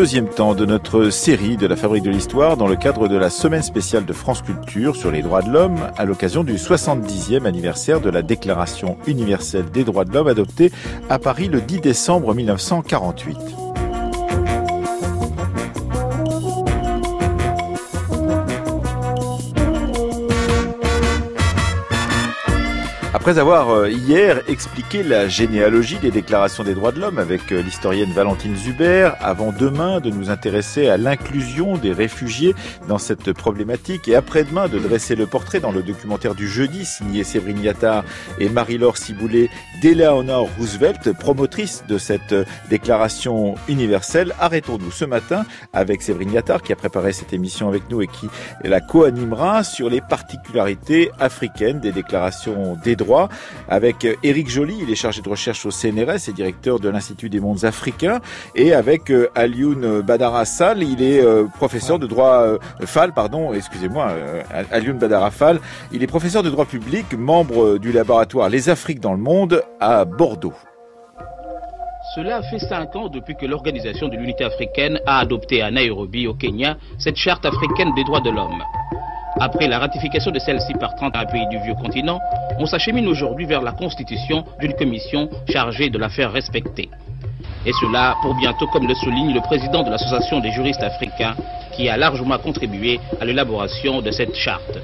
deuxième 0.00 0.30
temps 0.30 0.54
de 0.54 0.64
notre 0.64 1.10
série 1.10 1.58
de 1.58 1.66
la 1.66 1.76
Fabrique 1.76 2.04
de 2.04 2.10
l'Histoire 2.10 2.56
dans 2.56 2.66
le 2.66 2.74
cadre 2.74 3.06
de 3.06 3.18
la 3.18 3.28
semaine 3.28 3.62
spéciale 3.62 4.06
de 4.06 4.14
France 4.14 4.40
Culture 4.40 4.96
sur 4.96 5.10
les 5.10 5.20
droits 5.20 5.42
de 5.42 5.50
l'homme 5.50 5.76
à 5.98 6.06
l'occasion 6.06 6.42
du 6.42 6.54
70e 6.54 7.44
anniversaire 7.44 8.00
de 8.00 8.08
la 8.08 8.22
Déclaration 8.22 8.96
universelle 9.06 9.70
des 9.70 9.84
droits 9.84 10.06
de 10.06 10.14
l'homme 10.14 10.28
adoptée 10.28 10.72
à 11.10 11.18
Paris 11.18 11.48
le 11.48 11.60
10 11.60 11.82
décembre 11.82 12.34
1948. 12.34 13.59
Après 23.20 23.38
avoir 23.38 23.68
euh, 23.68 23.90
hier 23.90 24.40
expliqué 24.48 25.02
la 25.02 25.28
généalogie 25.28 25.98
des 25.98 26.10
déclarations 26.10 26.64
des 26.64 26.72
droits 26.72 26.90
de 26.90 27.00
l'homme 27.00 27.18
avec 27.18 27.52
euh, 27.52 27.60
l'historienne 27.60 28.10
Valentine 28.12 28.56
Zuber, 28.56 29.10
avant 29.20 29.52
demain 29.52 30.00
de 30.00 30.08
nous 30.08 30.30
intéresser 30.30 30.88
à 30.88 30.96
l'inclusion 30.96 31.76
des 31.76 31.92
réfugiés 31.92 32.54
dans 32.88 32.96
cette 32.96 33.34
problématique 33.34 34.08
et 34.08 34.16
après-demain 34.16 34.68
de 34.68 34.78
dresser 34.78 35.16
le 35.16 35.26
portrait 35.26 35.60
dans 35.60 35.70
le 35.70 35.82
documentaire 35.82 36.34
du 36.34 36.48
jeudi 36.48 36.86
signé 36.86 37.22
Séverine 37.22 37.62
Yattard 37.62 38.04
et 38.38 38.48
Marie-Laure 38.48 38.96
Ciboulet 38.96 39.50
d'Eleanor 39.82 40.48
Roosevelt, 40.58 41.12
promotrice 41.12 41.84
de 41.86 41.98
cette 41.98 42.32
euh, 42.32 42.46
déclaration 42.70 43.54
universelle. 43.68 44.34
Arrêtons-nous 44.40 44.92
ce 44.92 45.04
matin 45.04 45.44
avec 45.74 46.00
Séverine 46.00 46.32
Yattard 46.32 46.62
qui 46.62 46.72
a 46.72 46.76
préparé 46.76 47.12
cette 47.12 47.34
émission 47.34 47.68
avec 47.68 47.82
nous 47.90 48.00
et 48.00 48.06
qui 48.06 48.28
la 48.64 48.80
co-animera 48.80 49.62
sur 49.62 49.90
les 49.90 50.00
particularités 50.00 51.10
africaines 51.20 51.80
des 51.80 51.92
déclarations 51.92 52.78
des 52.82 52.96
droits 52.96 53.09
avec 53.68 54.06
Éric 54.22 54.48
Joly, 54.48 54.78
il 54.82 54.90
est 54.90 54.94
chargé 54.94 55.22
de 55.22 55.28
recherche 55.28 55.66
au 55.66 55.70
CNRS 55.70 56.28
et 56.28 56.32
directeur 56.32 56.80
de 56.80 56.88
l'Institut 56.88 57.28
des 57.28 57.40
mondes 57.40 57.64
africains, 57.64 58.20
et 58.54 58.72
avec 58.72 59.10
euh, 59.10 59.28
Alioun 59.34 60.02
Badara 60.02 60.44
Fall, 60.44 60.82
il 60.82 61.02
est 61.02 61.22
euh, 61.22 61.44
professeur 61.46 61.98
de 61.98 62.06
droit 62.06 62.42
euh, 62.42 62.58
Fall, 62.84 63.12
pardon, 63.12 63.52
excusez-moi, 63.52 64.12
il 65.92 66.02
est 66.02 66.06
professeur 66.06 66.42
de 66.42 66.50
droit 66.50 66.64
public, 66.64 67.06
membre 67.16 67.78
du 67.78 67.92
laboratoire 67.92 68.48
Les 68.48 68.68
Afriques 68.68 69.00
dans 69.00 69.12
le 69.12 69.18
monde 69.18 69.62
à 69.80 70.04
Bordeaux. 70.04 70.54
Cela 72.14 72.42
fait 72.42 72.58
cinq 72.58 72.96
ans 72.96 73.08
depuis 73.08 73.36
que 73.36 73.46
l'Organisation 73.46 74.08
de 74.08 74.16
l'Unité 74.16 74.44
africaine 74.44 75.00
a 75.06 75.20
adopté 75.20 75.62
à 75.62 75.70
Nairobi, 75.70 76.26
au 76.26 76.34
Kenya, 76.34 76.76
cette 76.98 77.16
charte 77.16 77.46
africaine 77.46 77.94
des 77.94 78.04
droits 78.04 78.20
de 78.20 78.30
l'homme. 78.30 78.62
Après 79.42 79.66
la 79.68 79.78
ratification 79.78 80.30
de 80.30 80.38
celle-ci 80.38 80.74
par 80.74 80.94
31 80.94 81.24
pays 81.24 81.46
du 81.48 81.58
vieux 81.60 81.72
continent, 81.74 82.20
on 82.58 82.66
s'achemine 82.66 83.08
aujourd'hui 83.08 83.46
vers 83.46 83.62
la 83.62 83.72
constitution 83.72 84.44
d'une 84.60 84.74
commission 84.74 85.30
chargée 85.48 85.88
de 85.88 85.96
la 85.96 86.10
faire 86.10 86.30
respecter. 86.30 86.90
Et 87.64 87.72
cela 87.72 88.16
pour 88.20 88.34
bientôt, 88.34 88.66
comme 88.66 88.86
le 88.86 88.94
souligne 88.94 89.32
le 89.32 89.40
président 89.40 89.82
de 89.82 89.88
l'Association 89.88 90.40
des 90.40 90.50
juristes 90.50 90.82
africains, 90.82 91.34
qui 91.72 91.88
a 91.88 91.96
largement 91.96 92.36
contribué 92.36 93.00
à 93.18 93.24
l'élaboration 93.24 94.02
de 94.02 94.10
cette 94.10 94.34
charte. 94.34 94.78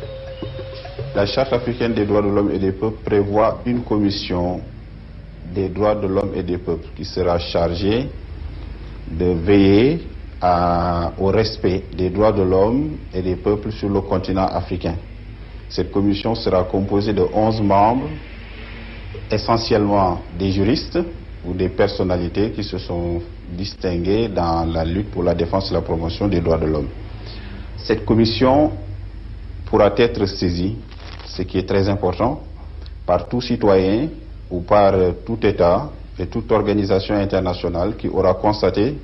La 1.14 1.26
charte 1.26 1.52
africaine 1.52 1.92
des 1.92 2.06
droits 2.06 2.22
de 2.22 2.28
l'homme 2.28 2.50
et 2.50 2.58
des 2.58 2.72
peuples 2.72 3.02
prévoit 3.04 3.60
une 3.66 3.82
commission 3.82 4.62
des 5.54 5.68
droits 5.68 5.94
de 5.96 6.06
l'homme 6.06 6.32
et 6.34 6.42
des 6.42 6.58
peuples 6.58 6.88
qui 6.96 7.04
sera 7.04 7.38
chargée 7.38 8.08
de 9.10 9.26
veiller 9.26 10.00
au 10.42 11.26
respect 11.26 11.84
des 11.96 12.10
droits 12.10 12.32
de 12.32 12.42
l'homme 12.42 12.98
et 13.14 13.22
des 13.22 13.36
peuples 13.36 13.72
sur 13.72 13.88
le 13.88 14.00
continent 14.02 14.46
africain. 14.46 14.96
Cette 15.68 15.90
commission 15.90 16.34
sera 16.34 16.64
composée 16.64 17.12
de 17.12 17.26
11 17.32 17.60
membres, 17.62 18.08
essentiellement 19.30 20.20
des 20.38 20.50
juristes 20.52 20.98
ou 21.44 21.52
des 21.54 21.68
personnalités 21.68 22.50
qui 22.50 22.62
se 22.62 22.78
sont 22.78 23.20
distinguées 23.50 24.28
dans 24.28 24.64
la 24.66 24.84
lutte 24.84 25.10
pour 25.10 25.22
la 25.22 25.34
défense 25.34 25.70
et 25.70 25.74
la 25.74 25.80
promotion 25.80 26.28
des 26.28 26.40
droits 26.40 26.58
de 26.58 26.66
l'homme. 26.66 26.88
Cette 27.78 28.04
commission 28.04 28.72
pourra 29.64 29.92
être 29.96 30.26
saisie, 30.26 30.76
ce 31.24 31.42
qui 31.42 31.58
est 31.58 31.68
très 31.68 31.88
important, 31.88 32.42
par 33.06 33.28
tout 33.28 33.40
citoyen 33.40 34.08
ou 34.50 34.60
par 34.60 34.94
tout 35.24 35.38
État 35.44 35.90
et 36.18 36.26
toute 36.26 36.50
organisation 36.52 37.14
internationale 37.14 37.96
qui 37.96 38.08
aura 38.08 38.34
constaté 38.34 38.96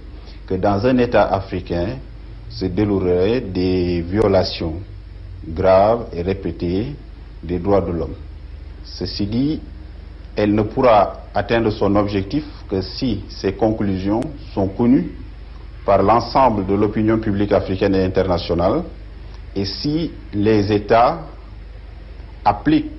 que 0.47 0.55
dans 0.55 0.85
un 0.87 0.99
État 0.99 1.25
africain 1.33 1.99
se 2.49 2.67
dérouleraient 2.67 3.41
des 3.41 4.03
violations 4.03 4.75
graves 5.49 6.07
et 6.13 6.23
répétées 6.23 6.95
des 7.43 7.59
droits 7.59 7.81
de 7.81 7.91
l'homme. 7.93 8.15
Ceci 8.85 9.27
dit, 9.27 9.61
elle 10.37 10.55
ne 10.55 10.63
pourra 10.63 11.23
atteindre 11.35 11.71
son 11.71 11.97
objectif 11.97 12.45
que 12.69 12.81
si 12.81 13.21
ces 13.29 13.53
conclusions 13.53 14.21
sont 14.55 14.69
connues 14.69 15.11
par 15.85 16.03
l'ensemble 16.03 16.67
de 16.67 16.75
l'opinion 16.75 17.19
publique 17.19 17.53
africaine 17.53 17.95
et 17.95 18.05
internationale 18.05 18.85
et 19.55 19.65
si 19.65 20.11
les 20.33 20.73
États 20.73 21.21
appliquent 22.45 22.91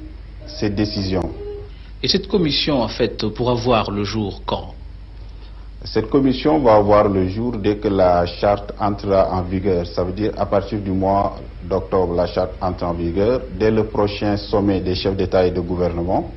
ces 0.46 0.70
décisions. 0.70 1.30
Et 2.02 2.08
cette 2.08 2.28
commission, 2.28 2.82
en 2.82 2.88
fait, 2.90 3.26
pourra 3.30 3.54
voir 3.54 3.90
le 3.90 4.04
jour 4.04 4.42
quand? 4.46 4.76
Cette 5.86 6.10
commission 6.10 6.60
va 6.60 6.76
avoir 6.76 7.10
le 7.10 7.28
jour 7.28 7.58
dès 7.58 7.78
que 7.78 7.90
la 7.90 8.26
charte 8.26 8.74
entrera 8.80 9.30
en 9.32 9.42
vigueur. 9.44 9.86
Ça 9.86 10.04
veut 10.04 10.14
dire 10.14 10.32
à 10.38 10.46
partir 10.46 10.80
du 10.80 10.92
mois 10.92 11.36
d'octobre, 11.62 12.14
la 12.16 12.26
charte 12.28 12.54
entre 12.62 12.86
en 12.86 12.94
vigueur. 12.94 13.42
Dès 13.52 13.70
le 13.70 13.84
prochain 13.86 14.38
sommet 14.38 14.80
des 14.80 14.96
chefs 14.96 15.16
d'État 15.18 15.46
et 15.46 15.52
de 15.52 15.60
gouvernement, 15.60 16.32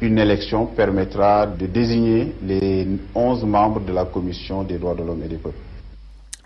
une 0.00 0.18
élection 0.18 0.66
permettra 0.66 1.46
de 1.46 1.66
désigner 1.66 2.36
les 2.42 2.86
11 3.14 3.44
membres 3.44 3.80
de 3.80 3.92
la 3.92 4.06
commission 4.06 4.62
des 4.62 4.78
droits 4.78 4.94
de 4.94 5.02
l'homme 5.02 5.22
et 5.24 5.28
des 5.28 5.36
peuples. 5.38 5.67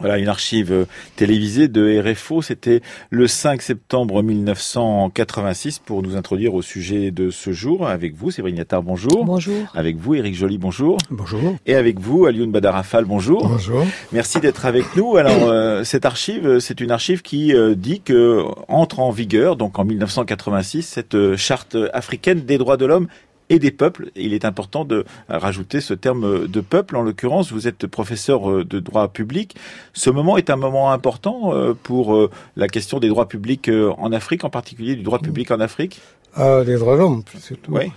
Voilà 0.02 0.18
une 0.18 0.26
archive 0.26 0.72
euh, 0.72 0.84
télévisée 1.14 1.68
de 1.68 2.02
RFO. 2.02 2.42
C'était 2.42 2.82
le 3.10 3.28
5 3.28 3.62
septembre 3.62 4.20
1986 4.24 5.78
pour 5.78 6.02
nous 6.02 6.16
introduire 6.16 6.54
au 6.54 6.60
sujet 6.60 7.12
de 7.12 7.30
ce 7.30 7.52
jour. 7.52 7.86
Avec 7.86 8.16
vous, 8.16 8.32
Séverine 8.32 8.56
Yattard, 8.56 8.82
bonjour. 8.82 9.24
Bonjour. 9.24 9.54
Avec 9.76 9.98
vous, 9.98 10.16
Éric 10.16 10.34
Joly, 10.34 10.58
bonjour. 10.58 10.98
Bonjour. 11.08 11.54
Et 11.66 11.76
avec 11.76 12.00
vous, 12.00 12.26
Alioune 12.26 12.50
Badarafal, 12.50 13.04
bonjour. 13.04 13.46
Bonjour. 13.46 13.86
Merci 14.10 14.40
d'être 14.40 14.66
avec 14.66 14.96
nous. 14.96 15.16
Alors, 15.16 15.48
euh, 15.48 15.84
cette 15.84 16.04
archive, 16.04 16.58
c'est 16.58 16.80
une 16.80 16.90
archive 16.90 17.22
qui 17.22 17.54
euh, 17.54 17.76
dit 17.76 18.00
que 18.00 18.42
entre 18.66 18.98
en 18.98 19.12
vigueur, 19.12 19.54
donc 19.54 19.78
en 19.78 19.84
1986, 19.84 20.82
cette 20.82 21.36
charte 21.36 21.76
africaine 21.92 22.40
des 22.40 22.58
droits 22.58 22.76
de 22.76 22.86
l'homme 22.86 23.06
et 23.52 23.58
des 23.58 23.70
peuples. 23.70 24.10
Il 24.16 24.32
est 24.32 24.46
important 24.46 24.84
de 24.86 25.04
rajouter 25.28 25.82
ce 25.82 25.92
terme 25.92 26.48
de 26.48 26.60
peuple. 26.62 26.96
En 26.96 27.02
l'occurrence, 27.02 27.52
vous 27.52 27.68
êtes 27.68 27.86
professeur 27.86 28.50
euh, 28.50 28.64
de 28.64 28.80
droit 28.80 29.08
public. 29.08 29.54
Ce 29.92 30.08
moment 30.08 30.38
est 30.38 30.48
un 30.48 30.56
moment 30.56 30.90
important 30.90 31.52
euh, 31.54 31.74
pour 31.74 32.14
euh, 32.14 32.30
la 32.56 32.66
question 32.66 32.98
des 32.98 33.08
droits 33.08 33.28
publics 33.28 33.70
en 33.98 34.10
Afrique, 34.12 34.44
en 34.44 34.50
particulier 34.50 34.96
du 34.96 35.02
droit 35.02 35.18
public 35.18 35.50
en 35.50 35.60
Afrique 35.60 36.00
euh, 36.38 36.64
Les 36.64 36.76
droits 36.76 36.94
de 36.94 37.00
l'homme, 37.00 37.22
surtout. 37.38 37.72
Oui. 37.72 37.92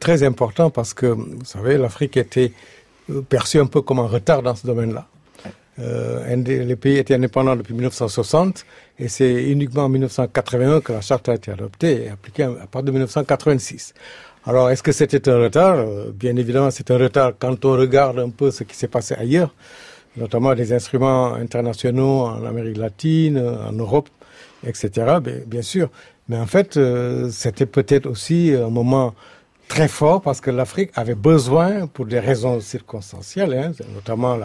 très 0.00 0.22
important 0.22 0.68
parce 0.68 0.92
que, 0.92 1.06
vous 1.06 1.44
savez, 1.44 1.78
l'Afrique 1.78 2.18
était 2.18 2.52
perçue 3.30 3.58
un 3.58 3.66
peu 3.66 3.80
comme 3.80 4.00
un 4.00 4.06
retard 4.06 4.42
dans 4.42 4.54
ce 4.54 4.66
domaine-là. 4.66 5.06
Euh, 5.80 6.36
les 6.36 6.76
pays 6.76 6.98
étaient 6.98 7.14
indépendants 7.14 7.56
depuis 7.56 7.74
1960 7.74 8.66
et 8.98 9.08
c'est 9.08 9.44
uniquement 9.44 9.84
en 9.84 9.88
1981 9.88 10.80
que 10.80 10.92
la 10.92 11.00
charte 11.00 11.28
a 11.28 11.34
été 11.34 11.52
adoptée 11.52 12.04
et 12.04 12.08
appliquée 12.10 12.42
à 12.42 12.66
partir 12.66 12.82
de 12.84 12.90
1986. 12.90 13.94
Alors, 14.46 14.70
est-ce 14.70 14.82
que 14.82 14.92
c'était 14.92 15.28
un 15.28 15.38
retard? 15.38 15.76
Euh, 15.76 16.10
Bien 16.14 16.34
évidemment, 16.36 16.70
c'est 16.70 16.90
un 16.90 16.96
retard 16.98 17.32
quand 17.38 17.64
on 17.66 17.72
regarde 17.72 18.18
un 18.18 18.30
peu 18.30 18.50
ce 18.50 18.64
qui 18.64 18.74
s'est 18.74 18.88
passé 18.88 19.14
ailleurs, 19.14 19.54
notamment 20.16 20.54
des 20.54 20.72
instruments 20.72 21.34
internationaux 21.34 22.22
en 22.22 22.44
Amérique 22.46 22.78
latine, 22.78 23.38
en 23.38 23.72
Europe, 23.72 24.08
etc. 24.66 25.18
Bien, 25.46 25.62
sûr. 25.62 25.90
Mais 26.28 26.38
en 26.38 26.46
fait, 26.46 26.76
euh, 26.78 27.28
c'était 27.30 27.66
peut-être 27.66 28.06
aussi 28.06 28.54
un 28.54 28.70
moment 28.70 29.14
très 29.68 29.88
fort 29.88 30.22
parce 30.22 30.40
que 30.40 30.50
l'Afrique 30.50 30.90
avait 30.94 31.14
besoin, 31.14 31.86
pour 31.86 32.06
des 32.06 32.18
raisons 32.18 32.60
circonstancielles, 32.60 33.52
hein, 33.52 33.72
notamment 33.94 34.38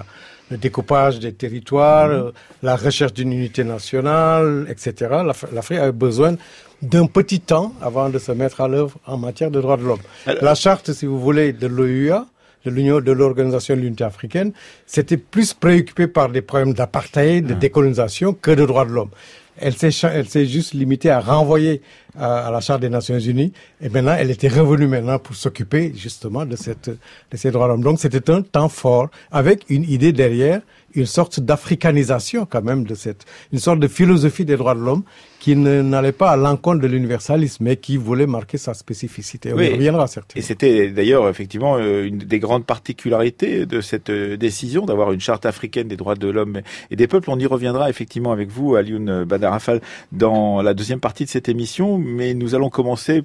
le 0.52 0.58
découpage 0.58 1.20
des 1.20 1.34
territoires, 1.34 2.10
mm-hmm. 2.10 2.32
la 2.64 2.76
recherche 2.76 3.14
d'une 3.14 3.34
unité 3.34 3.64
nationale, 3.64 4.68
etc. 4.70 5.24
L'Afrique 5.52 5.80
avait 5.80 5.92
besoin 5.92 6.36
d'un 6.82 7.08
petit 7.08 7.40
temps 7.40 7.74
avant 7.82 8.10
de 8.10 8.20
se 8.20 8.32
mettre 8.32 8.62
à 8.62 8.68
l'œuvre 8.68 8.98
en 9.06 9.18
matière 9.18 9.52
de 9.52 9.60
droits 9.62 9.78
de 9.78 9.84
l'homme. 9.84 10.02
La 10.42 10.56
charte, 10.56 10.94
si 10.94 11.06
vous 11.06 11.20
voulez, 11.20 11.54
de 11.54 11.68
l'OUA, 11.68 12.28
de 12.66 12.72
l'Union 12.72 13.00
de 13.00 13.12
l'Organisation 13.12 13.76
de 13.76 13.82
l'Unité 13.82 14.04
africaine, 14.04 14.52
c'était 14.86 15.18
plus 15.18 15.54
préoccupé 15.54 16.08
par 16.08 16.30
des 16.30 16.42
problèmes 16.42 16.74
d'apartheid, 16.74 17.46
de 17.46 17.54
ah. 17.54 17.58
décolonisation 17.58 18.34
que 18.34 18.52
de 18.52 18.66
droits 18.66 18.86
de 18.86 18.92
l'homme. 18.92 19.12
Elle 19.57 19.75
s'est, 19.75 20.46
juste 20.46 20.74
limitée 20.74 21.10
à 21.10 21.19
renvoyer 21.19 21.81
à, 22.18 22.50
la 22.52 22.60
Charte 22.60 22.81
des 22.81 22.90
Nations 22.90 23.19
Unies. 23.19 23.54
Et 23.81 23.90
maintenant, 23.90 24.16
elle 24.18 24.31
était 24.31 24.48
revenue 24.48 24.88
maintenant 24.88 25.19
pour 25.19 25.36
s'occuper 25.36 25.94
justement 25.96 26.46
de, 26.46 26.56
cette, 26.56 26.90
de 26.90 27.38
ces 27.38 27.52
droits 27.52 27.68
de 27.68 27.74
l'homme. 27.74 27.84
Donc, 27.84 28.00
c'était 28.00 28.30
un 28.30 28.42
temps 28.42 28.69
fort 28.69 29.10
avec 29.31 29.66
une 29.69 29.84
idée 29.84 30.12
derrière, 30.12 30.62
une 30.94 31.06
sorte 31.06 31.40
d'africanisation 31.40 32.46
quand 32.46 32.63
même 32.63 32.86
de 32.86 32.96
cette, 32.96 33.25
une 33.52 33.60
sorte 33.60 33.80
de 33.80 33.88
philosophie 33.88 34.46
des 34.46 34.57
droits 34.57 34.75
de 34.75 34.80
l'homme 34.80 35.04
qui 35.40 35.56
n'allait 35.56 36.12
pas 36.12 36.31
à 36.31 36.38
l'encontre 36.38 36.81
de 36.81 36.88
l'universalisme, 36.88 37.66
mais 37.66 37.75
qui 37.75 37.98
voulait 37.98 38.25
marquer 38.25 38.58
sa 38.58 38.74
spécificité. 38.74 39.54
On 39.54 39.60
y 39.60 39.74
reviendra 39.74 40.08
certainement. 40.08 40.40
Et 40.40 40.44
c'était 40.44 40.90
d'ailleurs 40.90 41.30
effectivement 41.30 41.78
euh, 41.78 42.06
une 42.06 42.18
des 42.18 42.40
grandes 42.40 42.66
particularités 42.66 43.68
de 43.68 43.80
cette 43.80 44.10
euh, 44.10 44.38
décision 44.38 44.88
d'avoir 44.88 45.12
une 45.12 45.19
charte 45.19 45.46
africaine 45.46 45.88
des 45.88 45.98
droits 45.98 46.16
de 46.16 46.28
l'homme 46.30 46.62
et 46.90 46.96
des 46.96 47.08
peuples. 47.08 47.30
On 47.30 47.38
y 47.38 47.46
reviendra 47.46 47.92
effectivement 47.92 48.31
avec 48.31 48.50
vous, 48.50 48.75
Alioune 48.75 49.25
Badarafal, 49.46 49.82
dans 50.12 50.62
la 50.62 50.74
deuxième 50.74 51.00
partie 51.00 51.26
de 51.26 51.30
cette 51.30 51.50
émission, 51.50 51.98
mais 51.98 52.34
nous 52.34 52.56
allons 52.56 52.70
commencer 52.70 53.24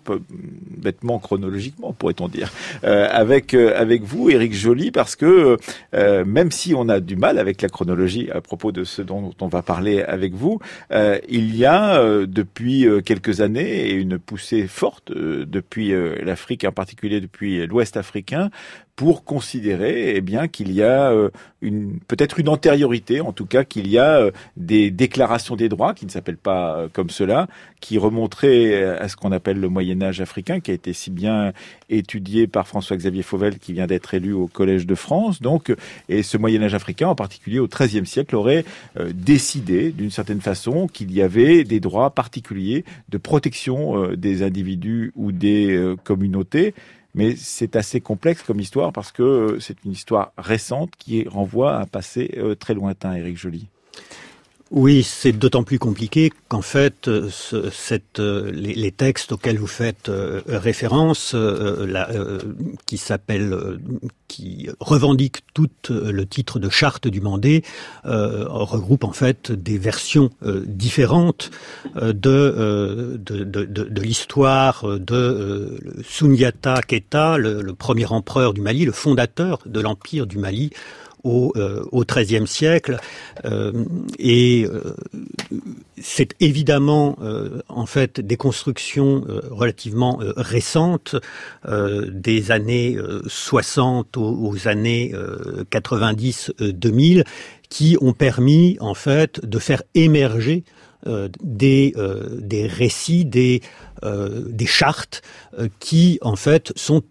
bêtement 0.77 1.19
chronologiquement, 1.19 1.93
pourrait-on 1.93 2.29
dire, 2.29 2.53
euh, 2.85 3.09
avec 3.11 3.55
avec 3.55 4.03
vous, 4.03 4.31
Éric 4.31 4.55
Joly, 4.55 4.91
parce 4.91 5.17
que 5.17 5.57
même 5.93 6.51
si 6.51 6.75
on 6.75 6.89
a 6.89 7.01
du 7.01 7.17
mal 7.17 7.39
avec 7.39 7.63
la 7.63 7.69
chronologie 7.69 8.31
à 8.31 8.41
propos 8.41 8.73
de 8.73 8.85
ce 8.85 9.03
dont 9.03 9.33
on 9.41 9.49
va 9.49 9.63
parler 9.63 10.03
avec 10.03 10.35
vous, 10.35 10.59
il 11.29 11.57
y 11.57 11.65
a 11.65 12.01
euh, 12.01 12.27
depuis 12.27 12.87
euh, 12.87 13.01
quelques 13.01 13.41
années 13.41 13.91
une 13.91 14.19
poussée 14.19 14.67
forte 14.67 15.11
euh, 15.11 15.45
depuis 15.47 15.93
l'Afrique, 16.23 16.65
en 16.65 16.73
particulier 16.73 17.21
depuis 17.21 17.67
l'Ouest 17.67 17.97
africain, 17.97 18.51
pour 19.01 19.25
considérer 19.25 20.15
eh 20.15 20.21
bien 20.21 20.47
qu'il 20.47 20.71
y 20.73 20.83
a 20.83 21.11
une 21.63 22.01
peut-être 22.01 22.39
une 22.39 22.51
antériorité, 22.51 23.23
en 23.23 23.33
tout 23.33 23.47
cas 23.47 23.65
qu'il 23.65 23.89
y 23.89 23.99
a 23.99 24.31
des 24.59 24.91
déclarations 24.91 25.57
des 25.57 25.71
droits 25.71 25.95
qui 25.95 26.05
ne 26.05 26.11
s'appellent 26.11 26.37
pas 26.37 26.87
comme 26.93 27.09
cela, 27.09 27.49
qui 27.81 27.97
remonteraient 27.97 28.85
à 28.99 29.09
ce 29.09 29.17
qu'on 29.17 29.33
appelle 29.33 29.59
le 29.59 29.71
Moyen 29.71 30.03
Âge 30.03 30.21
africain, 30.21 30.61
qui 30.61 30.71
a 30.71 30.75
été 30.75 30.93
si 30.93 31.11
bien 31.11 31.55
étudié 31.89 32.47
par 32.47 32.69
François-Xavier 32.69 33.23
Fauvel, 33.23 33.59
qui 33.59 33.73
vient 33.73 33.87
d'être 33.87 34.13
élu 34.13 34.35
au 34.35 34.49
Collège 34.49 34.87
de 34.87 34.95
France. 34.95 35.41
Donc, 35.41 35.75
et 36.11 36.23
ce 36.23 36.37
Moyen 36.37 36.63
Âge 36.63 36.75
africain, 36.75 37.09
en 37.09 37.15
particulier 37.15 37.59
au 37.59 37.69
XIIIe 37.69 38.07
siècle, 38.07 38.37
aurait 38.37 38.67
décidé 39.15 39.93
d'une 39.93 40.11
certaine 40.11 40.43
façon 40.43 40.89
qu'il 40.89 41.11
y 41.11 41.23
avait 41.23 41.65
des 41.65 41.81
droits 41.81 42.11
particulier 42.11 42.85
de 43.09 43.17
protection 43.17 44.05
euh, 44.05 44.17
des 44.17 44.43
individus 44.43 45.13
ou 45.17 45.33
des 45.33 45.75
euh, 45.75 45.97
communautés. 45.97 46.75
Mais 47.15 47.35
c'est 47.37 47.77
assez 47.77 48.01
complexe 48.01 48.43
comme 48.43 48.61
histoire 48.61 48.93
parce 48.93 49.13
que 49.13 49.23
euh, 49.23 49.61
c'est 49.61 49.85
une 49.85 49.93
histoire 49.93 50.33
récente 50.39 50.93
qui 50.97 51.27
renvoie 51.27 51.77
à 51.77 51.81
un 51.81 51.87
passé 51.87 52.39
très 52.59 52.75
lointain, 52.75 53.15
Éric 53.15 53.37
Joly. 53.37 53.69
Oui, 54.71 55.03
c'est 55.03 55.33
d'autant 55.33 55.65
plus 55.65 55.81
compliqué 55.81 56.33
qu'en 56.47 56.63
fait, 56.63 57.09
euh, 57.09 57.29
euh, 58.21 58.51
les, 58.53 58.93
textes 58.93 59.33
auxquels 59.33 59.59
vous 59.59 59.67
faites 59.67 60.09
euh, 60.09 60.43
référence, 60.47 61.35
qui 62.87 62.97
s'appelle, 62.97 63.81
qui 64.29 64.69
revendiquent 64.79 65.43
tout 65.55 65.69
le 65.89 66.25
titre 66.25 66.61
de 66.61 66.69
charte 66.69 67.09
du 67.09 67.21
Mandé, 67.21 67.65
regroupent 68.05 69.05
en 69.05 69.13
fait 69.13 69.51
des 69.51 69.77
versions 69.77 70.31
différentes 70.65 71.51
de 71.97 73.19
l'histoire 74.01 75.01
de 75.01 75.81
Sunyata 76.05 76.81
Keta, 76.83 77.39
le 77.39 77.75
premier 77.75 78.07
empereur 78.07 78.55
du 78.55 78.61
Mali, 78.61 78.85
le 78.85 78.93
fondateur 78.93 79.59
de 79.67 79.81
l'empire 79.81 80.29
du 80.29 80.39
Mali 80.39 80.71
au, 81.25 81.53
euh, 81.57 81.85
XIIIe 81.93 82.47
siècle. 82.47 82.99
Euh, 83.45 83.85
et 84.19 84.67
euh, 84.69 84.95
c'est 86.01 86.35
évidemment 86.41 87.19
en 87.69 87.87
fait 87.87 88.21
des 88.21 88.37
constructions 88.37 89.25
relativement 89.51 90.19
récentes 90.37 91.17
des 91.69 92.51
années 92.51 92.97
60 93.27 94.17
aux, 94.17 94.57
années 94.67 95.13
90-2000 95.71 97.25
qui 97.69 97.97
ont 98.01 98.13
permis 98.13 98.79
en 98.81 98.95
fait 98.95 99.45
de 99.45 99.59
faire 99.59 99.83
émerger 99.95 100.65
des, 101.43 101.95
des 102.39 102.67
récits, 102.67 103.27
des, 103.27 103.61
des 104.03 104.67
chartes 104.67 105.23
qui 105.81 106.19
en 106.23 106.37
fait 106.37 106.73
sont 106.77 107.03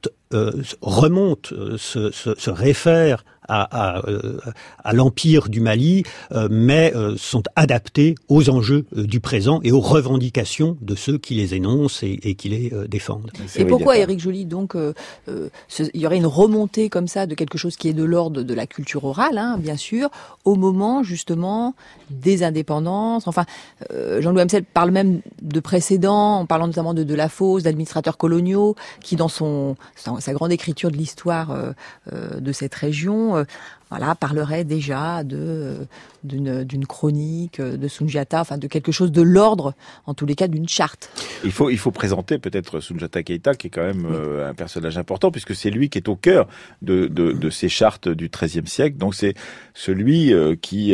remontent, 0.81 1.49
se 1.77 2.49
réfèrent 2.49 3.23
à, 3.49 4.07
euh, 4.07 4.39
à, 4.83 4.93
l'empire 4.93 5.49
du 5.49 5.59
Mali, 5.59 6.03
euh, 6.31 6.47
mais 6.51 6.93
euh, 6.95 7.17
sont 7.17 7.43
adaptés 7.55 8.15
aux 8.27 8.49
enjeux 8.49 8.85
du 8.91 9.19
présent 9.19 9.59
et 9.63 9.71
aux 9.71 9.79
revendications 9.79 10.77
de 10.81 10.95
ceux 10.95 11.17
qui 11.17 11.33
les 11.33 11.55
énoncent 11.55 12.03
et, 12.03 12.19
et 12.23 12.35
qui 12.35 12.49
les 12.49 12.71
défendent. 12.87 13.31
Et 13.55 13.65
pourquoi, 13.65 13.97
Éric 13.97 14.19
Joly, 14.19 14.45
donc, 14.45 14.75
il 15.27 16.01
y 16.01 16.05
aurait 16.05 16.17
une 16.17 16.25
remontée 16.25 16.89
comme 16.89 17.07
ça 17.07 17.25
de 17.25 17.35
quelque 17.35 17.57
chose 17.57 17.75
qui 17.75 17.89
est 17.89 17.93
de 17.93 18.03
l'ordre 18.03 18.43
de 18.43 18.53
la 18.53 18.67
culture 18.67 19.03
orale, 19.05 19.37
hein, 19.37 19.57
bien 19.57 19.77
sûr, 19.77 20.09
au 20.45 20.55
moment 20.55 21.03
justement 21.03 21.73
des 22.09 22.43
indépendances? 22.43 23.27
Enfin, 23.27 23.45
Jean-Louis 24.19 24.41
Hamsel 24.41 24.63
parle 24.63 24.91
même 24.91 25.21
de 25.41 25.59
précédents, 25.59 26.39
en 26.39 26.45
parlant 26.45 26.67
notamment 26.67 26.93
de, 26.93 27.03
de 27.03 27.15
la 27.15 27.29
fosse, 27.29 27.63
d'administrateurs 27.63 28.17
coloniaux, 28.17 28.75
qui 29.01 29.15
dans 29.15 29.27
son 29.27 29.75
sa 29.95 30.33
grande 30.33 30.51
écriture 30.51 30.91
de 30.91 30.97
l'histoire 30.97 31.73
de 32.11 32.51
cette 32.51 32.75
région 32.75 33.38
So. 33.45 33.78
Voilà, 33.89 34.15
parlerait 34.15 34.63
déjà 34.63 35.23
de 35.23 35.87
d'une 36.23 36.85
chronique 36.85 37.61
de 37.61 37.87
Sunjata, 37.87 38.41
enfin 38.41 38.57
de 38.57 38.67
quelque 38.67 38.91
chose 38.91 39.11
de 39.11 39.21
l'ordre, 39.21 39.73
en 40.05 40.13
tous 40.13 40.25
les 40.25 40.35
cas 40.35 40.47
d'une 40.47 40.67
charte. 40.67 41.09
Il 41.45 41.51
faut 41.51 41.69
il 41.69 41.77
faut 41.77 41.91
présenter 41.91 42.37
peut-être 42.39 42.81
Sunjata 42.81 43.23
Keita, 43.23 43.55
qui 43.55 43.67
est 43.67 43.69
quand 43.69 43.85
même 43.85 44.05
euh, 44.05 44.49
un 44.49 44.53
personnage 44.53 44.97
important, 44.97 45.31
puisque 45.31 45.55
c'est 45.55 45.69
lui 45.69 45.89
qui 45.89 45.97
est 45.97 46.09
au 46.09 46.17
cœur 46.17 46.47
de, 46.81 47.07
de, 47.07 47.31
de 47.31 47.49
ces 47.49 47.69
chartes 47.69 48.09
du 48.09 48.29
XIIIe 48.29 48.67
siècle. 48.67 48.97
Donc 48.97 49.15
c'est 49.15 49.33
celui 49.73 50.33
euh, 50.33 50.55
qui 50.61 50.93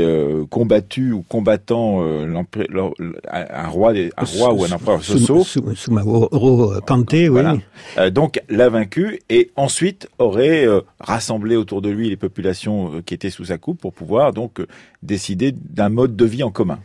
combattu 0.50 1.12
ou 1.12 1.24
combattant 1.24 2.04
un 2.04 3.68
roi 3.68 3.94
un 4.18 4.24
roi 4.24 4.54
ou 4.54 4.64
un 4.64 4.72
empereur 4.72 5.04
Soso. 5.04 5.44
Soumaworo 5.44 6.80
Kante, 6.82 7.14
oui. 7.14 8.12
donc 8.12 8.40
l'a 8.50 8.70
vaincu 8.70 9.20
et 9.30 9.52
ensuite 9.56 10.08
aurait 10.20 10.68
rassemblé 11.00 11.56
autour 11.56 11.82
de 11.82 11.90
lui 11.90 12.10
les 12.10 12.18
populations 12.18 12.85
euh, 12.88 13.02
qui 13.02 13.14
étaient 13.14 13.30
sous 13.30 13.46
sa 13.46 13.58
coupe 13.58 13.80
pour 13.80 13.94
pouvoir 13.94 14.34
donc 14.34 14.60
euh, 14.60 14.68
décider 15.04 15.52
d'un 15.52 15.90
mode 15.90 16.16
de 16.16 16.26
vie 16.26 16.44
en 16.44 16.52
commun. 16.52 16.80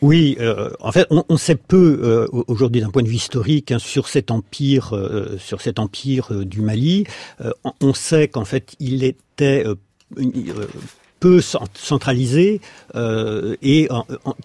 Oui, 0.00 0.36
euh, 0.38 0.70
en 0.78 0.92
fait, 0.92 1.08
on, 1.10 1.36
sait 1.36 1.56
peu 1.56 2.28
aujourd'hui 2.46 2.80
d'un 2.80 2.90
point 2.90 3.02
de 3.02 3.08
vue 3.08 3.16
historique 3.16 3.72
hein, 3.72 3.80
sur 3.80 4.06
cet 4.06 4.30
empire, 4.30 4.94
sur 5.40 5.60
cet 5.60 5.80
empire 5.80 6.46
du 6.46 6.60
Mali. 6.60 7.04
on 7.80 7.94
sait 7.94 8.28
qu'en 8.28 8.44
fait, 8.44 8.76
il 8.78 9.02
était 9.02 9.64
peu 11.20 11.40
centralisé 11.40 12.60
euh, 12.94 13.56
et 13.62 13.88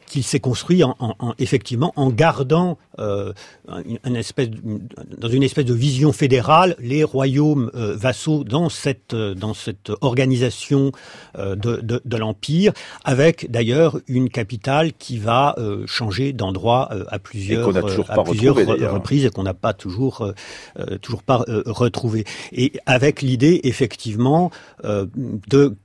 qu'il 0.07 0.23
s'est 0.23 0.39
construit 0.39 0.83
en, 0.83 0.95
en, 0.99 1.33
effectivement 1.39 1.93
en 1.95 2.09
gardant 2.09 2.77
euh, 2.99 3.33
une 4.03 4.15
espèce 4.15 4.49
dans 5.17 5.29
une 5.29 5.43
espèce 5.43 5.65
de 5.65 5.73
vision 5.73 6.13
fédérale 6.13 6.75
les 6.79 7.03
royaumes 7.03 7.71
euh, 7.75 7.95
vassaux 7.95 8.43
dans 8.43 8.69
cette 8.69 9.15
dans 9.15 9.53
cette 9.53 9.91
organisation 10.01 10.91
euh, 11.37 11.55
de, 11.55 11.77
de, 11.77 12.01
de 12.03 12.17
l'empire 12.17 12.73
avec 13.03 13.49
d'ailleurs 13.49 13.99
une 14.07 14.29
capitale 14.29 14.93
qui 14.93 15.17
va 15.17 15.55
euh, 15.57 15.85
changer 15.87 16.33
d'endroit 16.33 16.91
à 17.07 17.19
plusieurs 17.19 17.75
à 18.09 18.23
plusieurs 18.23 18.55
reprises 18.55 19.25
et 19.25 19.29
qu'on 19.29 19.43
n'a 19.43 19.53
pas 19.53 19.73
toujours 19.73 20.31
toujours 21.01 21.23
pas 21.23 21.43
retrouvé 21.65 22.25
et 22.51 22.73
avec 22.85 23.21
l'idée 23.21 23.61
effectivement 23.63 24.51
de 24.83 25.75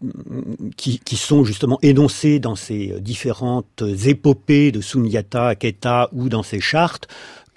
qui, 0.78 1.16
sont 1.16 1.44
justement 1.44 1.78
énoncés 1.82 2.38
dans 2.38 2.54
ces 2.54 2.94
différentes 3.00 3.82
épopées 4.06 4.72
de 4.72 4.80
Sunyata, 4.80 5.56
Keta 5.56 6.08
ou 6.12 6.28
dans 6.28 6.44
ces 6.44 6.60
chartes, 6.60 7.08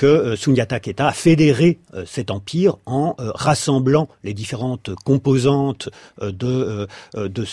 que 0.02 0.08
euh, 0.08 0.36
Sunyata 0.36 0.80
Keta 0.80 1.10
a 1.10 1.12
fédéré 1.12 1.78
euh, 1.94 2.06
cet 2.08 2.32
empire 2.32 2.78
en 2.88 3.14
euh, 3.20 3.30
rassemblant 3.36 4.10
les 4.24 4.34
différentes 4.34 4.90
composantes 5.06 5.90
de, 6.20 6.88
de, 7.14 7.28
de, 7.28 7.46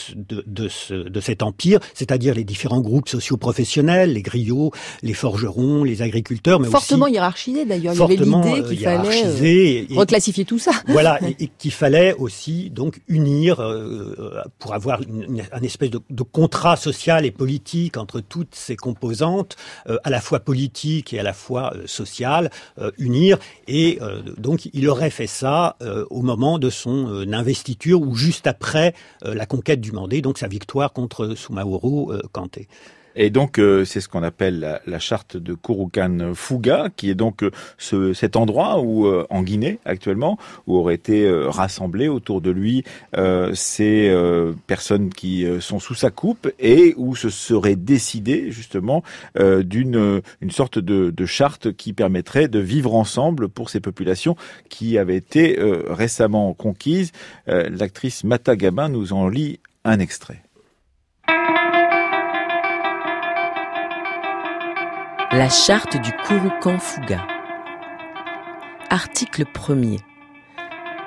de, 0.47 1.09
de 1.09 1.21
cet 1.21 1.43
empire, 1.43 1.79
c'est-à-dire 1.93 2.35
les 2.35 2.45
différents 2.45 2.81
groupes 2.81 3.11
socio-professionnels, 3.11 4.15
les 4.15 4.23
griots, 4.23 4.73
les 5.03 5.13
forgerons, 5.13 5.85
les 5.85 6.01
agriculteurs, 6.01 6.59
mais 6.59 6.69
fortement 6.69 7.07
hiérarchisé 7.07 7.67
d'ailleurs. 7.67 7.93
Il 7.93 8.01
y 8.01 8.03
avait 8.03 8.17
l'idée 8.17 8.63
qu'il 8.67 8.79
fallait 8.79 9.87
reclassifier 9.95 10.47
tout 10.47 10.59
ça. 10.59 10.71
Voilà, 10.87 11.19
et, 11.39 11.51
qu'il 11.59 11.73
fallait 11.73 12.15
aussi 12.15 12.71
donc 12.71 13.03
unir 13.09 13.57
pour 14.59 14.73
avoir 14.73 15.03
une, 15.03 15.43
un 15.53 15.61
espèce 15.61 15.91
de, 15.91 16.01
de, 16.09 16.23
contrat 16.23 16.77
social 16.77 17.27
et 17.27 17.31
politique 17.31 17.99
entre 17.99 18.21
toutes 18.21 18.55
ces 18.55 18.77
composantes, 18.77 19.57
à 20.03 20.09
la 20.09 20.23
fois 20.23 20.41
politiques 20.41 21.13
et 21.13 21.19
à 21.19 21.23
la 21.23 21.35
fois 21.35 21.75
sociales 21.85 22.38
euh, 22.79 22.91
unir. 22.99 23.39
Et 23.67 23.99
euh, 24.01 24.23
donc, 24.37 24.69
il 24.73 24.89
aurait 24.89 25.11
fait 25.11 25.27
ça 25.27 25.77
euh, 25.83 26.05
au 26.11 26.23
moment 26.23 26.59
de 26.59 26.71
son 26.71 27.33
investiture 27.33 28.01
ou 28.01 28.15
juste 28.15 28.47
après 28.47 28.95
la 29.23 29.47
conquête 29.47 29.81
du 29.81 29.93
Mandé, 29.93 30.23
donc 30.23 30.39
sa 30.39 30.49
victoire 30.49 30.93
contre 30.93 31.35
Soumaoro 31.35 32.13
Kanté. 32.33 32.69
Et 33.17 33.31
donc, 33.31 33.59
euh, 33.59 33.85
c'est 33.85 34.01
ce 34.01 34.09
qu'on 34.09 34.23
appelle 34.23 34.81
la, 34.87 34.99
charte 34.99 35.37
de 35.37 35.55
Kurukan 35.55 36.33
Fuga, 36.35 36.89
qui 36.95 37.11
est 37.11 37.15
donc 37.15 37.43
euh, 37.43 37.51
ce, 37.77 38.13
cet 38.13 38.37
endroit 38.37 38.81
où, 38.81 39.07
euh, 39.07 39.27
en 39.31 39.43
Guinée 39.43 39.79
actuellement, 39.85 40.39
où 40.67 40.77
auraient 40.77 40.95
été 40.95 41.29
rassemblés 41.47 42.09
autour 42.09 42.41
de 42.41 42.51
lui 42.51 42.85
ces 43.55 44.15
personnes 44.67 45.11
qui 45.11 45.47
sont 45.61 45.79
sous 45.79 45.95
sa 45.95 46.11
coupe 46.11 46.51
et 46.59 46.95
où 46.97 47.17
se 47.17 47.31
serait 47.31 47.77
décidé 47.77 48.51
justement 48.51 49.03
d'une 49.39 50.23
une 50.41 50.51
sorte 50.51 50.79
de, 50.79 51.11
de, 51.11 51.27
charte 51.27 51.73
qui 51.73 51.93
permettrait 51.93 52.49
de 52.49 52.59
vivre 52.59 52.95
ensemble 52.95 53.49
pour 53.49 53.71
ces 53.71 53.81
populations 53.81 54.37
qui 54.69 54.99
avaient 54.99 55.17
été 55.17 55.59
récemment 55.89 56.53
conquises. 56.55 57.13
L'actrice 57.47 58.25
Mata 58.25 58.57
Gabin 58.57 58.89
nous 58.89 59.13
en 59.13 59.29
lit 59.29 59.61
un 59.85 59.99
extrait. 59.99 60.43
La 65.39 65.49
charte 65.49 65.97
du 66.03 66.11
Kurukan 66.11 66.81
Fuga. 66.81 67.25
Article 68.91 69.45
1er. 69.45 70.01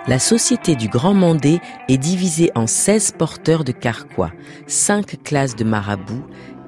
La 0.07 0.19
société 0.19 0.77
du 0.77 0.87
Grand 0.87 1.13
Mandé 1.13 1.59
est 1.89 1.97
divisée 1.97 2.49
en 2.55 2.65
16 2.65 3.15
porteurs 3.19 3.65
de 3.65 3.73
carquois, 3.73 4.31
5 4.67 5.21
classes 5.21 5.57
de 5.57 5.65
marabouts, 5.65 6.23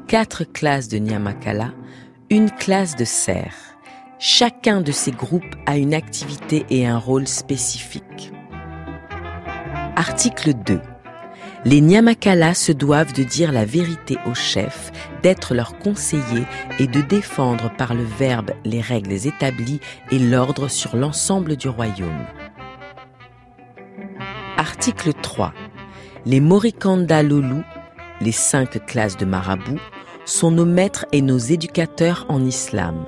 4 0.09 0.43
classes 0.43 0.89
de 0.89 0.97
Nyamakala, 0.97 1.71
une 2.29 2.51
classe 2.51 2.97
de 2.97 3.05
cerfs. 3.05 3.77
Chacun 4.19 4.81
de 4.81 4.91
ces 4.91 5.11
groupes 5.11 5.55
a 5.65 5.77
une 5.77 5.93
activité 5.93 6.65
et 6.69 6.85
un 6.85 6.97
rôle 6.97 7.29
spécifique. 7.29 8.33
Article 9.95 10.53
2. 10.53 10.81
Les 11.65 11.79
Nyamakala 11.79 12.53
se 12.53 12.73
doivent 12.73 13.13
de 13.13 13.23
dire 13.23 13.53
la 13.53 13.63
vérité 13.63 14.17
aux 14.25 14.35
chefs, 14.35 14.91
d'être 15.21 15.53
leurs 15.53 15.77
conseillers 15.77 16.45
et 16.77 16.87
de 16.87 16.99
défendre 16.99 17.71
par 17.77 17.93
le 17.93 18.03
verbe 18.03 18.51
les 18.65 18.81
règles 18.81 19.13
établies 19.13 19.79
et 20.11 20.19
l'ordre 20.19 20.67
sur 20.67 20.97
l'ensemble 20.97 21.55
du 21.55 21.69
royaume. 21.69 22.25
Article 24.57 25.13
3. 25.13 25.53
Les 26.25 26.41
Morikanda 26.41 27.23
Lulu, 27.23 27.61
les 28.19 28.33
cinq 28.33 28.85
classes 28.85 29.17
de 29.17 29.25
marabouts, 29.25 29.79
sont 30.25 30.51
nos 30.51 30.65
maîtres 30.65 31.05
et 31.13 31.21
nos 31.21 31.37
éducateurs 31.37 32.25
en 32.27 32.43
islam. 32.45 33.05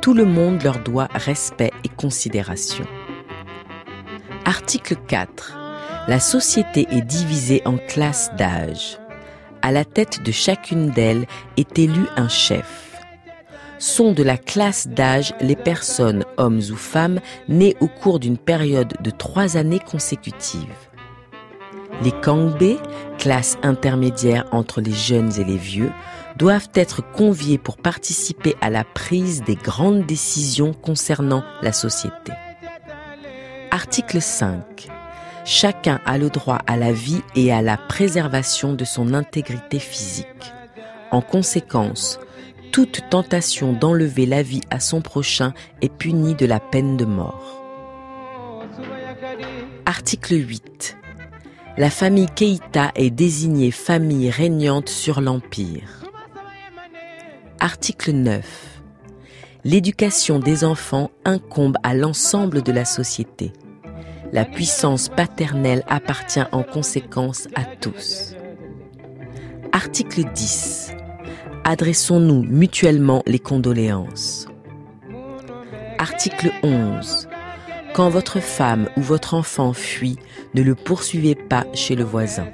Tout 0.00 0.14
le 0.14 0.24
monde 0.24 0.62
leur 0.62 0.78
doit 0.78 1.08
respect 1.14 1.72
et 1.84 1.88
considération. 1.88 2.86
Article 4.46 4.96
4 5.08 5.63
la 6.06 6.20
société 6.20 6.86
est 6.90 7.00
divisée 7.00 7.62
en 7.64 7.78
classes 7.78 8.30
d'âge. 8.36 8.98
À 9.62 9.72
la 9.72 9.86
tête 9.86 10.22
de 10.22 10.32
chacune 10.32 10.90
d'elles 10.90 11.26
est 11.56 11.78
élu 11.78 12.06
un 12.16 12.28
chef. 12.28 13.00
Sont 13.78 14.12
de 14.12 14.22
la 14.22 14.36
classe 14.36 14.86
d'âge 14.86 15.34
les 15.40 15.56
personnes, 15.56 16.24
hommes 16.36 16.60
ou 16.70 16.76
femmes, 16.76 17.20
nées 17.48 17.74
au 17.80 17.88
cours 17.88 18.20
d'une 18.20 18.36
période 18.36 18.94
de 19.00 19.10
trois 19.10 19.56
années 19.56 19.80
consécutives. 19.80 20.60
Les 22.02 22.12
Kangbe, 22.12 22.76
classe 23.18 23.56
intermédiaire 23.62 24.44
entre 24.52 24.80
les 24.82 24.92
jeunes 24.92 25.32
et 25.38 25.44
les 25.44 25.56
vieux, 25.56 25.92
doivent 26.36 26.70
être 26.74 27.00
conviés 27.12 27.58
pour 27.58 27.78
participer 27.78 28.56
à 28.60 28.68
la 28.68 28.84
prise 28.84 29.42
des 29.42 29.56
grandes 29.56 30.04
décisions 30.04 30.74
concernant 30.74 31.44
la 31.62 31.72
société. 31.72 32.32
Article 33.70 34.20
5 34.20 34.93
chacun 35.44 36.00
a 36.04 36.18
le 36.18 36.30
droit 36.30 36.58
à 36.66 36.76
la 36.76 36.92
vie 36.92 37.22
et 37.34 37.52
à 37.52 37.62
la 37.62 37.76
préservation 37.76 38.72
de 38.72 38.84
son 38.84 39.14
intégrité 39.14 39.78
physique. 39.78 40.26
En 41.10 41.20
conséquence, 41.20 42.18
toute 42.72 43.02
tentation 43.10 43.72
d'enlever 43.72 44.26
la 44.26 44.42
vie 44.42 44.62
à 44.70 44.80
son 44.80 45.00
prochain 45.00 45.54
est 45.80 45.92
punie 45.92 46.34
de 46.34 46.46
la 46.46 46.60
peine 46.60 46.96
de 46.96 47.04
mort. 47.04 47.62
Article 49.86 50.34
8. 50.34 50.96
La 51.76 51.90
famille 51.90 52.26
Keïta 52.34 52.90
est 52.94 53.10
désignée 53.10 53.70
famille 53.70 54.30
régnante 54.30 54.88
sur 54.88 55.20
l'Empire. 55.20 56.04
Article 57.60 58.12
9. 58.12 58.80
L'éducation 59.64 60.38
des 60.38 60.64
enfants 60.64 61.10
incombe 61.24 61.76
à 61.82 61.94
l'ensemble 61.94 62.62
de 62.62 62.72
la 62.72 62.84
société. 62.84 63.52
La 64.32 64.44
puissance 64.44 65.08
paternelle 65.08 65.84
appartient 65.88 66.44
en 66.52 66.62
conséquence 66.62 67.48
à 67.54 67.64
tous. 67.64 68.34
Article 69.72 70.24
10. 70.34 70.92
Adressons-nous 71.64 72.42
mutuellement 72.42 73.22
les 73.26 73.38
condoléances. 73.38 74.46
Article 75.98 76.50
11. 76.62 77.28
Quand 77.94 78.08
votre 78.08 78.40
femme 78.40 78.88
ou 78.96 79.00
votre 79.02 79.34
enfant 79.34 79.72
fuit, 79.72 80.18
ne 80.54 80.62
le 80.62 80.74
poursuivez 80.74 81.34
pas 81.34 81.64
chez 81.72 81.94
le 81.94 82.04
voisin. 82.04 82.46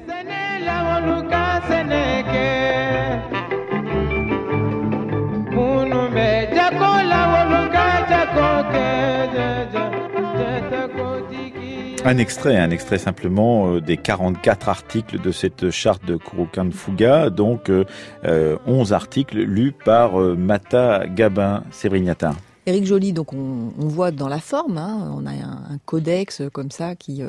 Un 12.11 12.19
extrait, 12.19 12.57
un 12.57 12.71
extrait 12.71 12.99
simplement 12.99 13.75
euh, 13.75 13.81
des 13.81 13.97
44 13.97 14.69
articles 14.69 15.21
de 15.21 15.31
cette 15.31 15.71
charte 15.71 16.05
de 16.05 16.17
Kurokan 16.17 16.73
Fuga, 16.73 17.31
donc 17.31 17.69
11 17.69 17.87
euh, 18.25 18.57
euh, 18.64 18.85
articles 18.90 19.38
lus 19.38 19.71
par 19.71 20.19
Mata 20.19 21.07
Gabin 21.07 21.62
Sébrignata. 21.71 22.35
Éric 22.67 22.85
Joly, 22.85 23.12
donc 23.12 23.33
on, 23.33 23.71
voit 23.79 24.11
dans 24.11 24.26
la 24.26 24.40
forme, 24.40 24.76
hein, 24.76 25.14
on 25.17 25.25
a 25.25 25.31
un, 25.31 25.79
codex 25.87 26.43
comme 26.52 26.73
ça 26.73 26.97
qui 26.97 27.23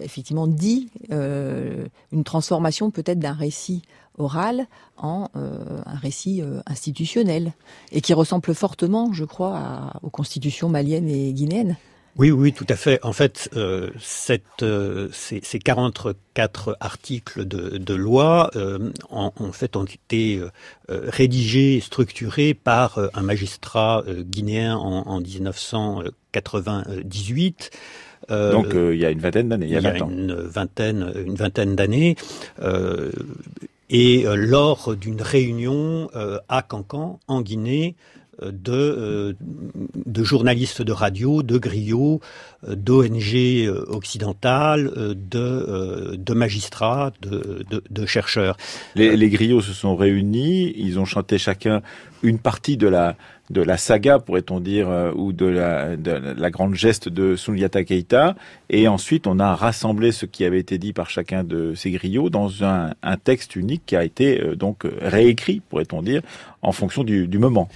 effectivement 0.00 0.48
dit 0.48 0.90
une 1.10 2.24
transformation 2.24 2.90
peut-être 2.90 3.20
d'un 3.20 3.34
récit 3.34 3.82
oral 4.18 4.66
en 4.96 5.28
un 5.34 5.96
récit 5.96 6.42
institutionnel 6.66 7.52
et 7.92 8.00
qui 8.00 8.14
ressemble 8.14 8.52
fortement, 8.52 9.12
je 9.12 9.24
crois, 9.24 9.92
aux 10.02 10.10
constitutions 10.10 10.68
maliennes 10.68 11.08
et 11.08 11.32
guinéennes. 11.32 11.76
Oui, 12.18 12.30
oui, 12.30 12.54
tout 12.54 12.64
à 12.70 12.76
fait. 12.76 12.98
En 13.02 13.12
fait, 13.12 13.50
euh, 13.56 13.90
cette, 14.00 14.62
euh, 14.62 15.10
ces, 15.12 15.40
ces, 15.42 15.58
44 15.58 16.78
articles 16.80 17.44
de, 17.44 17.76
de 17.76 17.94
loi, 17.94 18.50
euh, 18.56 18.90
en, 19.10 19.34
en, 19.38 19.52
fait, 19.52 19.76
ont 19.76 19.84
été 19.84 20.38
euh, 20.38 20.48
rédigés, 20.88 21.80
structurés 21.80 22.54
par 22.54 22.98
un 23.12 23.22
magistrat 23.22 24.02
guinéen 24.08 24.76
en, 24.76 25.06
en 25.06 25.20
1998. 25.20 27.70
Donc 28.30 28.68
il 28.72 28.96
y 28.96 29.04
a 29.04 29.10
une 29.10 29.20
vingtaine 29.20 29.50
d'années, 29.50 29.66
il 29.66 29.72
y 29.72 29.76
a, 29.76 29.80
20 29.80 30.02
ans. 30.02 30.08
Une 30.10 30.34
vingtaine, 30.34 31.12
une 31.26 31.34
vingtaine 31.34 31.76
d'années. 31.76 32.16
et 33.90 34.24
lors 34.24 34.96
d'une 34.96 35.20
réunion 35.20 36.08
à 36.48 36.62
Cancan, 36.62 37.20
en 37.28 37.42
Guinée, 37.42 37.94
de, 38.42 38.72
euh, 38.72 39.32
de 39.40 40.24
journalistes 40.24 40.82
de 40.82 40.92
radio, 40.92 41.42
de 41.42 41.58
griots, 41.58 42.20
euh, 42.68 42.74
d'ONG 42.74 43.34
euh, 43.34 43.84
occidentales, 43.88 44.90
de, 44.96 46.16
de 46.16 46.34
magistrats, 46.34 47.12
de, 47.22 47.64
de, 47.88 48.06
chercheurs. 48.06 48.56
Les, 48.94 49.16
les 49.16 49.30
griots 49.30 49.62
se 49.62 49.72
sont 49.72 49.96
réunis, 49.96 50.72
ils 50.76 50.98
ont 50.98 51.04
chanté 51.04 51.38
chacun 51.38 51.82
une 52.22 52.38
partie 52.38 52.76
de 52.76 52.88
la 52.88 53.16
de 53.48 53.62
la 53.62 53.76
saga, 53.76 54.18
pourrait-on 54.18 54.58
dire, 54.58 54.88
ou 55.14 55.32
de 55.32 55.46
la, 55.46 55.96
de 55.96 56.34
la 56.36 56.50
grande 56.50 56.74
geste 56.74 57.08
de 57.08 57.36
Sundiata 57.36 57.84
Keita. 57.84 58.34
Et 58.70 58.88
ensuite, 58.88 59.28
on 59.28 59.38
a 59.38 59.54
rassemblé 59.54 60.10
ce 60.10 60.26
qui 60.26 60.44
avait 60.44 60.58
été 60.58 60.78
dit 60.78 60.92
par 60.92 61.08
chacun 61.10 61.44
de 61.44 61.72
ces 61.76 61.92
griots 61.92 62.28
dans 62.28 62.64
un, 62.64 62.94
un 63.04 63.16
texte 63.16 63.54
unique 63.54 63.82
qui 63.86 63.94
a 63.94 64.02
été 64.02 64.42
donc 64.56 64.84
réécrit, 65.00 65.62
pourrait-on 65.68 66.02
dire, 66.02 66.22
en 66.60 66.72
fonction 66.72 67.04
du, 67.04 67.28
du 67.28 67.38
moment. 67.38 67.68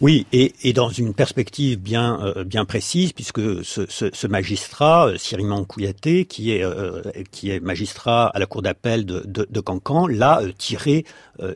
Oui, 0.00 0.26
et, 0.32 0.72
dans 0.72 0.88
une 0.88 1.14
perspective 1.14 1.78
bien 1.78 2.20
euh, 2.20 2.42
bien 2.42 2.64
précise, 2.64 3.12
puisque 3.12 3.64
ce, 3.64 3.86
ce, 3.88 4.26
magistrat, 4.26 5.06
euh, 5.06 6.24
qui 6.24 6.52
est 6.52 6.64
euh, 6.64 7.02
qui 7.30 7.50
est 7.50 7.60
magistrat 7.60 8.26
à 8.26 8.40
la 8.40 8.46
cour 8.46 8.60
d'appel 8.60 9.06
de, 9.06 9.22
de, 9.24 9.46
de, 9.48 9.60
Cancan, 9.60 10.08
l'a 10.08 10.42
tiré 10.58 11.04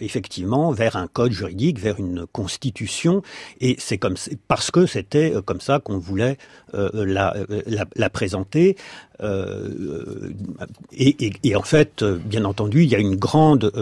effectivement 0.01 0.73
vers 0.73 0.97
un 0.97 1.07
code 1.07 1.33
juridique, 1.33 1.79
vers 1.79 1.99
une 1.99 2.27
constitution, 2.27 3.23
et 3.61 3.77
c'est 3.79 3.99
comme 3.99 4.17
parce 4.49 4.71
que 4.71 4.87
c'était 4.87 5.33
comme 5.45 5.61
ça 5.61 5.79
qu'on 5.79 5.99
voulait 5.99 6.39
la, 6.73 7.35
la, 7.67 7.87
la, 7.95 8.11
présenter. 8.11 8.77
Euh, 9.21 10.31
et, 10.93 11.33
et, 11.43 11.57
en 11.57 11.63
fait, 11.63 12.05
bien 12.05 12.45
entendu, 12.45 12.85
il 12.85 12.89
y 12.89 12.95
a 12.95 12.99
une 12.99 13.17
grande 13.17 13.73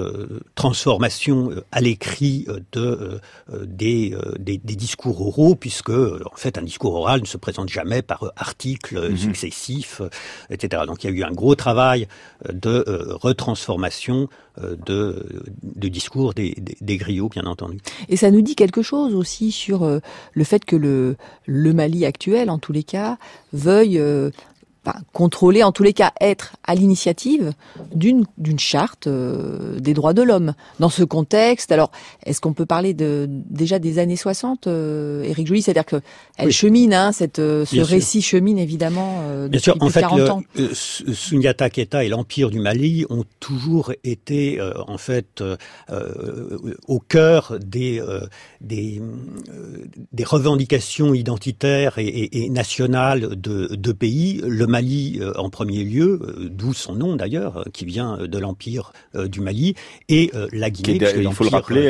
transformation 0.54 1.50
à 1.72 1.80
l'écrit 1.80 2.46
de 2.72 3.20
des, 3.62 4.16
des, 4.38 4.58
des, 4.58 4.76
discours 4.76 5.20
oraux, 5.26 5.54
puisque 5.54 5.90
en 5.90 6.36
fait, 6.36 6.58
un 6.58 6.62
discours 6.62 6.94
oral 6.94 7.20
ne 7.20 7.26
se 7.26 7.36
présente 7.36 7.68
jamais 7.68 8.02
par 8.02 8.32
articles 8.36 9.10
mhm. 9.10 9.16
successifs, 9.16 10.00
etc. 10.50 10.84
Donc, 10.86 11.04
il 11.04 11.10
y 11.10 11.12
a 11.12 11.16
eu 11.16 11.22
un 11.22 11.32
gros 11.32 11.54
travail 11.54 12.08
de 12.50 12.84
retransformation 13.10 14.28
de, 14.60 15.44
de 15.62 15.85
discours 15.88 16.34
des, 16.34 16.54
griots, 16.96 17.28
bien 17.28 17.44
entendu. 17.44 17.78
Et 18.08 18.16
ça 18.16 18.30
nous 18.30 18.42
dit 18.42 18.56
quelque 18.56 18.82
chose 18.82 19.14
aussi 19.14 19.52
sur 19.52 19.88
le 20.32 20.44
fait 20.44 20.64
que 20.64 20.76
le, 20.76 21.16
le 21.46 21.72
Mali 21.72 22.04
actuel, 22.04 22.50
en 22.50 22.58
tous 22.58 22.72
les 22.72 22.82
cas, 22.82 23.18
veuille 23.52 24.00
euh, 24.88 24.92
contrôler, 25.12 25.62
en 25.62 25.72
tous 25.72 25.82
les 25.82 25.92
cas 25.92 26.12
être 26.20 26.56
à 26.64 26.74
l'initiative 26.74 27.52
d'une 27.94 28.24
d'une 28.38 28.58
charte 28.58 29.06
euh, 29.06 29.78
des 29.78 29.94
droits 29.94 30.12
de 30.14 30.22
l'homme. 30.22 30.54
Dans 30.80 30.88
ce 30.88 31.04
contexte, 31.04 31.72
alors 31.72 31.90
est-ce 32.24 32.40
qu'on 32.40 32.52
peut 32.52 32.66
parler 32.66 32.94
de 32.94 33.26
déjà 33.28 33.78
des 33.78 33.98
années 33.98 34.16
60, 34.16 34.66
euh, 34.66 35.22
Éric 35.24 35.46
Joly, 35.46 35.62
c'est-à-dire 35.62 35.86
que 35.86 36.00
elle 36.36 36.52
chemine, 36.52 36.94
hein, 36.94 37.12
cette 37.12 37.38
euh, 37.38 37.64
ce 37.64 37.80
récit 37.80 38.22
chemine 38.22 38.58
évidemment 38.58 39.22
depuis, 39.44 39.50
Bien 39.50 39.60
sûr, 39.60 39.76
en 39.80 39.88
fait, 39.88 40.00
40 40.00 40.30
ans. 40.30 40.42
Sunyata 40.72 41.70
Keta 41.70 42.04
et 42.04 42.08
l'empire 42.08 42.50
du 42.50 42.60
Mali 42.60 43.04
ont 43.10 43.24
toujours 43.40 43.92
été 44.04 44.60
en 44.86 44.98
fait 44.98 45.42
au 46.88 47.00
cœur 47.00 47.56
des 47.60 48.02
des, 48.60 49.00
des 50.12 50.24
revendications 50.24 51.14
identitaires 51.14 51.98
et, 51.98 52.06
et, 52.06 52.44
et 52.44 52.50
nationales 52.50 53.36
de, 53.36 53.74
de 53.74 53.92
pays. 53.92 54.40
Le 54.46 54.66
Mali 54.76 55.20
euh, 55.22 55.32
en 55.38 55.48
premier 55.48 55.84
lieu, 55.84 56.20
euh, 56.22 56.48
d'où 56.50 56.74
son 56.74 56.94
nom 56.94 57.16
d'ailleurs, 57.16 57.56
euh, 57.56 57.64
qui 57.72 57.86
vient 57.86 58.18
de 58.18 58.38
l'empire 58.38 58.92
du 59.14 59.40
Mali, 59.40 59.74
et 60.08 60.30
la 60.52 60.68
Guinée. 60.70 60.98
il 61.16 61.32
faut 61.32 61.44
le 61.44 61.50
rappeler 61.50 61.86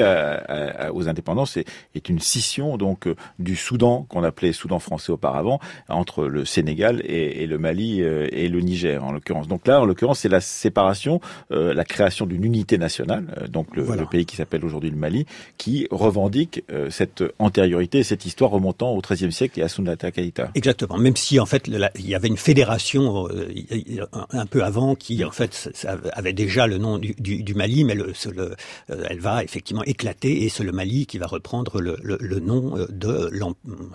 aux 0.93 1.09
indépendants, 1.09 1.47
c'est 1.47 1.65
est 1.95 2.09
une 2.09 2.21
scission 2.21 2.77
donc 2.77 3.09
du 3.39 3.57
Soudan 3.57 4.07
qu'on 4.09 4.23
appelait 4.23 4.53
Soudan 4.53 4.79
français 4.79 5.11
auparavant 5.11 5.59
entre 5.89 6.27
le 6.27 6.45
Sénégal 6.45 7.03
et, 7.05 7.47
le 7.47 7.59
Mali 7.59 8.01
et 8.01 8.49
le 8.49 8.61
Niger 8.61 9.03
en 9.03 9.13
l'occurrence. 9.13 9.49
Donc 9.49 9.67
là, 9.67 9.81
en 9.81 9.85
l'occurrence, 9.85 10.21
c'est 10.21 10.29
la 10.29 10.41
séparation, 10.41 11.21
la 11.51 11.85
création 11.85 12.27
d'une 12.27 12.45
unité 12.45 12.79
nationale, 12.79 13.49
donc 13.51 13.75
le, 13.77 13.85
pays 14.07 14.27
qui 14.27 14.37
s'appelle 14.37 14.65
aujourd'hui 14.65 14.91
le 14.91 14.97
Mali, 14.97 15.27
qui 15.59 15.89
revendique 15.91 16.63
cette 16.91 17.25
antériorité, 17.39 18.03
cette 18.03 18.27
histoire 18.27 18.51
remontant 18.51 18.91
au 18.93 19.01
XIIIe 19.01 19.33
siècle 19.33 19.61
et 19.61 19.63
à 19.63 19.69
Sunata 19.69 20.11
Keita. 20.11 20.51
Exactement. 20.55 20.99
Même 20.99 21.17
si 21.17 21.41
en 21.41 21.47
fait 21.47 21.69
il 21.69 22.09
y 22.09 22.15
avait 22.15 22.29
une 22.29 22.37
fédération 22.37 22.76
euh, 23.31 24.07
un 24.31 24.47
peu 24.47 24.63
avant 24.63 24.95
qui 24.95 25.25
en 25.25 25.31
fait 25.31 25.71
avait 26.13 26.33
déjà 26.33 26.67
le 26.67 26.79
nom 26.79 26.99
du, 26.99 27.55
Mali, 27.55 27.85
mais 27.85 27.97
euh, 27.97 28.55
elle 29.09 29.21
va 29.21 29.43
effectivement 29.43 29.83
éclater 29.85 30.45
et 30.45 30.49
c'est 30.49 30.65
le 30.65 30.73
Mali 30.73 31.07
qui 31.07 31.19
va 31.19 31.27
reprendre 31.27 31.81
le, 31.81 32.41
nom 32.41 32.77
euh, 32.77 32.87
de 32.91 33.31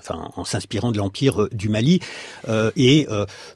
en 0.10 0.46
s'inspirant 0.46 0.92
de 0.92 0.98
l'empire 0.98 1.48
du 1.52 1.70
Mali. 1.70 2.00
Et 2.76 3.08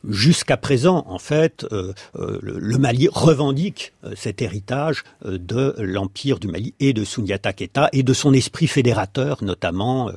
jusqu'à 0.07 0.57
présent 0.57 1.05
en 1.07 1.19
fait 1.19 1.65
le, 2.13 2.77
Mali 2.77 3.07
revendique 3.11 3.93
cet 4.15 4.41
héritage 4.41 5.03
de 5.23 5.75
l'empire 5.79 6.39
du 6.39 6.47
Mali 6.47 6.73
et 6.79 6.93
de 6.93 7.03
Sunyata 7.03 7.53
Keta 7.53 7.89
et 7.93 8.03
de 8.03 8.13
son 8.13 8.33
esprit 8.33 8.67
fédérateur 8.67 9.43
notamment 9.43 10.11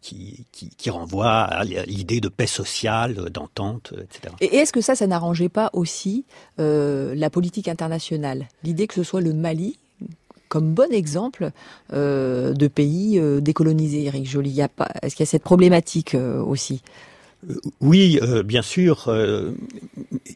qui, 0.00 0.44
qui 0.52 0.90
renvoie 0.90 1.40
à 1.40 1.64
l'idée 1.64 2.20
de 2.20 2.28
paix 2.28 2.46
sociale, 2.46 3.30
d'entente 3.72 3.94
et 4.40 4.56
est-ce 4.56 4.72
que 4.72 4.80
ça, 4.80 4.94
ça 4.94 5.06
n'arrangeait 5.06 5.48
pas 5.48 5.70
aussi 5.72 6.24
euh, 6.60 7.14
la 7.14 7.30
politique 7.30 7.68
internationale? 7.68 8.48
L'idée 8.64 8.86
que 8.86 8.94
ce 8.94 9.02
soit 9.02 9.20
le 9.20 9.32
Mali 9.32 9.78
comme 10.48 10.72
bon 10.72 10.90
exemple 10.92 11.50
euh, 11.92 12.54
de 12.54 12.68
pays 12.68 13.18
euh, 13.18 13.40
décolonisés, 13.40 14.04
Eric 14.04 14.26
Joly. 14.26 14.60
Est-ce 15.02 15.14
qu'il 15.14 15.20
y 15.20 15.22
a 15.24 15.26
cette 15.26 15.42
problématique 15.42 16.16
aussi? 16.46 16.82
Oui, 17.80 18.18
bien 18.44 18.62
sûr. 18.62 19.14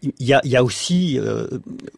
Il 0.03 0.13
y, 0.21 0.57
a, 0.57 0.63
aussi, 0.63 1.19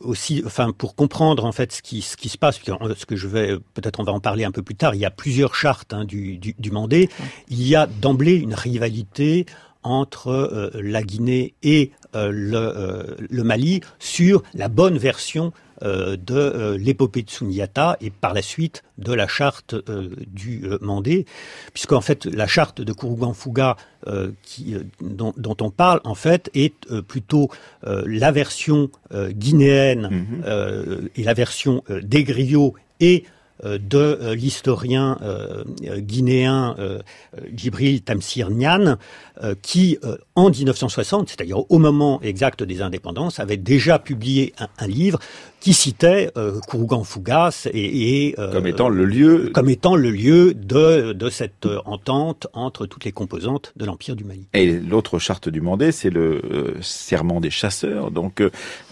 aussi, 0.00 0.42
enfin, 0.46 0.70
pour 0.72 0.94
comprendre 0.94 1.44
en 1.44 1.52
fait 1.52 1.72
ce 1.72 1.82
qui, 1.82 2.00
ce 2.00 2.16
qui 2.16 2.30
se 2.30 2.38
passe, 2.38 2.58
ce 2.58 3.04
que 3.04 3.16
je 3.16 3.28
vais, 3.28 3.58
peut-être 3.74 4.00
on 4.00 4.04
va 4.04 4.12
en 4.12 4.20
parler 4.20 4.44
un 4.44 4.50
peu 4.50 4.62
plus 4.62 4.76
tard. 4.76 4.94
Il 4.94 5.00
y 5.02 5.04
a 5.04 5.10
plusieurs 5.10 5.54
chartes 5.54 5.92
hein, 5.92 6.06
du, 6.06 6.38
du, 6.38 6.54
du 6.58 6.70
Mandé. 6.70 7.10
Il 7.50 7.66
y 7.66 7.76
a 7.76 7.86
d'emblée 7.86 8.36
une 8.36 8.54
rivalité 8.54 9.44
entre 9.84 10.28
euh, 10.28 10.70
la 10.82 11.02
Guinée 11.02 11.54
et 11.62 11.92
euh, 12.16 12.30
le, 12.32 12.56
euh, 12.56 13.02
le, 13.30 13.44
Mali 13.44 13.80
sur 13.98 14.42
la 14.54 14.68
bonne 14.68 14.98
version 14.98 15.52
de 15.82 16.76
l'épopée 16.76 17.22
de 17.22 17.28
Sunyata 17.28 17.98
et 18.00 18.08
par 18.08 18.32
la 18.32 18.40
suite 18.40 18.84
de 18.96 19.12
la 19.12 19.26
charte 19.26 19.74
du 20.28 20.66
Mandé, 20.80 21.26
puisqu'en 21.74 22.00
fait 22.00 22.24
la 22.24 22.46
charte 22.46 22.80
de 22.80 22.90
Kourougan-Fouga 22.92 23.76
dont, 24.06 25.34
dont, 25.36 25.56
on 25.60 25.70
parle 25.70 26.00
en 26.04 26.14
fait 26.14 26.48
est 26.54 26.88
plutôt 27.02 27.50
la 27.82 28.30
version 28.30 28.88
guinéenne 29.12 30.08
mm-hmm. 30.46 31.08
et 31.16 31.22
la 31.22 31.34
version 31.34 31.82
des 31.90 32.24
griots 32.24 32.74
et 33.00 33.24
euh, 33.26 33.30
de 33.62 33.98
euh, 33.98 34.34
l'historien 34.34 35.16
euh, 35.22 35.64
guinéen 35.98 36.76
Djibril 37.52 38.02
Tamsir 38.02 38.50
Niane, 38.50 38.98
qui, 39.62 39.98
en 40.34 40.50
1960, 40.50 41.28
c'est-à-dire 41.28 41.70
au 41.70 41.78
moment 41.78 42.20
exact 42.22 42.62
des 42.62 42.82
indépendances, 42.82 43.40
avait 43.40 43.56
déjà 43.56 43.98
publié 43.98 44.54
un 44.78 44.86
livre 44.86 45.18
qui 45.64 45.72
citait 45.72 46.30
euh, 46.36 46.60
Kourougan 46.68 47.04
Fougas 47.04 47.68
et, 47.72 48.34
euh, 48.38 48.52
comme 48.52 48.66
étant 48.66 48.90
le 48.90 49.06
lieu 49.06 49.50
comme 49.54 49.70
étant 49.70 49.96
le 49.96 50.10
lieu 50.10 50.52
de 50.52 51.14
de 51.14 51.30
cette 51.30 51.64
euh, 51.64 51.78
entente 51.86 52.48
entre 52.52 52.84
toutes 52.84 53.06
les 53.06 53.12
composantes 53.12 53.72
de 53.74 53.86
l'empire 53.86 54.14
du 54.14 54.24
Mali. 54.24 54.46
Et 54.52 54.70
l'autre 54.78 55.18
charte 55.18 55.48
du 55.48 55.62
Mandé, 55.62 55.90
c'est 55.90 56.10
le 56.10 56.42
euh, 56.44 56.74
serment 56.82 57.40
des 57.40 57.48
chasseurs, 57.48 58.10
donc 58.10 58.42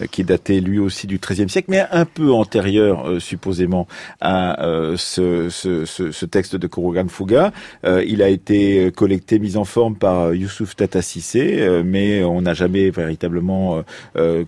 qui 0.09 0.23
datait 0.23 0.61
lui 0.61 0.79
aussi 0.79 1.05
du 1.05 1.19
XIIIe 1.19 1.47
siècle, 1.47 1.69
mais 1.69 1.85
un 1.91 2.05
peu 2.05 2.33
antérieur 2.33 3.21
supposément 3.21 3.87
à 4.19 4.57
ce, 4.97 5.49
ce, 5.49 5.85
ce, 5.85 6.11
ce, 6.11 6.25
texte 6.25 6.55
de 6.55 6.65
Kourougan 6.65 7.07
Fouga. 7.07 7.51
il 7.83 8.23
a 8.23 8.29
été 8.29 8.91
collecté, 8.91 9.37
mis 9.37 9.57
en 9.57 9.65
forme 9.65 9.95
par 9.95 10.33
Youssouf 10.33 10.75
Tata 10.75 11.01
Sissé, 11.01 11.81
mais 11.85 12.23
on 12.23 12.41
n'a 12.41 12.53
jamais 12.53 12.89
véritablement 12.89 13.83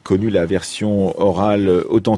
connu 0.03 0.29
la 0.29 0.45
version 0.45 1.19
orale 1.19 1.69
authentique 1.89 2.14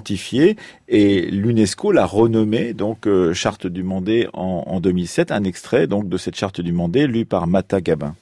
et 0.88 1.21
l'UNESCO 1.31 1.91
l'a 1.91 2.05
renommé 2.05 2.73
donc 2.73 3.07
euh, 3.07 3.33
charte 3.33 3.67
du 3.67 3.83
Mandé 3.83 4.27
en, 4.33 4.79
2007. 4.79 5.31
Un 5.31 5.43
extrait 5.43 5.88
donc 5.88 6.10
de 6.10 6.17
cette 6.17 6.36
charte 6.36 6.62
du 6.62 6.71
Mandé 6.71 7.07
lu 7.07 7.25
par 7.25 7.47
Mata 7.47 7.81
Gabin. 7.81 8.15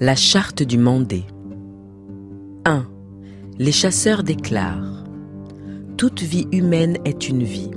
La 0.00 0.16
charte 0.16 0.62
du 0.62 0.78
Mandé 0.78 1.24
1. 2.64 2.86
Les 3.58 3.72
chasseurs 3.72 4.22
déclarent 4.22 5.04
Toute 5.96 6.22
vie 6.22 6.48
humaine 6.52 6.98
est 7.04 7.28
une 7.28 7.44
vie. 7.44 7.70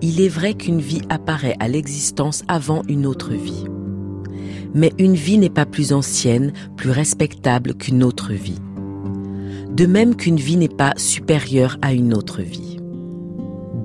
Il 0.00 0.20
est 0.20 0.28
vrai 0.28 0.54
qu'une 0.54 0.80
vie 0.80 1.02
apparaît 1.08 1.56
à 1.58 1.66
l'existence 1.66 2.44
avant 2.46 2.82
une 2.88 3.04
autre 3.04 3.32
vie 3.32 3.64
mais 4.74 4.92
une 4.98 5.14
vie 5.14 5.38
n'est 5.38 5.50
pas 5.50 5.66
plus 5.66 5.92
ancienne, 5.92 6.52
plus 6.76 6.90
respectable 6.90 7.74
qu'une 7.74 8.02
autre 8.02 8.32
vie. 8.32 8.60
De 9.70 9.86
même 9.86 10.16
qu'une 10.16 10.36
vie 10.36 10.56
n'est 10.56 10.68
pas 10.68 10.92
supérieure 10.96 11.78
à 11.82 11.92
une 11.92 12.14
autre 12.14 12.42
vie. 12.42 12.78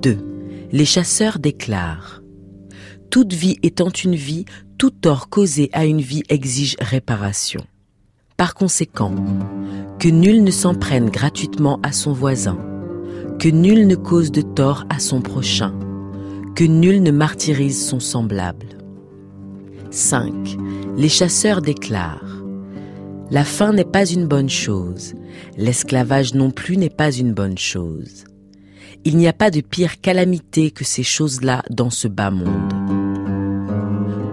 2. 0.02 0.18
Les 0.72 0.84
chasseurs 0.84 1.38
déclarent 1.38 2.22
Toute 3.10 3.32
vie 3.32 3.58
étant 3.62 3.90
une 3.90 4.14
vie, 4.16 4.44
tout 4.78 4.90
tort 4.90 5.28
causé 5.28 5.70
à 5.72 5.84
une 5.86 6.00
vie 6.00 6.24
exige 6.28 6.76
réparation. 6.80 7.64
Par 8.36 8.54
conséquent, 8.54 9.14
que 10.00 10.08
nul 10.08 10.42
ne 10.42 10.50
s'en 10.50 10.74
prenne 10.74 11.10
gratuitement 11.10 11.78
à 11.82 11.92
son 11.92 12.12
voisin, 12.12 12.58
que 13.38 13.48
nul 13.48 13.86
ne 13.86 13.94
cause 13.94 14.32
de 14.32 14.42
tort 14.42 14.84
à 14.90 14.98
son 14.98 15.20
prochain, 15.20 15.72
que 16.56 16.64
nul 16.64 17.02
ne 17.02 17.12
martyrise 17.12 17.86
son 17.86 18.00
semblable. 18.00 18.66
5. 19.94 20.56
Les 20.96 21.08
chasseurs 21.08 21.62
déclarent 21.62 22.42
La 23.30 23.44
faim 23.44 23.72
n'est 23.72 23.84
pas 23.84 24.04
une 24.04 24.26
bonne 24.26 24.50
chose, 24.50 25.14
l'esclavage 25.56 26.34
non 26.34 26.50
plus 26.50 26.76
n'est 26.76 26.90
pas 26.90 27.12
une 27.12 27.32
bonne 27.32 27.56
chose. 27.56 28.24
Il 29.04 29.16
n'y 29.16 29.28
a 29.28 29.32
pas 29.32 29.52
de 29.52 29.60
pire 29.60 30.00
calamité 30.00 30.72
que 30.72 30.82
ces 30.82 31.04
choses-là 31.04 31.62
dans 31.70 31.90
ce 31.90 32.08
bas 32.08 32.32
monde. 32.32 32.72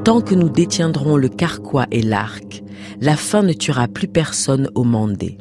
Tant 0.04 0.22
que 0.22 0.34
nous 0.34 0.50
détiendrons 0.50 1.16
le 1.16 1.30
carquois 1.30 1.86
et 1.92 2.02
l'arc, 2.02 2.64
la 3.00 3.16
faim 3.16 3.44
ne 3.44 3.54
tuera 3.54 3.88
plus 3.88 4.08
personne 4.08 4.68
au 4.74 4.84
Mandé. 4.84 5.38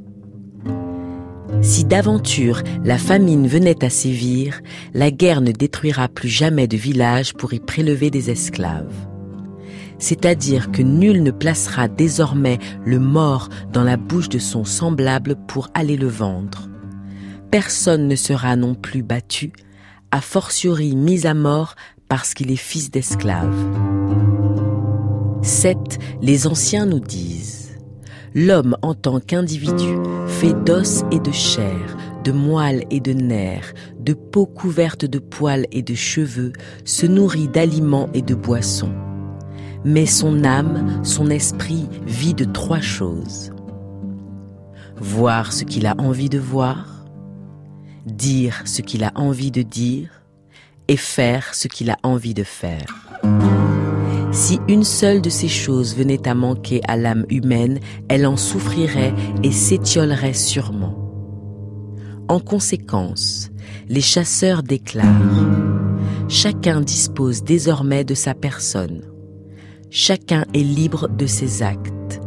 Si 1.62 1.87
d'aventure 1.87 2.62
la 2.85 2.98
famine 2.98 3.46
venait 3.46 3.83
à 3.83 3.88
sévir, 3.88 4.61
la 4.92 5.11
guerre 5.11 5.40
ne 5.40 5.52
détruira 5.52 6.09
plus 6.09 6.28
jamais 6.28 6.68
de 6.68 6.76
village 6.76 7.33
pour 7.33 7.54
y 7.54 7.59
prélever 7.59 8.11
des 8.11 8.30
esclaves 8.30 9.10
c'est-à-dire 10.01 10.73
que 10.73 10.83
nul 10.83 11.23
ne 11.23 11.31
placera 11.31 11.87
désormais 11.87 12.59
le 12.85 12.99
mort 12.99 13.49
dans 13.73 13.85
la 13.85 13.97
bouche 13.97 14.29
de 14.29 14.41
son 14.41 14.65
semblable 14.65 15.37
pour 15.47 15.69
aller 15.75 15.97
le 15.97 16.09
vendre. 16.09 16.69
Personne 17.53 18.09
ne 18.09 18.17
sera 18.17 18.57
non 18.57 18.75
plus 18.75 19.03
battu, 19.03 19.53
a 20.11 20.21
fortiori 20.21 20.97
mis 20.97 21.27
à 21.27 21.35
mort 21.35 21.77
parce 22.09 22.35
qu'il 22.35 22.51
est 22.51 22.57
fils 22.57 22.91
d'esclave. 22.91 23.55
7. 25.43 25.77
Les 26.21 26.47
anciens 26.47 26.87
nous 26.87 27.01
disent 27.01 27.79
L'homme 28.35 28.77
en 28.83 28.95
tant 28.95 29.21
qu'individu 29.21 29.97
fait 30.27 30.55
d'os 30.65 31.03
et 31.11 31.19
de 31.19 31.33
chair, 31.33 31.97
de 32.25 32.31
moelle 32.31 32.85
et 32.91 33.01
de 33.01 33.13
nerfs, 33.13 33.75
de 33.99 34.13
peau 34.13 34.47
couverte 34.47 35.05
de 35.05 35.19
poils 35.19 35.67
et 35.73 35.83
de 35.83 35.95
cheveux, 35.95 36.53
se 36.85 37.07
nourrit 37.07 37.49
d'aliments 37.49 38.09
et 38.15 38.23
de 38.23 38.35
boissons. 38.35 38.93
Mais 39.85 40.07
son 40.07 40.45
âme, 40.45 41.01
son 41.05 41.31
esprit 41.31 41.88
vit 42.07 42.35
de 42.35 42.45
trois 42.45 42.81
choses. 42.81 43.53
Voir 44.97 45.53
ce 45.53 45.64
qu'il 45.64 45.87
a 45.87 45.95
envie 45.99 46.29
de 46.29 46.38
voir, 46.38 47.07
dire 48.07 48.62
ce 48.66 48.83
qu'il 48.83 49.05
a 49.05 49.12
envie 49.14 49.51
de 49.51 49.62
dire, 49.62 50.11
et 50.88 50.97
faire 50.97 51.55
ce 51.55 51.69
qu'il 51.69 51.90
a 51.90 51.97
envie 52.03 52.35
de 52.35 52.43
faire. 52.43 52.87
Si 54.33 54.61
une 54.69 54.85
seule 54.85 55.23
de 55.23 55.31
ces 55.31 55.49
choses 55.49 55.97
venait 55.97 56.29
à 56.29 56.35
manquer 56.35 56.81
à 56.87 56.97
l'âme 56.97 57.27
humaine, 57.31 57.81
elle 58.09 58.27
en 58.27 58.37
souffrirait 58.37 59.14
et 59.43 59.53
s'étiolerait 59.53 60.35
sûrement. 60.35 60.97
En 62.29 62.38
conséquence, 62.38 63.51
les 63.88 64.01
chasseurs 64.01 64.62
déclarent 64.62 65.07
Chacun 66.29 66.81
dispose 66.81 67.43
désormais 67.43 68.05
de 68.05 68.14
sa 68.14 68.35
personne. 68.35 69.10
Chacun 69.92 70.44
est 70.55 70.62
libre 70.62 71.09
de 71.09 71.26
ses 71.26 71.64
actes. 71.64 72.20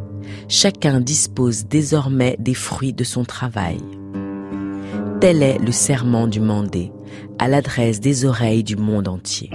Chacun 0.49 0.99
dispose 0.99 1.65
désormais 1.65 2.35
des 2.37 2.53
fruits 2.53 2.91
de 2.91 3.05
son 3.05 3.23
travail. 3.23 3.77
Tel 5.21 5.41
est 5.41 5.59
le 5.59 5.71
serment 5.71 6.27
du 6.27 6.41
mandé 6.41 6.91
à 7.39 7.47
l'adresse 7.47 8.01
des 8.01 8.25
oreilles 8.25 8.65
du 8.65 8.75
monde 8.75 9.07
entier. 9.07 9.49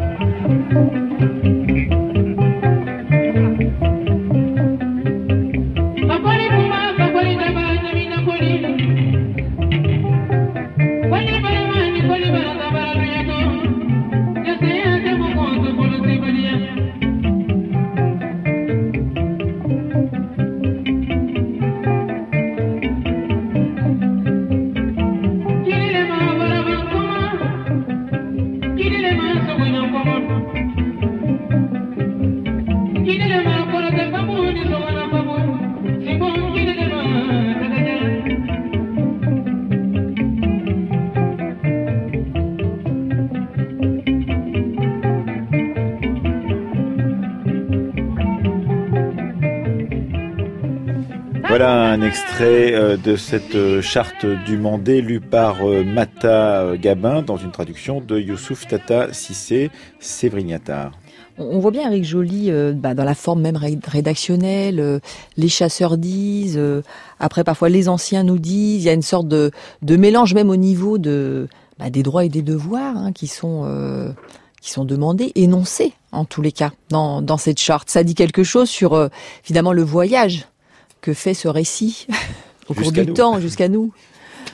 Voilà 51.59 51.91
un 51.91 52.03
extrait 52.03 52.73
euh, 52.73 52.97
de 52.97 53.17
cette 53.17 53.57
euh, 53.57 53.83
charte 53.83 54.25
du 54.25 54.57
Mandé 54.57 55.01
lue 55.01 55.19
par 55.19 55.69
euh, 55.69 55.83
Mata 55.83 56.77
Gabin 56.77 57.21
dans 57.23 57.37
une 57.37 57.51
traduction 57.51 58.01
de 58.01 58.17
Youssouf 58.17 58.69
Tata 58.69 59.13
Sissé 59.13 59.73
Sévrignatar. 59.99 60.93
On 61.37 61.59
voit 61.59 61.73
bien 61.73 61.91
Eric 61.91 62.05
Joly 62.05 62.53
bah, 62.75 62.95
dans 62.95 63.03
la 63.03 63.17
forme 63.17 63.41
même 63.41 63.57
rédactionnelle. 63.57 65.01
les 65.37 65.49
chasseurs 65.49 65.99
disent, 65.99 66.61
après 67.19 67.43
parfois 67.43 67.69
les 67.69 67.89
anciens 67.89 68.23
nous 68.23 68.39
disent. 68.39 68.85
Il 68.85 68.87
y 68.87 68.89
a 68.89 68.93
une 68.93 69.03
sorte 69.03 69.27
de, 69.27 69.51
mélange 69.83 70.35
même 70.35 70.51
au 70.51 70.57
niveau 70.57 70.97
de 70.97 71.49
bah, 71.81 71.91
des 71.91 72.05
droits 72.05 72.25
et 72.25 72.29
des 72.29 72.43
devoirs 72.43 72.97
hein, 72.97 73.11
qui 73.11 73.27
sont 73.27 74.15
qui 74.61 74.71
sont 74.71 74.85
demandés, 74.85 75.33
énoncés 75.35 75.93
en 76.13 76.25
tous 76.25 76.41
les 76.41 76.53
cas 76.53 76.71
dans, 76.91 77.21
dans 77.21 77.37
cette 77.37 77.59
charte. 77.59 77.91
Ça 77.91 78.05
dit 78.05 78.15
quelque 78.15 78.45
chose 78.45 78.69
sur 78.69 79.09
finalement 79.43 79.73
le 79.73 79.83
voyage 79.83 80.47
que 81.01 81.15
fait 81.15 81.35
ce 81.35 81.49
récit 81.49 82.07
au 82.69 82.75
cours 82.75 82.93
du 82.93 83.13
temps 83.13 83.41
jusqu'à 83.41 83.69
nous. 83.69 83.93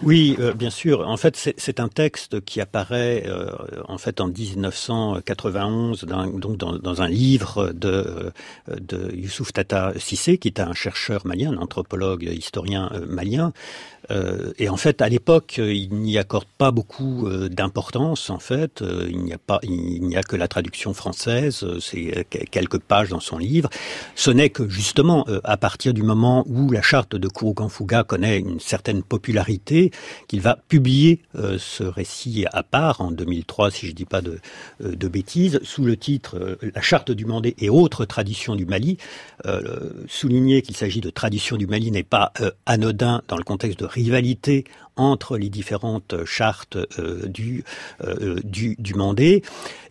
Oui, 0.02 0.36
euh, 0.38 0.52
bien 0.52 0.70
sûr. 0.70 1.06
En 1.08 1.16
fait, 1.16 1.54
c'est 1.56 1.80
un 1.80 1.88
texte 1.88 2.44
qui 2.44 2.60
apparaît 2.60 3.24
euh, 3.26 3.50
en 3.88 3.98
fait 3.98 4.20
en 4.20 4.28
1991 4.28 6.04
dans, 6.04 6.26
donc 6.26 6.56
dans, 6.56 7.02
un 7.02 7.08
livre 7.08 7.72
de, 7.72 8.32
euh, 8.68 8.76
de 8.80 9.14
Youssouf 9.14 9.52
Tata 9.52 9.92
Sissé, 9.98 10.38
qui 10.38 10.48
est 10.48 10.60
un 10.60 10.72
chercheur 10.72 11.26
malien, 11.26 11.52
un 11.52 11.58
anthropologue, 11.58 12.24
historien 12.24 12.90
malien, 13.06 13.52
euh, 14.10 14.52
et 14.58 14.68
en 14.68 14.76
fait, 14.76 15.02
à 15.02 15.08
l'époque, 15.08 15.58
il 15.58 15.94
n'y 15.94 16.18
accorde 16.18 16.46
pas 16.58 16.70
beaucoup 16.70 17.26
euh, 17.26 17.48
d'importance. 17.48 18.30
En 18.30 18.38
fait, 18.38 18.82
euh, 18.82 19.06
il 19.08 19.18
n'y 19.20 19.32
a 19.32 19.38
pas, 19.38 19.60
il 19.62 20.02
n'y 20.02 20.16
a 20.16 20.22
que 20.22 20.36
la 20.36 20.48
traduction 20.48 20.94
française. 20.94 21.66
C'est 21.80 22.26
quelques 22.50 22.78
pages 22.78 23.08
dans 23.10 23.20
son 23.20 23.38
livre. 23.38 23.68
Ce 24.14 24.30
n'est 24.30 24.50
que 24.50 24.68
justement 24.68 25.26
à 25.44 25.56
partir 25.56 25.94
du 25.94 26.02
moment 26.02 26.44
où 26.46 26.70
la 26.70 26.82
charte 26.82 27.16
de 27.16 27.28
Kurokanfuga 27.28 28.04
connaît 28.04 28.38
une 28.38 28.60
certaine 28.60 29.02
popularité 29.02 29.90
qu'il 30.28 30.40
va 30.40 30.58
publier 30.68 31.20
ce 31.34 31.84
récit 31.84 32.46
à 32.52 32.62
part 32.62 33.00
en 33.00 33.10
2003, 33.10 33.70
si 33.70 33.86
je 33.86 33.92
dis 33.92 34.04
pas 34.04 34.20
de, 34.20 34.38
de 34.80 35.08
bêtises, 35.08 35.60
sous 35.62 35.84
le 35.84 35.96
titre 35.96 36.58
La 36.74 36.82
charte 36.82 37.10
du 37.10 37.24
Mandé 37.24 37.54
et 37.58 37.70
autres 37.70 38.04
traditions 38.04 38.56
du 38.56 38.66
Mali. 38.66 38.98
souligner 40.08 40.62
qu'il 40.62 40.76
s'agit 40.76 41.00
de 41.00 41.10
traditions 41.10 41.56
du 41.56 41.66
Mali 41.66 41.90
n'est 41.90 42.02
pas 42.02 42.32
anodin 42.66 43.22
dans 43.28 43.36
le 43.36 43.44
contexte 43.44 43.78
de 43.80 43.86
rivalité 43.94 44.64
entre 44.96 45.38
les 45.38 45.48
différentes 45.48 46.24
chartes 46.24 46.76
euh, 46.98 47.26
du, 47.26 47.64
euh, 48.02 48.38
du, 48.44 48.76
du 48.78 48.94
Mandé 48.94 49.42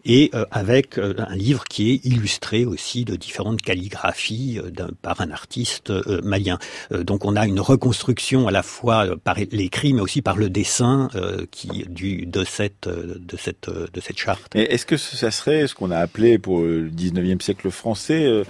et 0.06 0.32
euh, 0.34 0.46
avec 0.52 0.98
un 0.98 1.36
livre 1.36 1.64
qui 1.66 1.92
est 1.92 2.06
illustré 2.06 2.66
aussi 2.66 3.06
de 3.06 3.16
différentes 3.16 3.62
calligraphies 3.62 4.60
par 5.02 5.22
un 5.22 5.32
artiste 5.32 5.92
malien. 6.24 6.58
donc 6.92 7.24
on 7.26 7.36
a 7.36 7.48
une 7.48 7.60
reconstruction 7.60 8.48
à 8.48 8.52
la 8.52 8.64
fois 8.64 9.16
par 9.24 9.38
l'écrit 9.52 9.94
mais 9.94 10.02
aussi 10.02 10.22
par 10.22 10.36
le 10.36 10.50
dessin 10.50 11.08
qui 11.52 11.86
du 11.88 12.26
de 12.26 12.44
cette 12.44 12.88
de 12.88 13.38
cette 13.38 13.70
de 13.70 14.02
cette 14.02 14.18
charte. 14.18 14.54
Est-ce 14.56 14.86
que 14.86 14.98
ça 14.98 15.32
serait 15.32 15.68
ce 15.68 15.76
qu'on 15.76 15.92
a 15.92 15.98
appelé 15.98 16.38
pour 16.38 16.62
le 16.62 16.90
19e 16.90 17.42
siècle 17.42 17.72
français 17.72 18.44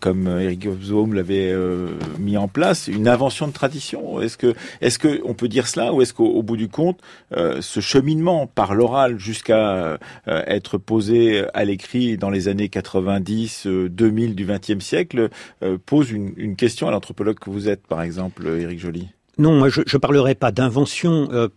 comme 0.00 0.26
Eric 0.26 0.66
Hobsbawm 0.66 1.14
l'avait 1.14 1.54
mis 2.18 2.36
en 2.36 2.48
place 2.48 2.88
une 2.88 3.06
invention 3.06 3.46
de 3.46 3.52
tradition? 3.52 4.20
Est-ce 4.20 4.36
que 4.36 4.54
est-ce 4.80 4.98
que 4.98 5.20
peut 5.42 5.48
dire 5.48 5.66
ou 5.76 6.02
est-ce 6.02 6.14
qu'au 6.14 6.42
bout 6.42 6.56
du 6.56 6.68
compte, 6.68 7.00
euh, 7.36 7.60
ce 7.60 7.80
cheminement 7.80 8.46
par 8.46 8.74
l'oral 8.74 9.18
jusqu'à 9.18 9.72
euh, 9.72 9.96
être 10.26 10.78
posé 10.78 11.44
à 11.54 11.64
l'écrit 11.64 12.16
dans 12.18 12.30
les 12.30 12.48
années 12.48 12.68
90, 12.68 13.66
2000 13.66 14.30
euh, 14.30 14.34
du 14.34 14.46
XXe 14.46 14.84
siècle 14.84 15.30
pose 15.86 16.10
une 16.10 16.56
question 16.56 16.88
à 16.88 16.90
l'anthropologue 16.90 17.38
que 17.38 17.50
vous 17.50 17.68
êtes, 17.68 17.86
par 17.86 18.02
exemple, 18.02 18.46
Éric 18.46 18.78
Joly? 18.78 19.08
Non, 19.38 19.56
moi 19.58 19.70
je 19.70 19.80
ne 19.80 19.98
parlerai 19.98 20.34
pas 20.34 20.52
d'invention, 20.52 21.28
euh, 21.32 21.48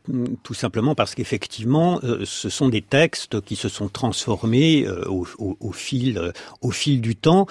tout 0.44 0.54
simplement 0.54 0.96
parce 0.96 1.14
qu'effectivement, 1.14 2.00
euh, 2.06 2.22
ce 2.24 2.48
sont 2.48 2.70
des 2.70 2.82
textes 2.82 3.42
qui 3.42 3.58
se 3.58 3.68
sont 3.68 3.90
transformés 3.90 4.86
euh, 4.88 5.04
au, 5.10 5.28
au, 5.40 5.58
au, 5.60 5.72
fil, 5.74 6.32
au 6.62 6.72
fil 6.72 7.02
du 7.02 7.18
temps, 7.18 7.48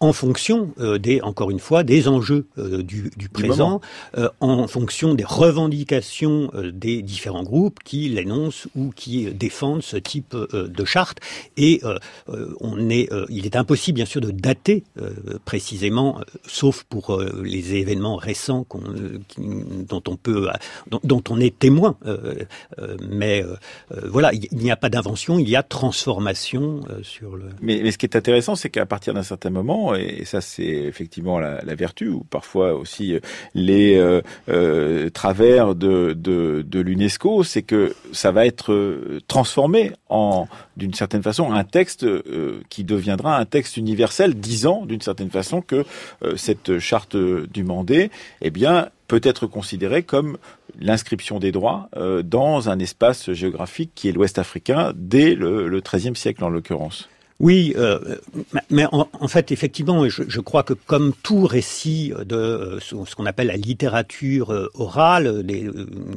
en 0.00 0.12
fonction 0.12 0.72
des, 0.98 1.20
encore 1.20 1.50
une 1.50 1.58
fois, 1.58 1.82
des 1.82 2.08
enjeux 2.08 2.46
du, 2.56 3.10
du, 3.16 3.28
présent, 3.28 3.80
en 4.40 4.66
fonction 4.66 5.14
des 5.14 5.24
revendications 5.24 6.50
des 6.72 7.02
différents 7.02 7.42
groupes 7.42 7.80
qui 7.84 8.08
l'énoncent 8.08 8.68
ou 8.76 8.90
qui 8.94 9.26
défendent 9.32 9.82
ce 9.82 9.96
type 9.96 10.36
de 10.36 10.84
charte. 10.84 11.18
Et 11.56 11.80
on 12.60 12.90
est, 12.90 13.08
il 13.28 13.46
est 13.46 13.56
impossible, 13.56 13.96
bien 13.96 14.06
sûr, 14.06 14.20
de 14.20 14.30
dater 14.30 14.84
précisément, 15.44 16.20
sauf 16.46 16.84
pour 16.84 17.20
les 17.42 17.74
événements 17.74 18.16
récents 18.16 18.64
qu'on 18.64 18.82
dont 19.38 20.02
on 20.08 20.16
peut, 20.16 20.48
dont, 20.90 21.22
on 21.30 21.40
est 21.40 21.58
témoin. 21.58 21.96
mais 23.08 23.44
voilà, 24.04 24.32
il 24.32 24.58
n'y 24.58 24.70
a 24.70 24.76
pas 24.76 24.88
d'invention, 24.88 25.38
il 25.38 25.48
y 25.48 25.56
a 25.56 25.62
transformation 25.62 26.80
sur 27.02 27.36
le. 27.36 27.46
Mais, 27.60 27.90
ce 27.90 27.98
qui 27.98 28.06
est 28.06 28.16
intéressant, 28.16 28.56
c'est 28.56 28.70
qu'à 28.70 28.86
partir 28.86 29.14
d'un 29.14 29.22
certain 29.22 29.50
moment, 29.50 29.94
et 29.94 30.24
ça 30.24 30.40
c'est 30.40 30.64
effectivement 30.64 31.38
la, 31.38 31.74
vertu, 31.74 32.08
ou 32.08 32.24
parfois 32.30 32.74
aussi 32.74 33.18
les 33.54 34.20
travers 35.12 35.74
de, 35.74 36.12
de, 36.14 36.80
l'UNESCO, 36.80 37.44
c'est 37.44 37.62
que 37.62 37.94
ça 38.12 38.32
va 38.32 38.46
être 38.46 39.20
transformé 39.26 39.92
en, 40.08 40.46
d'une 40.76 40.94
certaine 40.94 41.22
façon, 41.22 41.52
un 41.52 41.64
texte 41.64 42.06
qui 42.68 42.84
deviendra 42.84 43.38
un 43.38 43.44
texte 43.44 43.76
universel, 43.76 44.34
disant 44.34 44.84
d'une 44.86 45.00
certaine 45.00 45.30
façon 45.30 45.60
que 45.60 45.84
euh, 46.22 46.36
cette 46.36 46.78
charte 46.78 47.16
du 47.16 47.64
Mandé, 47.64 48.10
eh 48.40 48.50
bien, 48.50 48.88
peut 49.08 49.20
être 49.22 49.46
considérée 49.46 50.02
comme 50.02 50.38
l'inscription 50.80 51.38
des 51.38 51.52
droits 51.52 51.88
euh, 51.96 52.22
dans 52.22 52.68
un 52.68 52.78
espace 52.78 53.32
géographique 53.32 53.92
qui 53.94 54.08
est 54.08 54.12
l'Ouest 54.12 54.38
africain 54.38 54.92
dès 54.96 55.34
le 55.34 55.80
XIIIe 55.80 56.16
siècle 56.16 56.44
en 56.44 56.48
l'occurrence. 56.48 57.08
Oui, 57.40 57.74
euh, 57.76 57.98
mais 58.70 58.86
en, 58.92 59.28
fait, 59.28 59.50
effectivement, 59.50 60.08
je, 60.08 60.40
crois 60.40 60.62
que 60.62 60.72
comme 60.72 61.12
tout 61.24 61.46
récit 61.46 62.12
de 62.24 62.78
ce 62.80 63.14
qu'on 63.16 63.26
appelle 63.26 63.48
la 63.48 63.56
littérature 63.56 64.70
orale, 64.74 65.44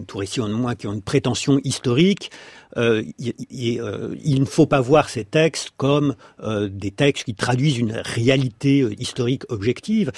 tout 0.07 0.19
récit 0.19 0.41
en 0.41 0.49
moins 0.49 0.75
qui 0.75 0.85
ont 0.85 0.93
une 0.93 1.01
prétention 1.01 1.59
historique, 1.63 2.29
euh, 2.75 3.03
euh, 3.21 4.15
il, 4.23 4.39
ne 4.39 4.45
faut 4.45 4.65
pas 4.65 4.81
voir 4.81 5.09
ces 5.09 5.23
textes 5.23 5.71
comme 5.77 6.15
euh, 6.43 6.67
des 6.69 6.91
textes 6.91 7.23
qui 7.25 7.33
traduisent 7.33 7.77
une 7.77 7.93
réalité 7.93 8.85
historique 8.99 9.43
objective, 9.49 10.11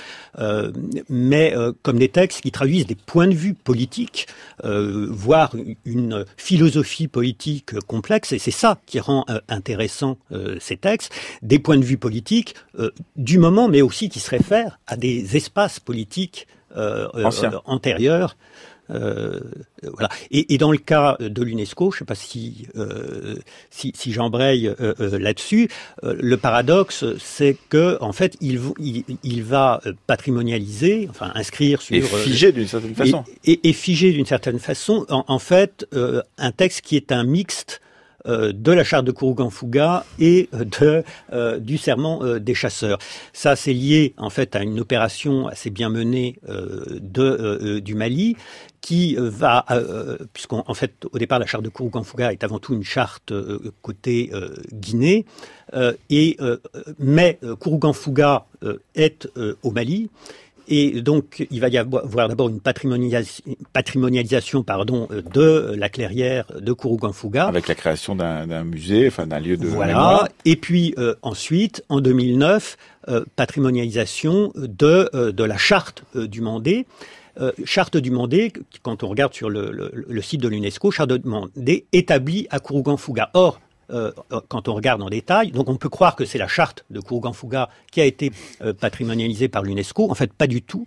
mais 1.10 1.54
comme 1.84 2.00
des 2.00 2.10
textes 2.10 2.42
qui 2.42 2.52
traduisent 2.52 2.88
des 2.88 2.96
points 2.96 3.28
de 3.28 3.34
vue 3.34 3.54
politiques, 3.54 4.28
voire 4.64 5.54
une 5.86 6.26
philosophie 6.38 7.08
politique 7.08 7.80
complexe. 7.82 8.32
Et 8.32 8.40
c'est 8.40 8.52
ça 8.52 8.80
qui 8.86 9.00
rend 9.00 9.26
intéressant 9.48 10.18
ces 10.60 10.78
textes, 10.78 11.14
des 11.42 11.60
points 11.60 11.78
de 11.78 11.84
vue 11.84 11.98
politiques 11.98 12.56
du 13.16 13.38
moment, 13.38 13.68
mais 13.68 13.82
aussi 13.82 14.10
qui 14.10 14.20
se 14.20 14.30
réfèrent 14.30 14.80
à 14.88 14.96
des 14.96 15.36
espaces 15.36 15.80
politiques 15.80 16.48
antérieurs 17.66 18.36
euh, 18.92 19.40
voilà. 19.84 20.10
Et, 20.32 20.54
et, 20.54 20.58
dans 20.58 20.72
le 20.72 20.78
cas 20.78 21.18
de 21.20 21.44
l'UNESCO, 21.44 21.92
je 21.92 21.98
ne 21.98 22.00
sais 22.00 22.06
pas 22.06 22.16
si 22.16 22.68
euh, 22.76 23.36
si, 23.70 23.92
si 23.96 24.12
j'embraye 24.12 24.68
euh, 24.68 25.20
là-dessus, 25.20 25.70
le 26.04 26.38
paradoxe, 26.38 27.06
c'est 27.20 27.58
que 27.70 27.98
en 28.02 28.14
fait, 28.14 28.36
il, 28.42 28.60
il, 28.80 29.04
il, 29.24 29.44
va 29.44 29.82
patrimonialiser, 30.08 31.08
enfin 31.10 31.32
inscrire 31.36 31.82
sur 31.82 31.96
et 31.96 32.02
figer 32.02 32.52
d'une 32.52 32.68
certaine 32.68 32.96
façon, 32.96 33.24
et, 33.46 33.68
et, 33.68 33.74
figer 33.74 34.12
d'une 34.12 34.26
certaine 34.26 34.60
façon, 34.60 35.06
en, 35.10 35.24
en 35.28 35.40
fait, 35.40 35.86
un 36.38 36.52
texte 36.52 36.82
qui 36.82 36.96
est 36.96 37.12
un 37.12 37.24
mixte 37.24 37.82
de 38.26 38.72
la 38.72 38.84
charte 38.84 39.06
de 39.06 39.12
Kourougan-Fouga 39.12 40.06
et 40.20 40.50
de, 40.54 41.04
euh, 41.32 41.60
du 41.60 41.78
serment 41.78 42.24
euh, 42.24 42.40
des 42.40 42.54
chasseurs. 42.54 43.00
Ça, 43.34 43.56
c'est 43.56 43.74
lié 43.74 44.14
en 44.18 44.30
fait 44.30 44.56
à 44.56 44.64
une 44.64 44.80
opération 44.80 45.48
assez 45.48 45.70
bien 45.70 45.90
menée 45.90 46.36
de, 46.48 47.80
du 47.80 47.96
Mali 47.96 48.36
qui 48.82 49.16
va, 49.18 49.66
puisqu'en 50.34 50.74
fait 50.74 50.94
au 51.12 51.18
départ 51.18 51.40
la 51.40 51.46
charte 51.46 51.64
de 51.64 51.70
Kourougan-Fouga 51.70 52.32
est 52.32 52.44
avant 52.44 52.60
tout 52.60 52.74
une 52.74 52.84
charte 52.84 53.34
côté 53.82 54.32
Guinée, 54.72 55.26
et 56.10 56.38
mais 56.98 57.40
Kourougan-Fouga 57.60 58.46
est 58.96 59.28
au 59.64 59.72
Mali 59.72 60.10
et 60.70 61.02
donc, 61.02 61.46
il 61.50 61.60
va 61.60 61.68
y 61.68 61.80
avoir 61.80 62.30
d'abord 62.30 62.48
une 62.48 62.62
patrimonialisation, 62.62 64.64
pardon, 64.64 65.08
de 65.34 65.74
la 65.76 65.90
clairière 65.90 66.46
de 66.60 66.74
Kourouganfouga. 66.74 67.48
Avec 67.48 67.68
la 67.68 67.74
création 67.74 68.16
d'un 68.16 68.64
musée, 68.64 69.08
enfin 69.08 69.26
d'un 69.26 69.40
lieu 69.40 69.58
de 69.58 69.66
Voilà. 69.66 70.30
Et 70.46 70.56
puis 70.56 70.94
euh, 71.00 71.16
ensuite, 71.24 71.84
en 71.90 72.02
2009, 72.02 72.78
euh, 73.08 73.26
patrimonialisation 73.36 74.54
de, 74.56 75.10
euh, 75.16 75.32
de 75.32 75.44
la 75.44 75.58
charte 75.58 76.04
du 76.14 76.42
Mandé. 76.42 76.86
Charte 77.66 77.98
du 77.98 78.12
Mandé, 78.12 78.52
quand 78.82 79.04
on 79.04 79.08
regarde 79.08 79.34
sur 79.34 79.50
le, 79.50 79.72
le 79.94 80.22
site 80.22 80.42
de 80.42 80.48
l'UNESCO, 80.48 80.92
charte 80.92 81.12
du 81.12 81.28
Mandé 81.28 81.86
établie 81.92 82.48
à 82.50 82.60
Kourouganfouga. 82.60 83.30
Or, 83.34 83.60
euh, 83.92 84.12
quand 84.48 84.68
on 84.68 84.76
regarde 84.76 85.02
en 85.02 85.10
détail. 85.10 85.52
Donc 85.52 85.68
on 85.68 85.78
peut 85.78 85.90
croire 85.90 86.16
que 86.16 86.26
c'est 86.26 86.38
la 86.38 86.48
charte 86.48 86.86
de 86.90 87.00
Kourougan-Fouga 87.00 87.70
qui 87.92 88.02
a 88.02 88.06
été 88.06 88.32
euh, 88.62 88.74
patrimonialisée 88.74 89.48
par 89.48 89.64
l'UNESCO. 89.64 90.12
En 90.12 90.16
fait, 90.16 90.32
pas 90.32 90.48
du 90.48 90.62
tout. 90.62 90.86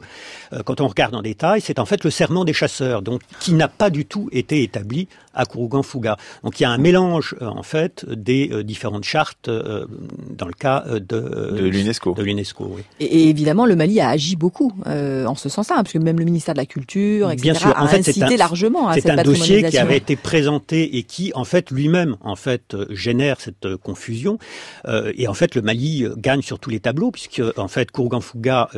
Euh, 0.52 0.62
quand 0.64 0.80
on 0.80 0.86
regarde 0.86 1.14
en 1.14 1.22
détail, 1.22 1.60
c'est 1.60 1.78
en 1.78 1.84
fait 1.84 2.04
le 2.04 2.10
serment 2.10 2.44
des 2.44 2.52
chasseurs, 2.52 3.02
donc 3.02 3.22
qui 3.40 3.54
n'a 3.54 3.68
pas 3.68 3.90
du 3.90 4.04
tout 4.04 4.28
été 4.30 4.62
établi 4.62 5.08
à 5.34 5.44
Kourougan-Fouga. 5.46 6.16
Donc 6.44 6.60
il 6.60 6.62
y 6.62 6.66
a 6.66 6.70
un 6.70 6.78
mélange 6.78 7.34
en 7.40 7.62
fait 7.62 8.04
des 8.08 8.62
différentes 8.62 9.04
chartes 9.04 9.48
dans 9.48 10.46
le 10.46 10.52
cas 10.52 10.84
de, 10.86 10.98
de 11.00 11.66
l'UNESCO. 11.66 12.14
De 12.14 12.22
l'UNESCO, 12.22 12.70
oui. 12.76 12.82
Et, 13.00 13.28
évidemment, 13.30 13.66
le 13.66 13.74
Mali 13.74 14.00
a 14.00 14.10
agi 14.10 14.36
beaucoup 14.36 14.72
en 14.86 15.34
ce 15.34 15.48
sens-là, 15.48 15.76
parce 15.76 15.92
que 15.92 15.98
même 15.98 16.18
le 16.18 16.24
ministère 16.24 16.54
de 16.54 16.60
la 16.60 16.66
Culture, 16.66 17.30
etc., 17.30 17.42
Bien 17.42 17.54
sûr. 17.54 17.74
En 17.78 17.86
a 17.86 17.88
fait, 17.88 17.98
incité 17.98 18.36
largement 18.36 18.88
à 18.88 18.94
cette 18.94 19.04
C'est 19.04 19.10
un 19.10 19.22
dossier 19.22 19.62
qui 19.64 19.78
avait 19.78 19.96
été 19.96 20.16
présenté 20.16 20.98
et 20.98 21.02
qui, 21.02 21.32
en 21.34 21.44
fait, 21.44 21.70
lui-même, 21.70 22.16
en 22.20 22.36
fait, 22.36 22.76
génère 22.94 23.40
cette 23.40 23.66
euh, 23.66 23.76
confusion. 23.76 24.38
Euh, 24.86 25.12
et 25.16 25.28
en 25.28 25.34
fait, 25.34 25.54
le 25.54 25.62
Mali 25.62 26.04
euh, 26.04 26.14
gagne 26.16 26.42
sur 26.42 26.58
tous 26.58 26.70
les 26.70 26.80
tableaux, 26.80 27.10
puisque 27.10 27.42
en 27.56 27.68
fait, 27.68 27.90
Kourougan-Fouga, 27.90 28.70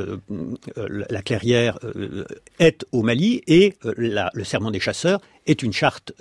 la 0.89 1.23
clairière, 1.23 1.79
est 2.59 2.85
au 2.93 3.03
Mali 3.03 3.43
et 3.47 3.75
le 3.85 4.45
serment 4.45 4.71
des 4.71 4.81
chasseurs 4.81 5.21
est 5.47 5.63
une 5.63 5.73
charte 5.73 6.13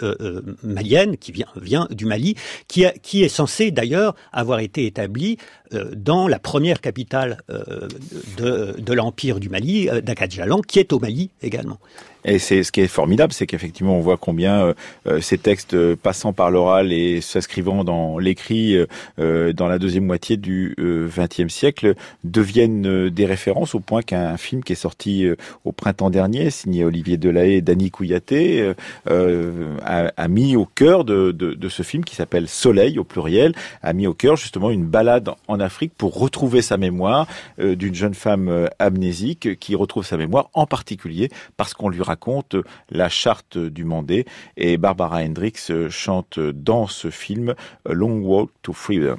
malienne 0.63 1.17
qui 1.17 1.31
vient, 1.31 1.87
du 1.91 2.05
Mali, 2.05 2.35
qui, 2.67 2.83
est 2.83 3.29
censée 3.29 3.71
d'ailleurs 3.71 4.15
avoir 4.31 4.59
été 4.59 4.85
établie 4.85 5.37
dans 5.95 6.27
la 6.27 6.39
première 6.39 6.81
capitale 6.81 7.41
de, 8.37 8.93
l'empire 8.93 9.39
du 9.39 9.49
Mali, 9.49 9.89
d'Akadjalan, 10.03 10.61
qui 10.61 10.79
est 10.79 10.93
au 10.93 10.99
Mali 10.99 11.31
également. 11.41 11.79
Et 12.25 12.39
c'est 12.39 12.63
ce 12.63 12.71
qui 12.71 12.81
est 12.81 12.87
formidable, 12.87 13.33
c'est 13.33 13.45
qu'effectivement 13.45 13.97
on 13.97 13.99
voit 13.99 14.17
combien 14.17 14.67
euh, 14.67 14.73
euh, 15.07 15.21
ces 15.21 15.37
textes 15.37 15.73
euh, 15.73 15.95
passant 16.01 16.31
par 16.31 16.51
l'oral 16.51 16.93
et 16.93 17.21
s'inscrivant 17.21 17.83
dans 17.83 18.17
l'écrit 18.17 18.77
dans 19.17 19.67
la 19.67 19.79
deuxième 19.79 20.05
moitié 20.05 20.37
du 20.37 20.75
XXe 20.77 21.51
siècle 21.53 21.95
deviennent 22.23 23.09
des 23.09 23.25
références 23.25 23.75
au 23.75 23.79
point 23.79 24.01
qu'un 24.01 24.37
film 24.37 24.63
qui 24.63 24.73
est 24.73 24.77
sorti 24.77 25.27
au 25.65 25.71
printemps 25.71 26.09
dernier, 26.09 26.49
signé 26.49 26.83
Olivier 26.85 27.17
Delahaye 27.17 27.55
et 27.55 27.61
Dany 27.61 27.91
Kouyaté, 29.13 30.09
a, 30.17 30.27
mis 30.27 30.55
au 30.55 30.65
cœur 30.65 31.03
de, 31.05 31.69
ce 31.69 31.83
film 31.83 32.03
qui 32.03 32.15
s'appelle 32.15 32.47
Soleil 32.47 32.99
au 32.99 33.03
pluriel, 33.03 33.53
a 33.81 33.93
mis 33.93 34.07
au 34.07 34.13
cœur 34.13 34.35
justement 34.35 34.71
une 34.71 34.85
balade 34.85 35.29
en 35.47 35.59
Afrique 35.59 35.93
pour 35.97 36.17
retrouver 36.17 36.61
sa 36.61 36.77
mémoire 36.77 37.27
d'une 37.57 37.95
jeune 37.95 38.13
femme 38.13 38.67
amnésique 38.79 39.59
qui 39.59 39.75
retrouve 39.75 40.05
sa 40.05 40.17
mémoire 40.17 40.49
en 40.53 40.65
particulier 40.65 41.29
parce 41.57 41.73
qu'on 41.73 41.89
lui 41.89 42.01
raconte 42.01 42.55
la 42.89 43.09
charte 43.09 43.57
du 43.57 43.83
Mandé 43.83 44.25
et 44.57 44.77
Barbara 44.77 45.21
Hendricks 45.21 45.71
chante 45.89 46.39
dans 46.39 46.87
ce 46.87 47.09
film 47.09 47.55
Long 47.89 48.19
Walk 48.19 48.49
to 48.61 48.73
Freedom. 48.73 49.17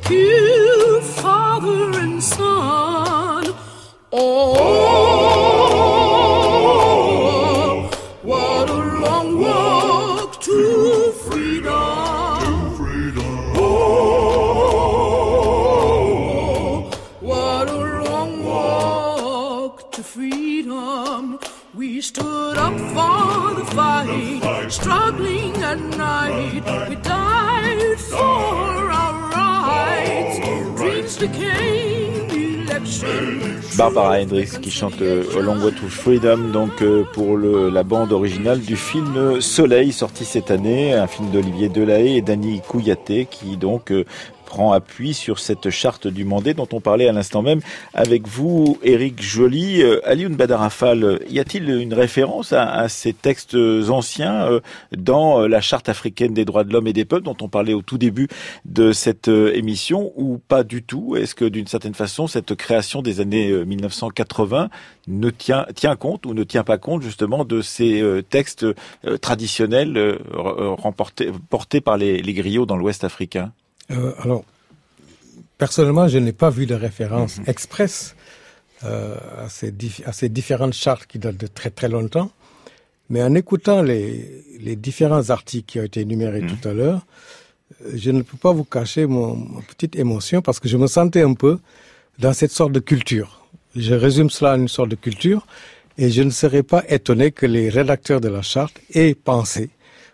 Vision. 0.00 0.51
Barbara 33.94 34.20
Hendricks 34.22 34.58
qui 34.60 34.70
chante 34.70 35.02
euh, 35.02 35.22
A 35.36 35.40
Long 35.40 35.58
Way 35.58 35.72
to 35.72 35.86
Freedom 35.86 36.38
donc 36.50 36.80
euh, 36.80 37.04
pour 37.12 37.36
le, 37.36 37.68
la 37.68 37.82
bande 37.82 38.12
originale 38.12 38.60
du 38.60 38.74
film 38.74 39.40
Soleil 39.40 39.92
sorti 39.92 40.24
cette 40.24 40.50
année, 40.50 40.94
un 40.94 41.06
film 41.06 41.30
d'Olivier 41.30 41.68
Delahaye 41.68 42.16
et 42.16 42.22
d'Annie 42.22 42.62
Kouyaté 42.66 43.26
qui 43.30 43.58
donc 43.58 43.92
euh, 43.92 44.04
prend 44.52 44.72
appui 44.72 45.14
sur 45.14 45.38
cette 45.38 45.70
charte 45.70 46.06
du 46.06 46.26
Mandé 46.26 46.52
dont 46.52 46.68
on 46.74 46.80
parlait 46.82 47.08
à 47.08 47.12
l'instant 47.12 47.40
même 47.40 47.62
avec 47.94 48.28
vous, 48.28 48.78
Éric 48.82 49.22
Joly. 49.22 49.80
Euh, 49.80 50.06
Alioune 50.06 50.36
Badarafal, 50.36 51.20
y 51.30 51.40
a-t-il 51.40 51.70
une 51.70 51.94
référence 51.94 52.52
à, 52.52 52.86
ces 52.90 53.14
textes 53.14 53.54
anciens 53.54 54.44
euh, 54.44 54.60
dans 54.94 55.40
euh, 55.40 55.48
la 55.48 55.62
charte 55.62 55.88
africaine 55.88 56.34
des 56.34 56.44
droits 56.44 56.64
de 56.64 56.72
l'homme 56.74 56.86
et 56.86 56.92
des 56.92 57.06
peuples 57.06 57.24
dont 57.24 57.36
on 57.40 57.48
parlait 57.48 57.72
au 57.72 57.80
tout 57.80 57.96
début 57.96 58.28
de 58.66 58.92
cette 58.92 59.28
émission 59.28 60.12
ou 60.16 60.36
pas 60.36 60.64
du 60.64 60.82
tout? 60.82 61.16
Est-ce 61.16 61.34
que 61.34 61.46
d'une 61.46 61.66
certaine 61.66 61.94
façon 61.94 62.26
cette 62.26 62.54
création 62.54 63.00
des 63.00 63.20
années 63.20 63.50
1980 63.64 64.68
ne 65.08 65.30
tient, 65.30 65.64
tient 65.74 65.96
compte 65.96 66.26
ou 66.26 66.34
ne 66.34 66.44
tient 66.44 66.64
pas 66.64 66.76
compte 66.76 67.00
justement 67.00 67.46
de 67.46 67.62
ces 67.62 68.04
textes 68.28 68.66
traditionnels 69.22 70.18
remportés, 70.34 71.30
portés 71.48 71.80
par 71.80 71.96
les, 71.96 72.20
les 72.20 72.34
griots 72.34 72.66
dans 72.66 72.76
l'Ouest 72.76 73.02
africain? 73.02 73.52
Euh, 73.92 74.12
alors, 74.22 74.44
personnellement, 75.58 76.08
je 76.08 76.18
n'ai 76.18 76.32
pas 76.32 76.50
vu 76.50 76.66
de 76.66 76.74
référence 76.74 77.38
mhm. 77.38 77.44
express 77.46 78.14
euh, 78.84 79.16
à, 79.38 79.48
ces 79.48 79.72
à, 80.04 80.12
ces 80.12 80.28
différentes 80.28 80.74
chartes 80.74 81.06
qui 81.06 81.18
datent 81.18 81.36
de 81.36 81.46
très 81.46 81.70
très 81.70 81.88
longtemps. 81.88 82.30
Mais 83.10 83.22
en 83.22 83.34
écoutant 83.34 83.82
les, 83.82 84.44
les 84.60 84.76
différents 84.76 85.30
articles 85.30 85.66
qui 85.66 85.80
ont 85.80 85.84
été 85.84 86.00
énumérés 86.00 86.42
mhm. 86.42 86.56
tout 86.56 86.68
à 86.68 86.72
l'heure, 86.72 87.06
euh, 87.84 87.92
je 87.94 88.10
ne 88.10 88.22
peux 88.22 88.36
pas 88.36 88.52
vous 88.52 88.64
cacher 88.64 89.06
mon, 89.06 89.36
mon, 89.36 89.60
petite 89.60 89.96
émotion 89.96 90.42
parce 90.42 90.60
que 90.60 90.68
je 90.68 90.76
me 90.76 90.86
sentais 90.86 91.22
un 91.22 91.34
peu 91.34 91.58
dans 92.18 92.32
cette 92.32 92.52
sorte 92.52 92.72
de 92.72 92.80
culture. 92.80 93.46
Je 93.76 93.94
résume 93.94 94.30
cela 94.30 94.52
à 94.52 94.56
une 94.56 94.68
sorte 94.68 94.90
de 94.90 94.96
culture 94.96 95.46
et 95.98 96.10
je 96.10 96.22
ne 96.22 96.30
serais 96.30 96.62
pas 96.62 96.82
étonné 96.88 97.32
que 97.32 97.46
les 97.46 97.68
rédacteurs 97.68 98.20
de 98.20 98.28
la 98.28 98.42
charte 98.42 98.80
aient 98.94 99.14
pensé 99.14 99.70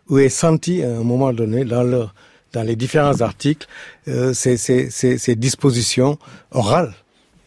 ou 0.08 0.18
aient 0.18 0.28
senti 0.28 0.82
à 0.82 0.90
un 0.90 1.04
moment 1.04 1.32
donné 1.32 1.64
dans 1.64 1.82
leur 1.82 2.14
dans 2.52 2.62
les 2.62 2.76
différents 2.76 3.20
articles 3.20 3.66
euh, 4.08 4.32
ces, 4.32 4.56
ces, 4.56 4.90
ces, 4.90 5.18
ces, 5.18 5.36
dispositions 5.36 6.18
orales 6.50 6.94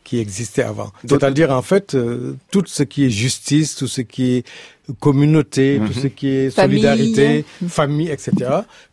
qui 0.03 0.19
existaient 0.19 0.63
avant. 0.63 0.91
C'est-à-dire 1.07 1.51
en 1.51 1.61
fait 1.61 1.95
euh, 1.95 2.35
tout 2.51 2.63
ce 2.67 2.83
qui 2.83 3.05
est 3.05 3.09
justice, 3.09 3.75
tout 3.75 3.87
ce 3.87 4.01
qui 4.01 4.33
est 4.33 4.47
communauté, 4.93 5.79
tout 5.85 5.93
ce 5.93 6.07
qui 6.07 6.27
est 6.27 6.49
solidarité, 6.49 7.45
famille, 7.67 8.09
etc., 8.09 8.31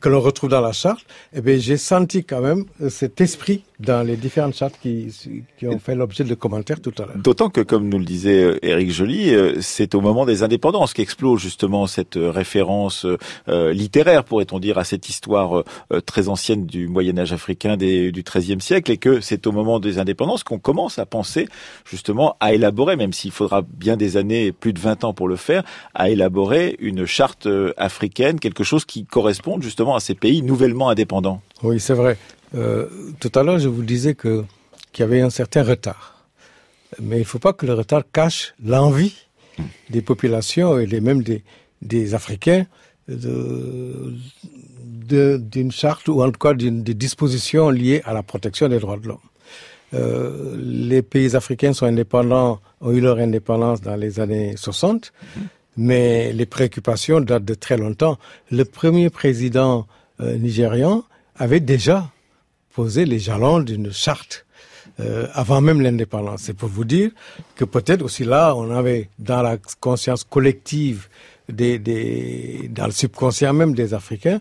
que 0.00 0.08
l'on 0.08 0.20
retrouve 0.20 0.50
dans 0.50 0.60
la 0.60 0.72
charte, 0.72 1.04
eh 1.34 1.40
bien, 1.40 1.56
j'ai 1.58 1.76
senti 1.76 2.24
quand 2.24 2.40
même 2.40 2.64
euh, 2.82 2.90
cet 2.90 3.20
esprit 3.20 3.64
dans 3.80 4.04
les 4.04 4.16
différentes 4.16 4.54
chartes 4.54 4.74
qui, 4.82 5.14
qui 5.58 5.66
ont 5.66 5.78
fait 5.78 5.94
l'objet 5.94 6.24
de 6.24 6.34
commentaires 6.34 6.80
tout 6.80 6.92
à 6.98 7.02
l'heure. 7.02 7.16
D'autant 7.16 7.48
que, 7.48 7.60
comme 7.60 7.88
nous 7.88 7.98
le 7.98 8.04
disait 8.04 8.42
euh, 8.42 8.58
Éric 8.64 8.90
Joly, 8.90 9.34
euh, 9.34 9.56
c'est 9.60 9.94
au 9.94 10.00
moment 10.00 10.26
des 10.26 10.42
indépendances 10.42 10.94
qu'explose 10.94 11.40
justement 11.40 11.86
cette 11.86 12.16
référence 12.16 13.06
littéraire, 13.46 14.24
pourrait-on 14.24 14.58
dire, 14.58 14.78
à 14.78 14.84
cette 14.84 15.08
histoire 15.08 15.64
très 16.06 16.28
ancienne 16.28 16.66
du 16.66 16.88
Moyen 16.88 17.18
Âge 17.18 17.32
africain 17.32 17.76
des, 17.76 18.12
du 18.12 18.22
XIIIe 18.22 18.60
siècle, 18.60 18.90
et 18.90 18.96
que 18.96 19.20
c'est 19.20 19.46
au 19.46 19.52
moment 19.52 19.80
des 19.80 19.98
indépendances 19.98 20.44
qu'on 20.44 20.58
commence 20.58 20.98
à 20.98 21.06
penser 21.06 21.48
justement 21.84 22.36
à 22.40 22.52
élaborer, 22.52 22.96
même 22.96 23.12
s'il 23.12 23.30
faudra 23.30 23.62
bien 23.62 23.96
des 23.96 24.16
années, 24.16 24.52
plus 24.52 24.72
de 24.72 24.80
20 24.80 25.04
ans 25.04 25.12
pour 25.12 25.28
le 25.28 25.36
faire, 25.36 25.62
à 25.94 26.10
élaborer 26.10 26.76
une 26.80 27.06
charte 27.06 27.46
euh, 27.46 27.72
africaine, 27.76 28.38
quelque 28.40 28.64
chose 28.64 28.84
qui 28.84 29.04
corresponde 29.04 29.62
justement 29.62 29.96
à 29.96 30.00
ces 30.00 30.14
pays 30.14 30.42
nouvellement 30.42 30.88
indépendants. 30.88 31.40
Oui, 31.62 31.80
c'est 31.80 31.94
vrai. 31.94 32.16
Euh, 32.54 32.86
tout 33.20 33.32
à 33.34 33.42
l'heure, 33.42 33.58
je 33.58 33.68
vous 33.68 33.82
disais 33.82 34.14
que 34.14 34.44
qu'il 34.92 35.02
y 35.02 35.08
avait 35.08 35.20
un 35.20 35.30
certain 35.30 35.62
retard. 35.62 36.24
Mais 37.00 37.16
il 37.16 37.20
ne 37.20 37.24
faut 37.24 37.38
pas 37.38 37.52
que 37.52 37.66
le 37.66 37.74
retard 37.74 38.02
cache 38.10 38.54
l'envie 38.64 39.14
des 39.90 40.00
populations 40.02 40.78
et 40.78 41.00
même 41.00 41.22
des, 41.22 41.42
des 41.82 42.14
Africains 42.14 42.66
d'une 45.08 45.72
charte 45.72 46.08
ou 46.08 46.22
en 46.22 46.30
tout 46.30 46.38
cas 46.38 46.54
d'une 46.54 46.82
des 46.82 46.94
dispositions 46.94 47.70
liées 47.70 48.02
à 48.04 48.12
la 48.12 48.22
protection 48.22 48.68
des 48.68 48.78
droits 48.78 48.98
de 48.98 49.08
l'homme. 49.08 49.18
Euh, 49.94 50.54
les 50.58 51.00
pays 51.02 51.34
africains 51.34 51.72
sont 51.72 51.86
indépendants, 51.86 52.60
ont 52.80 52.92
eu 52.92 53.00
leur 53.00 53.18
indépendance 53.18 53.80
dans 53.80 53.96
les 53.96 54.20
années 54.20 54.54
60 54.56 55.12
mais 55.78 56.32
les 56.32 56.44
préoccupations 56.44 57.20
datent 57.20 57.44
de 57.44 57.54
très 57.54 57.76
longtemps. 57.76 58.18
Le 58.50 58.64
premier 58.64 59.08
président 59.08 59.86
euh, 60.20 60.36
nigérian 60.36 61.04
avait 61.36 61.60
déjà 61.60 62.10
posé 62.74 63.06
les 63.06 63.20
jalons 63.20 63.60
d'une 63.60 63.92
charte 63.92 64.44
euh, 65.00 65.28
avant 65.32 65.60
même 65.60 65.80
l'indépendance. 65.80 66.42
C'est 66.42 66.56
pour 66.56 66.68
vous 66.68 66.84
dire 66.84 67.12
que 67.54 67.64
peut-être 67.64 68.02
aussi 68.02 68.24
là, 68.24 68.54
on 68.56 68.72
avait 68.72 69.08
dans 69.20 69.40
la 69.40 69.56
conscience 69.78 70.24
collective, 70.24 71.08
des, 71.48 72.68
dans 72.70 72.86
le 72.86 72.92
subconscient 72.92 73.54
même 73.54 73.74
des 73.74 73.94
Africains, 73.94 74.40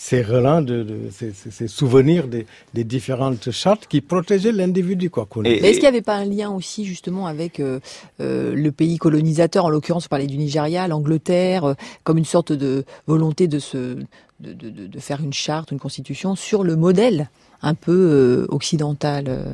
ces 0.00 0.22
relents, 0.22 0.62
de, 0.62 0.84
de 0.84 0.98
ces, 1.10 1.32
ces, 1.32 1.66
souvenirs 1.66 2.28
des, 2.28 2.46
des, 2.72 2.84
différentes 2.84 3.50
chartes 3.50 3.88
qui 3.88 4.00
protégeaient 4.00 4.52
l'individu. 4.52 5.10
Quoi, 5.10 5.26
Mais 5.42 5.56
est-ce 5.56 5.72
qu'il 5.72 5.80
n'y 5.80 5.86
avait 5.88 6.02
pas 6.02 6.14
un 6.14 6.24
lien 6.24 6.50
aussi 6.50 6.84
justement 6.84 7.26
avec 7.26 7.58
euh, 7.58 7.80
euh, 8.20 8.54
le 8.54 8.70
pays 8.70 8.98
colonisateur, 8.98 9.64
en 9.64 9.70
l'occurrence 9.70 10.06
on 10.06 10.08
parlait 10.08 10.28
du 10.28 10.38
Nigeria, 10.38 10.86
l'Angleterre, 10.86 11.64
euh, 11.64 11.74
comme 12.04 12.16
une 12.16 12.24
sorte 12.24 12.52
de 12.52 12.84
volonté 13.08 13.48
de, 13.48 13.58
se, 13.58 13.96
de, 14.38 14.52
de, 14.52 14.70
de, 14.70 15.00
faire 15.00 15.20
une 15.20 15.32
charte, 15.32 15.72
une 15.72 15.80
constitution 15.80 16.36
sur 16.36 16.62
le 16.62 16.76
modèle 16.76 17.28
un 17.60 17.74
peu 17.74 18.46
occidental 18.50 19.46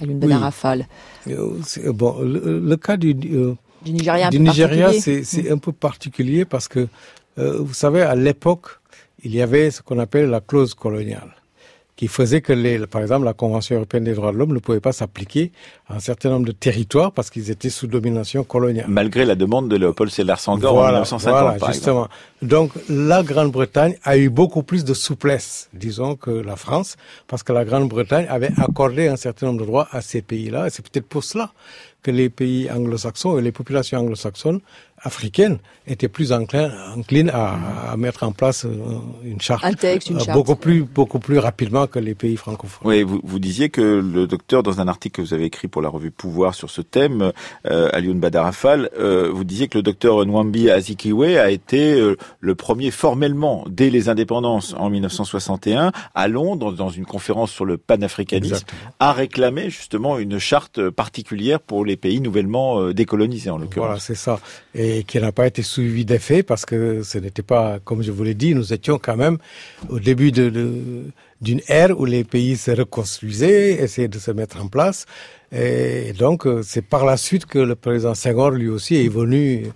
à 0.00 0.06
l'une 0.06 0.18
de 0.18 0.26
la 0.26 0.38
rafale 0.38 0.88
Bon, 1.26 2.16
le, 2.22 2.74
cas 2.76 2.96
du, 2.96 3.12
du 3.12 3.54
Nigeria, 3.84 4.30
du 4.30 4.40
Nigeria 4.40 4.92
c'est 4.94 5.50
un 5.50 5.58
peu 5.58 5.72
particulier 5.72 6.46
parce 6.46 6.68
que, 6.68 6.88
vous 7.36 7.74
savez, 7.74 8.00
à 8.00 8.14
l'époque, 8.14 8.78
il 9.24 9.34
y 9.34 9.42
avait 9.42 9.70
ce 9.70 9.82
qu'on 9.82 9.98
appelle 9.98 10.30
la 10.30 10.40
clause 10.40 10.74
coloniale, 10.74 11.34
qui 11.96 12.08
faisait 12.08 12.40
que, 12.40 12.52
les, 12.52 12.86
par 12.86 13.02
exemple, 13.02 13.24
la 13.24 13.34
Convention 13.34 13.76
européenne 13.76 14.04
des 14.04 14.14
droits 14.14 14.32
de 14.32 14.36
l'homme 14.36 14.52
ne 14.52 14.58
pouvait 14.58 14.80
pas 14.80 14.92
s'appliquer 14.92 15.52
à 15.88 15.96
un 15.96 16.00
certain 16.00 16.30
nombre 16.30 16.46
de 16.46 16.52
territoires 16.52 17.12
parce 17.12 17.30
qu'ils 17.30 17.50
étaient 17.50 17.70
sous 17.70 17.86
domination 17.86 18.42
coloniale. 18.42 18.86
Malgré 18.88 19.24
la 19.24 19.36
demande 19.36 19.68
de 19.68 19.76
Léopold 19.76 20.10
Sédar 20.10 20.40
Senghor 20.40 20.74
voilà, 20.74 20.98
en 20.98 21.02
1950, 21.02 21.40
voilà, 21.40 21.58
par 21.58 21.72
justement. 21.72 22.06
Exemple. 22.06 22.14
Donc, 22.42 22.72
la 22.88 23.22
Grande-Bretagne 23.22 23.96
a 24.02 24.16
eu 24.16 24.28
beaucoup 24.28 24.64
plus 24.64 24.84
de 24.84 24.92
souplesse, 24.92 25.70
disons, 25.72 26.16
que 26.16 26.30
la 26.30 26.56
France, 26.56 26.96
parce 27.28 27.44
que 27.44 27.52
la 27.52 27.64
Grande-Bretagne 27.64 28.26
avait 28.28 28.50
accordé 28.56 29.06
un 29.06 29.16
certain 29.16 29.46
nombre 29.46 29.60
de 29.60 29.66
droits 29.66 29.88
à 29.92 30.00
ces 30.00 30.20
pays-là, 30.20 30.66
et 30.66 30.70
c'est 30.70 30.82
peut-être 30.82 31.06
pour 31.06 31.22
cela 31.22 31.52
que 32.02 32.10
les 32.10 32.28
pays 32.28 32.68
anglo-saxons 32.70 33.38
et 33.38 33.42
les 33.42 33.52
populations 33.52 33.98
anglo-saxonnes 33.98 34.60
africaines 35.04 35.58
étaient 35.86 36.08
plus 36.08 36.32
enclines 36.32 37.30
à, 37.30 37.92
à, 37.92 37.96
mettre 37.96 38.22
en 38.24 38.32
place 38.32 38.64
euh, 38.64 38.70
une 39.22 39.40
charte, 39.40 39.64
un 39.64 39.74
texte, 39.74 40.10
une 40.10 40.16
euh, 40.16 40.20
charte. 40.20 40.36
beaucoup 40.36 40.56
plus 40.56 40.82
beaucoup 40.82 41.18
plus 41.18 41.38
rapidement 41.38 41.86
que 41.86 41.98
les 41.98 42.14
pays 42.14 42.36
francophones. 42.36 42.88
Oui, 42.88 43.02
vous, 43.02 43.20
vous 43.22 43.38
disiez 43.38 43.68
que 43.68 43.80
le 43.82 44.26
docteur, 44.26 44.62
dans 44.62 44.80
un 44.80 44.88
article 44.88 45.16
que 45.16 45.22
vous 45.22 45.34
avez 45.34 45.44
écrit 45.44 45.68
pour 45.68 45.82
la 45.82 45.88
revue 45.88 46.10
Pouvoir 46.10 46.54
sur 46.54 46.70
ce 46.70 46.80
thème, 46.80 47.32
euh, 47.66 47.88
Alioune 47.92 48.20
Badarafal, 48.20 48.90
euh, 48.98 49.30
vous 49.32 49.44
disiez 49.44 49.68
que 49.68 49.78
le 49.78 49.82
docteur 49.82 50.24
Nwambi 50.24 50.70
Azikiwe 50.70 51.36
a 51.38 51.50
été 51.50 51.92
euh, 51.92 52.16
le 52.40 52.54
premier 52.54 52.90
formellement, 52.90 53.64
dès 53.68 53.90
les 53.90 54.08
indépendances 54.08 54.74
en 54.78 54.90
1961, 54.90 55.92
à 56.14 56.28
Londres, 56.28 56.72
dans 56.72 56.88
une 56.88 57.04
conférence 57.04 57.50
sur 57.50 57.64
le 57.64 57.76
panafricanisme, 57.76 58.54
Exactement. 58.54 58.90
à 59.00 59.12
réclamer 59.12 59.70
justement 59.70 60.18
une 60.18 60.38
charte 60.38 60.88
particulière 60.90 61.60
pour 61.60 61.84
les 61.84 61.96
pays 61.96 62.20
nouvellement 62.20 62.80
euh, 62.80 62.94
décolonisés 62.94 63.50
en 63.50 63.58
l'occurrence. 63.58 63.86
Voilà, 63.86 64.00
c'est 64.00 64.14
ça. 64.14 64.38
Et 64.74 64.93
qui 65.02 65.18
n'a 65.20 65.32
pas 65.32 65.46
été 65.46 65.62
suivi 65.62 66.04
d'effet 66.04 66.42
parce 66.42 66.64
que 66.64 67.02
ce 67.02 67.18
n'était 67.18 67.42
pas, 67.42 67.80
comme 67.84 68.02
je 68.02 68.12
vous 68.12 68.22
l'ai 68.22 68.34
dit, 68.34 68.54
nous 68.54 68.72
étions 68.72 68.98
quand 68.98 69.16
même 69.16 69.38
au 69.88 69.98
début 69.98 70.30
d'une 70.30 71.60
ère 71.68 71.98
où 71.98 72.04
les 72.04 72.24
pays 72.24 72.56
se 72.56 72.70
reconstruisaient, 72.70 73.82
essayaient 73.82 74.08
de 74.08 74.18
se 74.18 74.30
mettre 74.30 74.62
en 74.62 74.68
place. 74.68 75.06
Et 75.56 76.12
donc, 76.12 76.48
c'est 76.62 76.82
par 76.82 77.04
la 77.04 77.16
suite 77.16 77.46
que 77.46 77.58
le 77.58 77.76
président 77.76 78.14
Senghor, 78.14 78.50
lui 78.50 78.68
aussi, 78.68 78.96
est 78.96 79.08
venu 79.08 79.66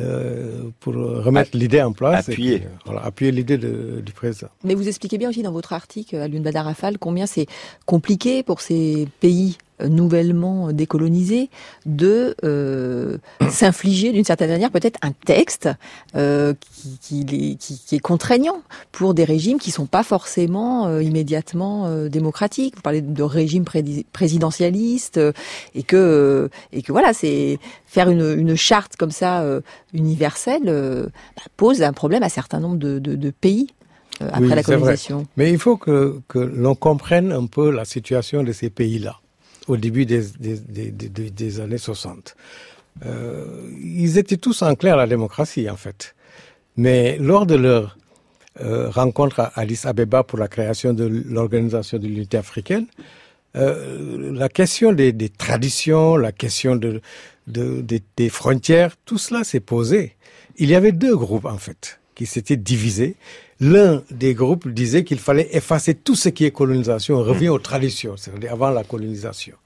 euh, 0.00 0.62
pour 0.80 0.94
remettre 0.94 1.50
l'idée 1.54 1.82
en 1.82 1.92
place. 1.92 2.28
Appuyer. 2.28 2.56
Et, 2.56 2.62
voilà, 2.86 3.02
appuyer 3.04 3.32
l'idée 3.32 3.58
du 3.58 4.12
président. 4.14 4.48
Mais 4.64 4.74
vous 4.74 4.88
expliquez 4.88 5.18
bien 5.18 5.28
aussi 5.28 5.42
dans 5.42 5.52
votre 5.52 5.72
article, 5.72 6.16
à 6.16 6.28
l'une 6.28 6.42
Badarafal, 6.42 6.98
combien 6.98 7.26
c'est 7.26 7.46
compliqué 7.84 8.42
pour 8.42 8.60
ces 8.60 9.08
pays 9.20 9.58
nouvellement 9.84 10.72
décolonisés 10.72 11.50
de 11.84 12.34
euh, 12.44 13.18
s'infliger 13.50 14.12
d'une 14.12 14.24
certaine 14.24 14.50
manière 14.50 14.70
peut-être 14.70 14.98
un 15.02 15.12
texte 15.12 15.68
euh, 16.14 16.54
qui, 16.60 17.24
qui, 17.24 17.56
qui, 17.58 17.78
qui, 17.78 17.94
est 17.94 18.00
contraignant 18.00 18.62
pour 18.92 19.14
des 19.14 19.24
régimes 19.24 19.58
qui 19.58 19.70
sont 19.70 19.86
pas 19.86 20.02
forcément 20.02 20.86
euh, 20.86 21.02
immédiatement 21.02 21.86
euh, 21.86 22.08
démocratiques. 22.08 22.76
Vous 22.76 22.82
parlez 22.82 23.00
de 23.00 23.22
régime 23.22 23.64
présidentialiste 24.12 25.18
euh, 25.18 25.25
et 25.74 25.82
que 25.82 26.48
et 26.72 26.82
que 26.82 26.92
voilà 26.92 27.12
c'est 27.12 27.58
faire 27.86 28.08
une, 28.10 28.38
une, 28.38 28.56
charte 28.56 28.96
comme 28.96 29.10
ça 29.10 29.44
universelle 29.92 30.64
bah, 30.64 31.42
pose 31.56 31.82
un 31.82 31.92
problème 31.92 32.22
à 32.22 32.26
un 32.26 32.30
certain 32.30 32.60
nombre 32.60 32.76
de, 32.76 32.98
de, 32.98 33.14
de 33.14 33.30
pays 33.30 33.68
après 34.20 34.40
oui, 34.40 34.48
la 34.54 34.62
colonisation. 34.62 35.26
Mais 35.36 35.50
il 35.50 35.58
faut 35.58 35.76
que, 35.76 36.20
que 36.28 36.38
l'on 36.38 36.74
comprenne 36.74 37.32
un 37.32 37.46
peu 37.46 37.70
la 37.70 37.84
situation 37.84 38.42
de 38.42 38.52
ces 38.52 38.70
pays-là. 38.70 39.20
au 39.68 39.76
début 39.76 40.06
des, 40.06 40.22
des, 40.38 40.90
des, 40.90 41.30
des 41.30 41.60
années 41.60 41.78
60. 41.78 42.36
Euh, 43.04 43.70
ils 43.82 44.18
étaient 44.18 44.36
tous 44.36 44.62
en 44.62 44.74
clair 44.74 44.96
la 44.96 45.06
démocratie, 45.06 45.68
en 45.68 45.76
fait. 45.76 46.14
Mais 46.76 47.18
lors 47.18 47.46
de 47.46 47.54
leur 47.54 47.98
euh, 48.60 48.88
rencontre 48.90 49.40
à 49.40 49.52
Addis 49.56 49.80
Abeba 49.84 50.22
pour 50.22 50.38
la 50.38 50.48
création 50.48 50.92
de 50.94 51.04
l'organisation 51.04 51.98
de 51.98 52.06
l'unité 52.06 52.36
africaine, 52.36 52.86
euh, 53.56 54.32
la 54.32 54.48
question 54.48 54.92
des, 54.92 55.12
des, 55.12 55.28
traditions, 55.28 56.16
la 56.16 56.32
question 56.32 56.76
de, 56.76 57.00
de, 57.46 57.84
des 58.16 58.28
frontières, 58.28 58.96
tout 59.04 59.18
cela 59.18 59.44
s'est 59.44 59.60
posé. 59.60 60.16
Il 60.56 60.68
y 60.68 60.74
avait 60.74 60.92
deux 60.92 61.16
groupes, 61.16 61.44
en 61.44 61.58
fait, 61.58 62.00
qui 62.14 62.26
s'étaient 62.26 62.56
divisés. 62.56 63.16
L'un 63.60 64.02
des 64.10 64.34
groupes 64.34 64.68
disait 64.68 65.04
qu'il 65.04 65.18
fallait 65.18 65.48
effacer 65.52 65.94
tout 65.94 66.16
ce 66.16 66.28
qui 66.28 66.44
est 66.44 66.50
colonisation, 66.50 67.18
revenir 67.22 67.54
aux 67.54 67.58
traditions, 67.58 68.16
c'est-à-dire 68.16 68.52
avant 68.52 68.70
la 68.70 68.84
colonisation, 68.84 69.56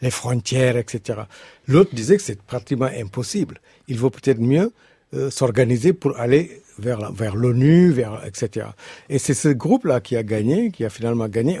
les 0.00 0.10
frontières, 0.10 0.76
etc. 0.76 1.20
L'autre 1.66 1.94
disait 1.94 2.16
que 2.16 2.22
c'est 2.22 2.40
pratiquement 2.40 2.90
impossible. 2.98 3.60
Il 3.88 3.98
vaut 3.98 4.10
peut-être 4.10 4.40
mieux 4.40 4.72
euh, 5.12 5.30
s'organiser 5.30 5.92
pour 5.92 6.18
aller 6.18 6.62
vers, 6.78 7.12
vers 7.12 7.36
l'ONU, 7.36 7.90
vers, 7.90 8.24
etc. 8.26 8.66
Et 9.08 9.18
c'est 9.18 9.34
ce 9.34 9.48
groupe-là 9.48 10.00
qui 10.00 10.16
a 10.16 10.22
gagné, 10.22 10.70
qui 10.70 10.84
a 10.84 10.90
finalement 10.90 11.28
gagné, 11.28 11.58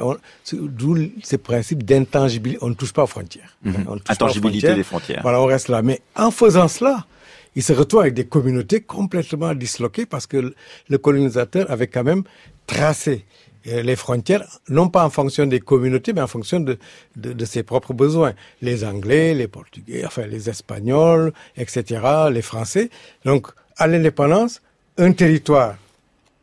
d'où 0.52 0.96
ce 1.22 1.36
principe 1.36 1.84
d'intangibilité. 1.84 2.58
On 2.62 2.68
ne 2.68 2.74
touche 2.74 2.92
pas 2.92 3.04
aux 3.04 3.08
frontières. 3.08 3.56
Mhm. 3.62 4.00
Intangibilité 4.08 4.74
des 4.74 4.82
frontières. 4.82 5.20
Voilà, 5.22 5.40
on 5.40 5.46
reste 5.46 5.68
là. 5.68 5.82
Mais 5.82 6.00
en 6.16 6.30
faisant 6.30 6.68
cela, 6.68 7.06
il 7.54 7.62
se 7.62 7.72
retrouve 7.72 8.00
avec 8.00 8.14
des 8.14 8.26
communautés 8.26 8.80
complètement 8.80 9.54
disloquées 9.54 10.06
parce 10.06 10.26
que 10.26 10.54
le 10.88 10.98
colonisateur 10.98 11.70
avait 11.70 11.86
quand 11.86 12.04
même 12.04 12.24
tracé 12.66 13.24
les 13.64 13.96
frontières, 13.96 14.44
non 14.68 14.88
pas 14.88 15.04
en 15.04 15.10
fonction 15.10 15.46
des 15.46 15.60
communautés, 15.60 16.12
mais 16.12 16.20
en 16.20 16.26
fonction 16.26 16.60
de, 16.60 16.78
de, 17.16 17.32
de, 17.32 17.44
ses 17.44 17.62
propres 17.62 17.94
besoins. 17.94 18.34
Les 18.60 18.84
Anglais, 18.84 19.34
les 19.34 19.48
Portugais, 19.48 20.04
enfin 20.04 20.26
les 20.26 20.50
Espagnols, 20.50 21.32
etc., 21.56 22.00
les 22.30 22.42
Français. 22.42 22.90
Donc, 23.24 23.48
à 23.76 23.86
l'indépendance, 23.86 24.60
un 24.98 25.12
territoire 25.12 25.76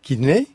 qui 0.01 0.17
naît 0.17 0.47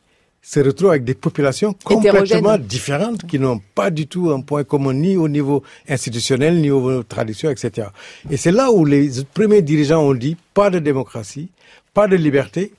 se 0.43 0.61
retrouve 0.61 0.91
avec 0.91 1.03
des 1.03 1.15
populations 1.15 1.75
complètement 1.85 2.57
différentes 2.57 3.27
qui 3.27 3.41
n'ont 3.41 3.61
pas 3.75 3.91
du 3.91 4.07
tout 4.07 4.31
un 4.31 4.41
point 4.43 4.63
commun 4.63 4.95
ni 4.95 5.17
au 5.17 5.29
niveau 5.29 5.65
institutionnel 5.89 6.61
ni 6.61 6.71
au 6.71 6.81
niveau 6.81 7.03
tradition, 7.03 7.51
etc. 7.51 7.89
Et 8.31 8.37
c'est 8.37 8.53
là 8.53 8.71
où 8.71 8.85
les 8.85 9.25
premiers 9.35 9.63
dirigeants 9.63 10.03
ont 10.03 10.15
dit 10.15 10.37
pas 10.55 10.71
de 10.71 10.79
démocratie, 10.79 11.49
pas 11.93 12.07
de 12.07 12.15
liberté. 12.15 12.73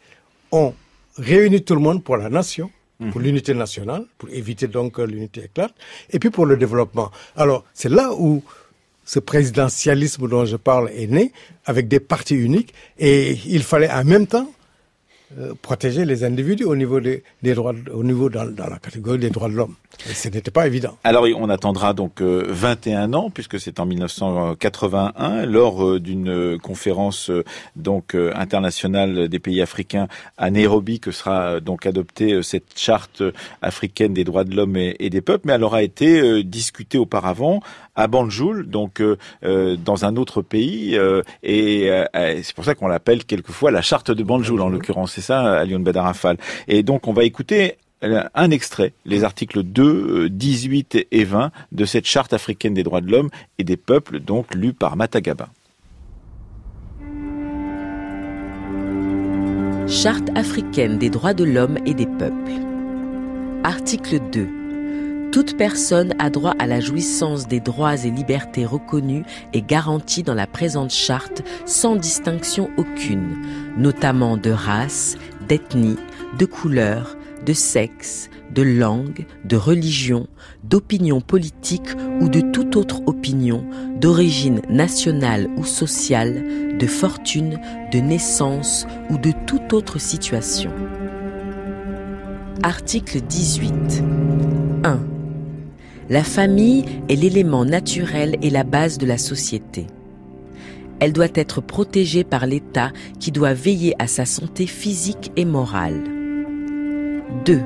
On 0.53 0.73
réunit 1.17 1.61
tout 1.61 1.75
le 1.75 1.81
monde 1.81 2.05
pour 2.05 2.15
la 2.15 2.29
nation, 2.29 2.71
pour 2.97 3.21
mhm. 3.21 3.27
l'unité 3.27 3.53
nationale, 3.53 4.05
pour 4.17 4.29
éviter 4.29 4.67
donc 4.67 4.93
que 4.93 5.01
l'unité 5.01 5.45
éclate, 5.45 5.73
et 6.09 6.19
puis 6.19 6.29
pour 6.29 6.45
le 6.45 6.57
développement. 6.57 7.11
Alors 7.35 7.63
c'est 7.73 7.89
là 7.89 8.11
où 8.13 8.43
ce 9.05 9.19
présidentialisme 9.19 10.27
dont 10.27 10.45
je 10.45 10.57
parle 10.57 10.89
est 10.89 11.07
né, 11.07 11.31
avec 11.65 11.87
des 11.87 11.99
partis 11.99 12.35
uniques, 12.35 12.73
et 12.99 13.37
il 13.45 13.63
fallait 13.63 13.89
en 13.91 14.03
même 14.03 14.27
temps 14.27 14.51
euh, 15.37 15.53
protéger 15.61 16.05
les 16.05 16.23
individus 16.23 16.63
au 16.63 16.77
niveau 16.77 17.01
des, 17.01 17.21
des 17.43 17.53
droits, 17.53 17.73
au 17.93 18.01
niveau 18.01 18.29
dans, 18.29 18.45
la 18.45 18.79
catégorie 18.79 19.19
des 19.19 19.29
droits 19.29 19.49
de 19.49 19.55
l'homme. 19.55 19.75
Ce 19.97 20.29
n'était 20.29 20.51
pas 20.51 20.65
évident. 20.65 20.97
Alors 21.03 21.25
on 21.35 21.49
attendra 21.49 21.93
donc 21.93 22.21
21 22.21 23.13
euh, 23.13 23.17
ans 23.17 23.29
puisque 23.29 23.59
c'est 23.59 23.81
en 23.81 23.85
1981 23.85 25.45
lors 25.45 25.85
euh, 25.85 25.99
d'une 25.99 26.57
conférence 26.59 27.29
donc 27.75 28.15
internationale 28.15 29.27
des 29.27 29.39
pays 29.39 29.61
africains 29.61 30.07
à 30.37 30.49
Nairobi 30.49 31.01
que 31.01 31.11
sera 31.11 31.59
donc 31.59 31.85
adoptée 31.85 32.41
cette 32.41 32.77
charte 32.79 33.21
africaine 33.61 34.13
des 34.13 34.23
droits 34.23 34.45
de 34.45 34.55
l'homme 34.55 34.77
et, 34.77 35.09
des 35.09 35.21
peuples. 35.21 35.47
Mais 35.47 35.53
elle 35.53 35.63
aura 35.65 35.83
été 35.83 36.41
discutée 36.45 36.97
auparavant 36.97 37.59
à 37.97 38.07
Banjul, 38.07 38.69
donc 38.69 39.03
dans 39.41 40.05
un 40.05 40.15
autre 40.15 40.41
pays, 40.41 40.97
et 41.43 41.91
c'est 42.13 42.55
pour 42.55 42.63
ça 42.63 42.75
qu'on 42.75 42.87
l'appelle 42.87 43.25
quelquefois 43.25 43.71
la 43.71 43.81
charte 43.81 44.11
de 44.11 44.23
Banjul 44.23 44.61
en 44.61 44.69
l'occurrence 44.69 45.17
c'est 45.17 45.21
ça, 45.21 45.65
Lyon 45.65 45.79
Badarafal. 45.79 46.37
Et 46.67 46.83
donc, 46.83 47.07
on 47.07 47.13
va 47.13 47.23
écouter 47.23 47.77
euh, 48.03 48.23
un 48.35 48.51
extrait, 48.51 48.93
les 49.05 49.23
articles 49.23 49.63
2, 49.63 50.29
18 50.29 50.95
euh, 50.95 51.01
et 51.11 51.23
20 51.23 51.51
de 51.71 51.85
cette 51.85 52.05
charte 52.05 52.33
africaine 52.33 52.75
des 52.75 52.83
droits 52.83 53.01
de 53.01 53.11
l'homme 53.11 53.29
et 53.57 53.63
des 53.63 53.77
peuples, 53.77 54.19
donc 54.19 54.53
lue 54.53 54.73
par 54.73 54.95
Matagaba. 54.95 55.49
Charte 59.87 60.29
africaine 60.35 60.99
des 60.99 61.09
droits 61.09 61.33
de 61.33 61.45
l'homme 61.45 61.79
et 61.87 61.95
des 61.95 62.05
peuples. 62.05 62.51
Article 63.63 64.19
2. 64.31 64.56
Toute 65.31 65.57
personne 65.57 66.13
a 66.19 66.29
droit 66.29 66.53
à 66.57 66.67
la 66.67 66.79
jouissance 66.79 67.47
des 67.47 67.59
droits 67.59 68.05
et 68.05 68.11
libertés 68.11 68.65
reconnus 68.65 69.25
et 69.53 69.61
garantis 69.61 70.23
dans 70.23 70.33
la 70.33 70.47
présente 70.47 70.91
charte 70.91 71.43
sans 71.65 71.95
distinction 71.95 72.69
aucune, 72.77 73.37
notamment 73.77 74.37
de 74.37 74.51
race, 74.51 75.17
d'ethnie, 75.47 75.97
de 76.39 76.45
couleur, 76.45 77.17
de 77.45 77.53
sexe, 77.53 78.29
de 78.53 78.61
langue, 78.61 79.25
de 79.45 79.55
religion, 79.57 80.27
d'opinion 80.63 81.21
politique 81.21 81.89
ou 82.21 82.29
de 82.29 82.41
toute 82.41 82.75
autre 82.75 83.01
opinion, 83.05 83.65
d'origine 83.99 84.61
nationale 84.69 85.49
ou 85.57 85.65
sociale, 85.65 86.77
de 86.77 86.87
fortune, 86.87 87.59
de 87.91 87.99
naissance 87.99 88.87
ou 89.09 89.17
de 89.17 89.31
toute 89.45 89.73
autre 89.73 89.99
situation. 89.99 90.71
Article 92.63 93.21
18. 93.21 94.03
1. 94.83 95.16
La 96.09 96.23
famille 96.23 96.85
est 97.09 97.15
l'élément 97.15 97.65
naturel 97.65 98.37
et 98.41 98.49
la 98.49 98.63
base 98.63 98.97
de 98.97 99.05
la 99.05 99.17
société. 99.17 99.87
Elle 100.99 101.11
doit 101.11 101.27
être 101.35 101.59
protégée 101.61 102.23
par 102.23 102.45
l'État 102.45 102.91
qui 103.19 103.31
doit 103.31 103.53
veiller 103.53 103.93
à 103.99 104.07
sa 104.07 104.25
santé 104.25 104.67
physique 104.67 105.31
et 105.35 105.43
morale. 105.43 106.01
2. 107.45 107.61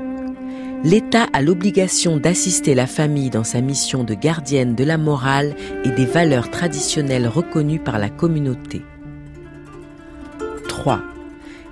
L'État 0.83 1.27
a 1.31 1.41
l'obligation 1.43 2.17
d'assister 2.17 2.73
la 2.73 2.87
famille 2.87 3.29
dans 3.29 3.43
sa 3.43 3.61
mission 3.61 4.03
de 4.03 4.15
gardienne 4.15 4.73
de 4.73 4.83
la 4.83 4.97
morale 4.97 5.55
et 5.83 5.91
des 5.91 6.05
valeurs 6.05 6.49
traditionnelles 6.49 7.27
reconnues 7.27 7.79
par 7.79 7.99
la 7.99 8.09
communauté. 8.09 8.81
3 10.67 11.03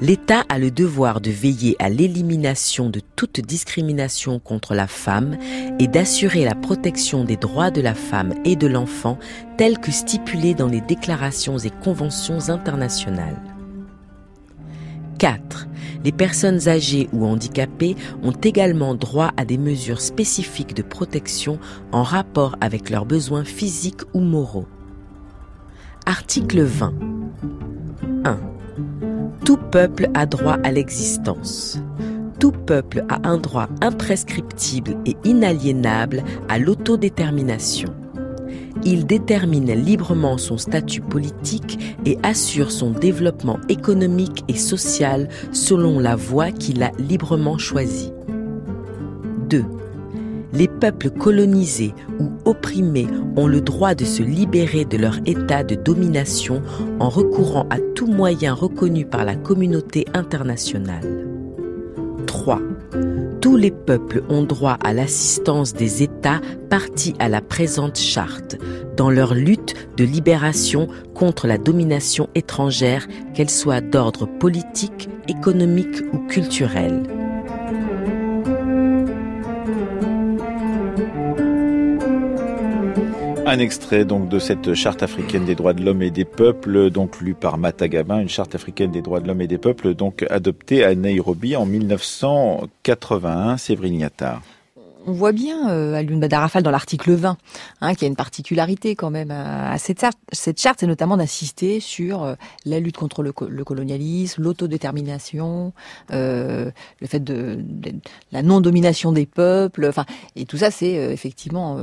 l'État 0.01 0.43
a 0.49 0.59
le 0.59 0.71
devoir 0.71 1.21
de 1.21 1.29
veiller 1.29 1.75
à 1.79 1.89
l'élimination 1.89 2.89
de 2.89 3.01
toute 3.15 3.41
discrimination 3.41 4.39
contre 4.39 4.73
la 4.73 4.87
femme 4.87 5.37
et 5.79 5.87
d'assurer 5.87 6.45
la 6.45 6.55
protection 6.55 7.23
des 7.23 7.35
droits 7.35 7.71
de 7.71 7.81
la 7.81 7.93
femme 7.93 8.33
et 8.45 8.55
de 8.55 8.67
l'enfant 8.67 9.17
tels 9.57 9.79
que 9.79 9.91
stipulés 9.91 10.53
dans 10.53 10.67
les 10.67 10.81
déclarations 10.81 11.57
et 11.57 11.69
conventions 11.69 12.49
internationales. 12.49 13.41
4. 15.17 15.67
Les 16.05 16.13
personnes 16.13 16.69
âgées 16.69 17.09
ou 17.11 17.25
handicapées 17.25 17.97
ont 18.23 18.31
également 18.31 18.95
droit 18.95 19.31
à 19.35 19.43
des 19.43 19.57
mesures 19.57 19.99
spécifiques 19.99 20.73
de 20.73 20.81
protection 20.81 21.59
en 21.91 22.03
rapport 22.03 22.55
avec 22.61 22.89
leurs 22.89 23.05
besoins 23.05 23.43
physiques 23.43 24.03
ou 24.13 24.21
moraux. 24.21 24.67
Article 26.05 26.61
20. 26.61 26.93
1. 28.23 28.39
Tout 29.49 29.57
peuple 29.57 30.09
a 30.13 30.27
droit 30.27 30.59
à 30.63 30.71
l'existence. 30.71 31.79
Tout 32.39 32.51
peuple 32.51 33.03
a 33.09 33.27
un 33.27 33.39
droit 33.39 33.67
imprescriptible 33.81 34.95
et 35.07 35.17
inaliénable 35.23 36.23
à 36.49 36.59
l'autodétermination. 36.59 37.89
Il 38.83 39.07
détermine 39.07 39.73
librement 39.73 40.37
son 40.37 40.59
statut 40.59 41.01
politique 41.01 41.97
et 42.05 42.19
assure 42.21 42.71
son 42.71 42.91
développement 42.91 43.57
économique 43.69 44.43
et 44.47 44.55
social 44.55 45.27
selon 45.51 45.97
la 45.97 46.15
voie 46.15 46.51
qu'il 46.51 46.83
a 46.83 46.91
librement 46.99 47.57
choisie. 47.57 48.13
2 50.53 50.57
les 50.57 50.67
peuples 50.67 51.09
colonisés 51.09 51.93
ou 52.19 52.29
opprimés 52.45 53.07
ont 53.35 53.47
le 53.47 53.61
droit 53.61 53.95
de 53.95 54.05
se 54.05 54.23
libérer 54.23 54.85
de 54.85 54.97
leur 54.97 55.17
état 55.25 55.63
de 55.63 55.75
domination 55.75 56.61
en 56.99 57.09
recourant 57.09 57.67
à 57.69 57.77
tout 57.95 58.07
moyen 58.07 58.53
reconnu 58.53 59.05
par 59.05 59.25
la 59.25 59.35
communauté 59.35 60.05
internationale. 60.13 61.25
3. 62.25 62.59
Tous 63.41 63.55
les 63.55 63.71
peuples 63.71 64.23
ont 64.29 64.43
droit 64.43 64.77
à 64.83 64.93
l'assistance 64.93 65.73
des 65.73 66.03
États 66.03 66.41
partis 66.69 67.13
à 67.19 67.29
la 67.29 67.41
présente 67.41 67.97
charte 67.97 68.57
dans 68.97 69.09
leur 69.09 69.33
lutte 69.33 69.75
de 69.95 70.03
libération 70.03 70.89
contre 71.15 71.47
la 71.47 71.57
domination 71.57 72.27
étrangère, 72.35 73.07
qu'elle 73.33 73.49
soit 73.49 73.81
d'ordre 73.81 74.25
politique, 74.25 75.09
économique 75.29 76.03
ou 76.11 76.17
culturel. 76.27 77.03
Un 83.49 83.57
extrait 83.57 84.05
donc 84.05 84.29
de 84.29 84.37
cette 84.37 84.75
charte 84.75 85.01
africaine 85.01 85.43
des 85.43 85.55
droits 85.55 85.73
de 85.73 85.83
l'homme 85.83 86.03
et 86.03 86.11
des 86.11 86.23
peuples, 86.23 86.91
donc 86.91 87.19
lue 87.19 87.33
par 87.33 87.57
Matagaba, 87.57 88.21
une 88.21 88.29
charte 88.29 88.53
africaine 88.53 88.91
des 88.91 89.01
droits 89.01 89.21
de 89.21 89.27
l'homme 89.27 89.41
et 89.41 89.47
des 89.47 89.57
peuples, 89.57 89.95
donc 89.95 90.23
adoptée 90.29 90.83
à 90.83 90.93
Nairobi 90.93 91.55
en 91.55 91.65
1981. 91.65 93.57
Séverine 93.57 94.01
Yattard. 94.01 94.43
on 95.07 95.13
voit 95.13 95.31
bien 95.31 95.71
euh, 95.71 95.95
Alioune 95.95 96.19
Badarafal 96.19 96.61
dans 96.61 96.69
l'article 96.69 97.13
20, 97.13 97.37
hein, 97.81 97.95
qui 97.95 98.05
a 98.05 98.07
une 98.07 98.15
particularité 98.15 98.95
quand 98.95 99.09
même 99.09 99.31
à, 99.31 99.79
cette 99.79 99.99
charte. 99.99 100.19
C'est 100.31 100.85
notamment 100.85 101.17
d'insister 101.17 101.79
sur 101.79 102.21
euh, 102.21 102.35
la 102.65 102.79
lutte 102.79 102.97
contre 102.97 103.23
le, 103.23 103.31
colonialisme, 103.31 104.43
l'autodétermination, 104.43 105.73
euh, 106.11 106.69
le 107.01 107.07
fait 107.07 107.23
de, 107.23 107.57
la 108.31 108.43
non-domination 108.43 109.11
des 109.11 109.25
peuples. 109.25 109.89
Et 110.35 110.45
tout 110.45 110.57
ça, 110.57 110.69
c'est 110.69 110.93
effectivement 110.93 111.79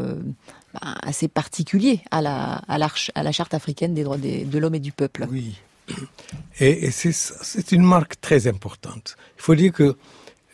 bah, 0.80 0.94
assez 1.02 1.28
particulier 1.28 2.00
à 2.10 2.20
la, 2.20 2.56
à, 2.68 2.78
la, 2.78 2.88
à 3.14 3.22
la 3.22 3.32
charte 3.32 3.54
africaine 3.54 3.94
des 3.94 4.04
droits 4.04 4.18
de 4.18 4.58
l'homme 4.58 4.74
et 4.74 4.80
du 4.80 4.92
peuple. 4.92 5.26
Oui. 5.30 5.56
Et, 6.58 6.86
et 6.86 6.90
c'est 6.90 7.72
une 7.72 7.82
marque 7.82 8.20
très 8.20 8.46
importante. 8.46 9.16
Il 9.36 9.42
faut 9.42 9.54
dire 9.54 9.72
que 9.72 9.96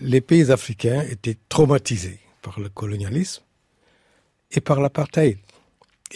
les 0.00 0.20
pays 0.20 0.50
africains 0.50 1.02
étaient 1.02 1.38
traumatisés 1.48 2.18
par 2.42 2.60
le 2.60 2.68
colonialisme 2.68 3.42
et 4.50 4.60
par 4.60 4.80
l'apartheid. 4.80 5.38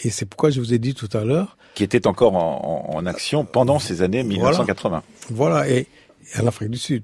Et 0.03 0.09
c'est 0.09 0.25
pourquoi 0.25 0.51
je 0.51 0.59
vous 0.59 0.73
ai 0.73 0.79
dit 0.79 0.93
tout 0.93 1.09
à 1.13 1.23
l'heure... 1.23 1.57
Qui 1.73 1.83
était 1.83 2.07
encore 2.07 2.35
en, 2.35 3.05
action 3.05 3.45
pendant 3.45 3.79
ces 3.79 4.01
années 4.01 4.23
1980. 4.23 5.03
Voilà, 5.29 5.69
et, 5.69 5.87
en 6.39 6.47
Afrique 6.47 6.69
du 6.69 6.77
Sud. 6.77 7.03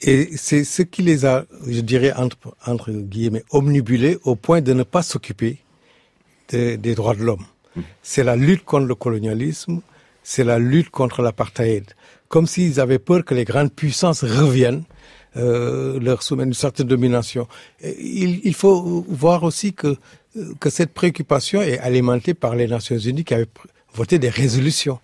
Et 0.00 0.36
c'est 0.36 0.64
ce 0.64 0.82
qui 0.82 1.02
les 1.02 1.26
a, 1.26 1.44
je 1.66 1.80
dirais, 1.80 2.12
entre, 2.12 2.56
entre 2.64 2.90
guillemets, 2.92 3.44
omnibulés 3.50 4.18
au 4.22 4.36
point 4.36 4.60
de 4.60 4.72
ne 4.72 4.84
pas 4.84 5.02
s'occuper 5.02 5.58
des, 6.50 6.94
droits 6.94 7.14
de 7.14 7.22
l'homme. 7.22 7.44
C'est 8.02 8.24
la 8.24 8.36
lutte 8.36 8.64
contre 8.64 8.86
le 8.86 8.94
colonialisme, 8.94 9.80
c'est 10.22 10.44
la 10.44 10.58
lutte 10.58 10.90
contre 10.90 11.22
l'apartheid. 11.22 11.84
Comme 12.28 12.46
s'ils 12.46 12.80
avaient 12.80 12.98
peur 12.98 13.24
que 13.24 13.34
les 13.34 13.44
grandes 13.44 13.72
puissances 13.72 14.22
reviennent 14.22 14.84
euh, 15.36 15.98
leur 16.00 16.22
soumettre 16.22 16.48
une 16.48 16.54
certaine 16.54 16.88
domination. 16.88 17.46
Il, 17.82 18.40
il, 18.44 18.54
faut 18.54 19.04
voir 19.08 19.44
aussi 19.44 19.72
que, 19.72 19.96
que 20.58 20.70
cette 20.70 20.92
préoccupation 20.92 21.62
est 21.62 21.78
alimentée 21.78 22.34
par 22.34 22.56
les 22.56 22.66
Nations 22.66 22.98
Unies 22.98 23.24
qui 23.24 23.34
avaient 23.34 23.48
voté 23.94 24.18
des 24.18 24.28
résolutions. 24.28 24.98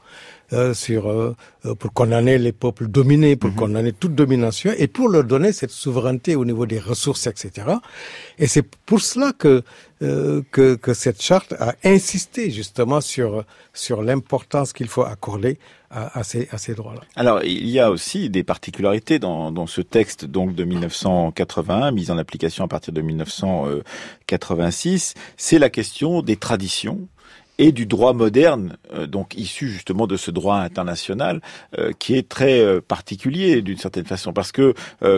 Euh, 0.52 0.74
sur 0.74 1.08
euh, 1.08 1.34
pour 1.80 1.92
condamner 1.92 2.38
les 2.38 2.52
peuples 2.52 2.86
dominés, 2.86 3.34
pour 3.34 3.50
mhm. 3.50 3.56
condamner 3.56 3.92
toute 3.92 4.14
domination 4.14 4.72
et 4.78 4.86
pour 4.86 5.08
leur 5.08 5.24
donner 5.24 5.50
cette 5.50 5.72
souveraineté 5.72 6.36
au 6.36 6.44
niveau 6.44 6.66
des 6.66 6.78
ressources, 6.78 7.26
etc. 7.26 7.66
Et 8.38 8.46
c'est 8.46 8.62
pour 8.62 9.00
cela 9.00 9.32
que, 9.36 9.64
euh, 10.02 10.42
que, 10.52 10.76
que 10.76 10.94
cette 10.94 11.20
charte 11.20 11.52
a 11.58 11.74
insisté 11.82 12.52
justement 12.52 13.00
sur 13.00 13.42
sur 13.74 14.04
l'importance 14.04 14.72
qu'il 14.72 14.86
faut 14.86 15.02
accorder 15.02 15.58
à, 15.90 16.16
à 16.16 16.22
ces, 16.22 16.46
à 16.52 16.58
ces 16.58 16.74
droits-là. 16.74 17.00
Alors 17.16 17.42
il 17.42 17.68
y 17.68 17.80
a 17.80 17.90
aussi 17.90 18.30
des 18.30 18.44
particularités 18.44 19.18
dans, 19.18 19.50
dans 19.50 19.66
ce 19.66 19.80
texte 19.80 20.26
donc 20.26 20.54
de 20.54 20.62
1981 20.62 21.90
mis 21.90 22.12
en 22.12 22.18
application 22.18 22.64
à 22.64 22.68
partir 22.68 22.94
de 22.94 23.00
1986. 23.00 25.14
C'est 25.36 25.58
la 25.58 25.70
question 25.70 26.22
des 26.22 26.36
traditions 26.36 27.08
et 27.58 27.72
du 27.72 27.86
droit 27.86 28.12
moderne, 28.12 28.76
euh, 28.92 29.06
donc 29.06 29.34
issu 29.36 29.68
justement 29.68 30.06
de 30.06 30.16
ce 30.16 30.30
droit 30.30 30.56
international, 30.56 31.40
euh, 31.78 31.92
qui 31.98 32.14
est 32.14 32.28
très 32.28 32.60
euh, 32.60 32.80
particulier 32.80 33.62
d'une 33.62 33.78
certaine 33.78 34.04
façon, 34.04 34.32
parce 34.32 34.52
que 34.52 34.74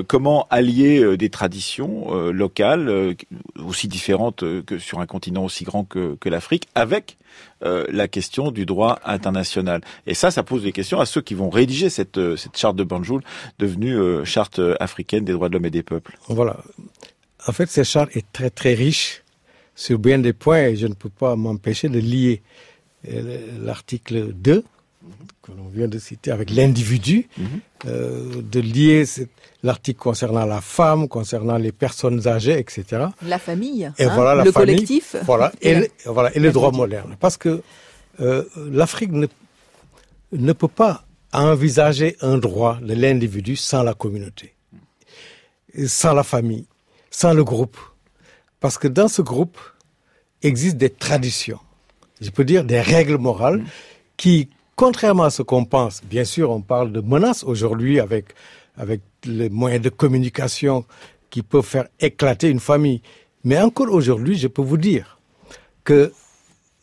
comment 0.06 0.46
allier 0.50 1.16
des 1.16 1.30
traditions 1.30 2.30
locales, 2.30 3.16
aussi 3.56 3.88
différentes 3.88 4.44
que 4.64 4.78
sur 4.78 5.00
un 5.00 5.06
continent 5.06 5.44
aussi 5.44 5.64
grand 5.64 5.84
que, 5.84 6.16
que 6.16 6.28
l'Afrique, 6.28 6.68
avec 6.74 7.16
la 7.62 8.08
question 8.08 8.50
du 8.50 8.66
droit 8.66 8.98
international? 9.04 9.80
Et 10.06 10.14
ça, 10.14 10.30
ça 10.30 10.42
pose 10.42 10.62
des 10.62 10.72
questions 10.72 11.00
à 11.00 11.06
ceux 11.06 11.20
qui 11.20 11.34
vont 11.34 11.50
rédiger 11.50 11.90
cette, 11.90 12.36
cette 12.36 12.56
charte 12.56 12.76
de 12.76 12.84
Banjul, 12.84 13.22
devenue 13.58 14.24
charte 14.24 14.60
africaine 14.80 15.24
des 15.24 15.32
droits 15.32 15.48
de 15.48 15.54
l'homme 15.54 15.66
et 15.66 15.70
des 15.70 15.82
peuples. 15.82 16.16
Voilà. 16.28 16.58
En 17.46 17.52
fait, 17.52 17.70
cette 17.70 17.84
charte 17.84 18.14
est 18.16 18.26
très 18.32 18.50
très 18.50 18.74
riche 18.74 19.22
sur 19.78 19.96
bien 20.00 20.18
des 20.18 20.32
points 20.32 20.64
et 20.64 20.76
je 20.76 20.88
ne 20.88 20.94
peux 20.94 21.08
pas 21.08 21.36
m'empêcher 21.36 21.88
de 21.88 22.00
lier 22.00 22.42
euh, 23.08 23.46
l'article 23.62 24.32
2 24.32 24.64
que 25.40 25.52
l'on 25.52 25.68
vient 25.68 25.86
de 25.86 26.00
citer 26.00 26.32
avec 26.32 26.50
l'individu, 26.50 27.28
mhm. 27.38 27.46
euh, 27.86 28.42
de 28.42 28.58
lier 28.58 29.04
l'article 29.62 30.00
concernant 30.00 30.44
la 30.46 30.60
femme, 30.60 31.06
concernant 31.06 31.56
les 31.58 31.70
personnes 31.70 32.26
âgées, 32.26 32.58
etc. 32.58 33.06
La 33.22 33.38
famille, 33.38 33.88
et 33.98 34.04
hein, 34.04 34.10
voilà, 34.14 34.34
la 34.34 34.44
le 34.44 34.50
famille, 34.50 34.74
collectif. 34.74 35.14
Voilà, 35.24 35.52
et, 35.62 35.76
le, 35.76 35.88
voilà, 36.06 36.34
et 36.34 36.40
le 36.40 36.50
droit 36.50 36.72
moderne. 36.72 37.16
Parce 37.20 37.36
que 37.36 37.62
euh, 38.20 38.44
l'Afrique 38.72 39.12
ne, 39.12 39.28
ne 40.32 40.52
peut 40.52 40.66
pas 40.66 41.04
envisager 41.32 42.16
un 42.20 42.36
droit 42.36 42.78
de 42.82 42.94
l'individu 42.94 43.54
sans 43.54 43.84
la 43.84 43.94
communauté, 43.94 44.54
sans 45.86 46.14
la 46.14 46.24
famille, 46.24 46.66
sans 47.10 47.32
le 47.32 47.44
groupe. 47.44 47.76
Parce 48.60 48.78
que 48.78 48.88
dans 48.88 49.08
ce 49.08 49.22
groupe 49.22 49.58
existent 50.42 50.78
des 50.78 50.90
traditions, 50.90 51.60
je 52.20 52.30
peux 52.30 52.44
dire 52.44 52.64
des 52.64 52.80
règles 52.80 53.16
morales 53.16 53.64
qui, 54.16 54.48
contrairement 54.74 55.24
à 55.24 55.30
ce 55.30 55.42
qu'on 55.42 55.64
pense, 55.64 56.02
bien 56.04 56.24
sûr, 56.24 56.50
on 56.50 56.60
parle 56.60 56.92
de 56.92 57.00
menaces 57.00 57.44
aujourd'hui 57.44 58.00
avec, 58.00 58.34
avec 58.76 59.00
les 59.24 59.48
moyens 59.48 59.82
de 59.82 59.88
communication 59.88 60.84
qui 61.30 61.42
peuvent 61.42 61.64
faire 61.64 61.88
éclater 62.00 62.48
une 62.48 62.60
famille. 62.60 63.02
Mais 63.44 63.60
encore 63.60 63.92
aujourd'hui, 63.92 64.36
je 64.36 64.48
peux 64.48 64.62
vous 64.62 64.76
dire 64.76 65.18
que 65.84 66.12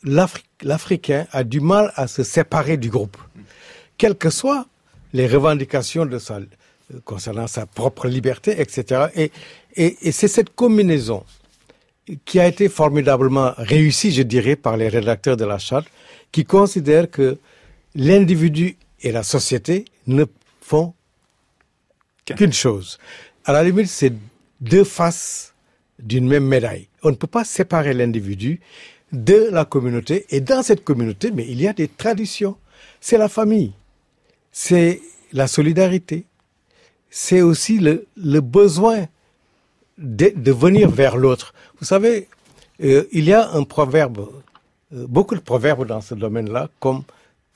l'Africain 0.04 1.28
a 1.32 1.44
du 1.44 1.60
mal 1.60 1.92
à 1.96 2.08
se 2.08 2.24
séparer 2.24 2.78
du 2.78 2.90
groupe, 2.90 3.18
quelles 3.98 4.16
que 4.16 4.30
soient 4.30 4.66
les 5.14 5.28
revendications 5.28 6.08
concernant 7.04 7.48
sa 7.48 7.66
propre 7.66 8.08
liberté, 8.08 8.62
etc. 8.62 9.08
Et, 9.16 9.32
et, 9.76 10.08
et 10.08 10.12
c'est 10.12 10.28
cette 10.28 10.54
combinaison 10.56 11.24
qui 12.26 12.40
a 12.40 12.48
été 12.48 12.70
formidablement 12.70 13.54
réussi, 13.58 14.12
je 14.12 14.22
dirais, 14.22 14.56
par 14.56 14.78
les 14.78 14.88
rédacteurs 14.88 15.38
de 15.38 15.46
la 15.46 15.58
charte, 15.58 15.88
qui 16.32 16.46
considèrent 16.46 17.10
que 17.10 17.38
l'individu 17.96 18.78
et 19.02 19.12
la 19.12 19.24
société 19.24 19.86
ne 20.08 20.26
font 20.62 20.94
qu'une 22.26 22.54
chose. 22.54 23.00
À 23.46 23.54
la 23.54 23.64
limite, 23.64 23.88
c'est 23.88 24.14
deux 24.62 24.84
faces 24.84 25.54
d'une 26.00 26.28
même 26.28 26.46
médaille. 26.46 26.88
On 27.04 27.10
ne 27.10 27.16
peut 27.16 27.28
pas 27.28 27.44
séparer 27.44 27.94
l'individu 27.94 28.60
de 29.12 29.50
la 29.52 29.66
communauté. 29.66 30.26
Et 30.30 30.42
dans 30.42 30.64
cette 30.64 30.84
communauté, 30.84 31.32
mais 31.32 31.46
il 31.48 31.62
y 31.62 31.68
a 31.68 31.74
des 31.74 31.88
traditions. 31.88 32.58
C'est 33.00 33.18
la 33.18 33.30
famille. 33.30 33.74
C'est 34.52 35.02
la 35.32 35.48
solidarité. 35.48 36.26
C'est 37.10 37.42
aussi 37.42 37.80
le, 37.80 38.08
le 38.18 38.42
besoin 38.42 39.08
de, 39.98 40.34
de 40.36 40.52
venir 40.52 40.90
vers 40.90 41.16
l'autre. 41.16 41.54
Vous 41.80 41.86
savez, 41.86 42.28
euh, 42.84 43.04
il 43.12 43.26
y 43.26 43.34
a 43.34 43.52
un 43.52 43.64
proverbe, 43.64 44.30
euh, 44.94 45.06
beaucoup 45.08 45.36
de 45.36 45.40
proverbes 45.42 45.86
dans 45.88 46.02
ce 46.02 46.16
domaine-là, 46.16 46.70
comme 46.80 47.04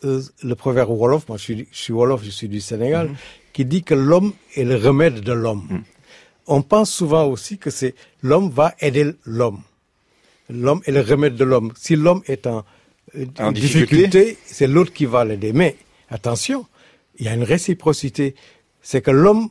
euh, 0.04 0.22
le 0.44 0.56
proverbe 0.56 0.92
Wolof, 0.92 1.28
moi 1.28 1.38
je 1.38 1.44
suis, 1.44 1.68
je 1.72 1.78
suis 1.78 1.94
Wolof, 1.94 2.24
je 2.24 2.30
suis 2.30 2.48
du 2.48 2.62
Sénégal, 2.62 3.08
-hmm. 3.08 3.16
qui 3.54 3.66
dit 3.66 3.84
que 3.84 3.94
l'homme 3.96 4.34
est 4.56 4.64
le 4.64 4.76
remède 4.76 5.20
de 5.22 5.34
l'homme. 5.34 5.68
Mm. 5.70 5.84
On 6.48 6.62
pense 6.64 6.92
souvent 6.92 7.26
aussi 7.26 7.58
que 7.58 7.70
c'est 7.70 7.94
l'homme 8.24 8.50
va 8.50 8.74
aider 8.80 9.14
l'homme. 9.26 9.62
L'homme 10.50 10.82
est 10.86 10.92
le 10.92 11.02
remède 11.02 11.36
de 11.36 11.44
l'homme. 11.46 11.72
Si 11.76 11.96
l'homme 11.96 12.22
est 12.26 12.48
en, 12.48 12.64
en 13.40 13.52
difficulté, 13.52 13.52
difficulté 13.52 14.38
c'est 14.46 14.68
l'autre 14.68 14.92
qui 14.94 15.06
va 15.06 15.24
l'aider. 15.26 15.54
Mais 15.54 15.76
attention, 16.10 16.66
il 17.20 17.26
y 17.26 17.30
a 17.30 17.34
une 17.36 17.44
réciprocité. 17.44 18.34
C'est 18.82 19.02
que 19.02 19.12
l'homme 19.12 19.50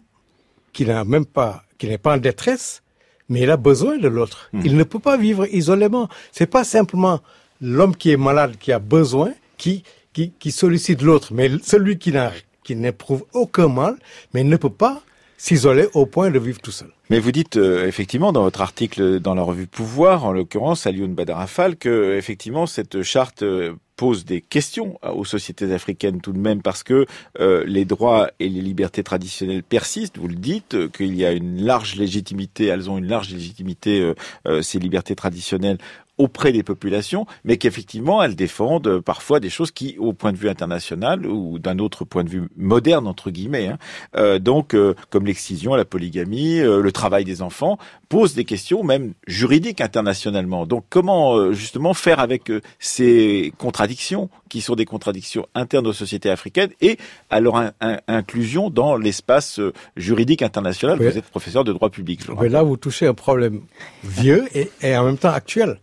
qui 0.73 0.85
n'a 0.87 1.05
même 1.05 1.27
pas 1.27 1.63
qui 1.79 1.87
n'est 1.87 1.99
pas 2.07 2.15
en 2.17 2.19
détresse, 2.19 2.83
mais 3.29 3.41
il 3.41 3.51
a 3.51 3.57
besoin 3.57 3.99
de 3.99 4.09
l'autre. 4.09 4.49
Mmh. 4.53 4.63
Il 4.65 4.77
ne 4.77 4.85
peut 4.85 4.99
pas 4.99 5.17
vivre 5.17 5.47
isolément. 5.53 6.09
C'est 6.33 6.47
pas 6.47 6.65
simplement 6.65 7.21
l'homme 7.61 7.97
qui 7.97 8.11
est 8.11 8.17
malade 8.17 8.57
qui 8.59 8.73
a 8.73 8.79
besoin, 8.79 9.33
qui, 9.57 9.83
qui, 10.13 10.33
qui 10.39 10.53
sollicite 10.53 11.03
l'autre, 11.03 11.33
mais 11.33 11.51
celui 11.63 11.99
qui 11.99 12.13
n'a, 12.13 12.33
qui 12.63 12.77
n'éprouve 12.77 13.25
aucun 13.33 13.69
mal, 13.69 13.97
mais 14.33 14.41
il 14.43 14.49
ne 14.49 14.57
peut 14.57 14.71
pas 14.71 15.03
s'isoler 15.37 15.87
au 15.95 16.05
point 16.07 16.31
de 16.31 16.39
vivre 16.39 16.61
tout 16.61 16.73
seul. 16.73 16.91
Mais 17.11 17.21
vous 17.21 17.33
dites 17.33 17.57
euh, 17.57 17.87
effectivement 17.87 18.33
dans 18.33 18.43
votre 18.43 18.61
article 18.61 19.21
dans 19.21 19.35
la 19.35 19.43
revue 19.43 19.67
Pouvoir, 19.67 20.25
en 20.25 20.33
l'occurrence 20.33 20.87
à 20.87 20.91
Lyon 20.91 21.09
Badarafal, 21.09 21.77
que 21.77 22.17
effectivement 22.17 22.67
cette 22.67 23.03
charte 23.03 23.43
euh, 23.43 23.75
pose 23.99 24.25
des 24.25 24.41
questions 24.41 24.97
aux 25.03 25.25
sociétés 25.25 25.75
africaines 25.75 26.21
tout 26.21 26.33
de 26.33 26.39
même 26.39 26.63
parce 26.63 26.85
que 26.85 27.05
euh, 27.41 27.65
les 27.67 27.85
droits 27.85 28.31
et 28.39 28.49
les 28.49 28.63
libertés 28.63 29.03
traditionnelles 29.03 29.65
persistent. 29.65 30.19
Vous 30.19 30.29
le 30.29 30.37
dites 30.37 30.75
euh, 30.75 30.89
qu'il 30.89 31.15
y 31.17 31.27
a 31.27 31.33
une 31.33 31.65
large 31.65 31.97
légitimité, 31.97 32.67
elles 32.67 32.89
ont 32.89 32.97
une 32.97 33.09
large 33.09 33.31
légitimité 33.31 34.15
euh, 34.47 34.63
ces 34.63 34.79
libertés 34.79 35.17
traditionnelles 35.17 35.79
auprès 36.17 36.53
des 36.53 36.63
populations, 36.63 37.27
mais 37.45 37.59
qu'effectivement 37.59 38.23
elles 38.23 38.35
défendent 38.35 39.01
parfois 39.01 39.41
des 39.41 39.51
choses 39.51 39.71
qui, 39.71 39.97
au 39.99 40.13
point 40.13 40.33
de 40.33 40.37
vue 40.37 40.49
international 40.49 41.27
ou 41.27 41.59
d'un 41.59 41.79
autre 41.79 42.05
point 42.05 42.25
de 42.25 42.29
vue 42.29 42.49
moderne 42.57 43.07
entre 43.07 43.31
guillemets, 43.31 43.71
hein, 44.15 44.39
donc 44.41 44.75
comme 45.11 45.27
l'excision, 45.27 45.77
la 45.77 45.85
polygamie, 45.85 46.59
le 46.59 46.91
travail 46.91 47.25
des 47.25 47.41
enfants, 47.41 47.79
pose 48.09 48.35
des 48.35 48.45
questions 48.45 48.83
même 48.83 49.13
juridiques 49.27 49.81
internationalement. 49.81 50.67
Donc 50.67 50.85
comment 50.89 51.37
euh, 51.37 51.53
justement 51.53 51.95
faire 51.95 52.21
avec 52.21 52.51
euh, 52.51 52.61
ces 52.79 53.53
contradictions 53.59 54.31
qui 54.49 54.61
sont 54.61 54.75
des 54.75 54.85
contradictions 54.85 55.47
internes 55.55 55.87
aux 55.87 55.93
sociétés 55.93 56.31
africaines 56.31 56.71
et 56.81 56.97
à 57.31 57.41
leur 57.41 57.73
inclusion 58.07 58.71
dans 58.71 58.97
l'espace 58.97 59.59
euh, 59.59 59.73
juridique 59.97 60.43
international? 60.43 60.99
Vous 60.99 61.19
êtes 61.19 61.25
professeur 61.25 61.65
de 61.65 61.73
droit 61.73 61.91
public. 61.91 62.23
Je 62.27 62.33
Mais 62.33 62.49
là, 62.49 62.63
vous 62.63 62.77
touchez 62.77 63.07
un 63.07 63.15
problème 63.15 63.61
vieux 64.05 64.45
et, 64.55 64.71
et 64.81 64.97
en 64.97 65.05
même 65.05 65.19
temps 65.19 65.33
actuel. 65.33 65.81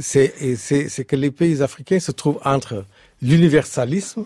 C'est 0.00 0.32
que 1.06 1.16
les 1.16 1.30
pays 1.30 1.62
africains 1.62 2.00
se 2.00 2.10
trouvent 2.10 2.40
entre 2.44 2.86
l'universalisme 3.20 4.24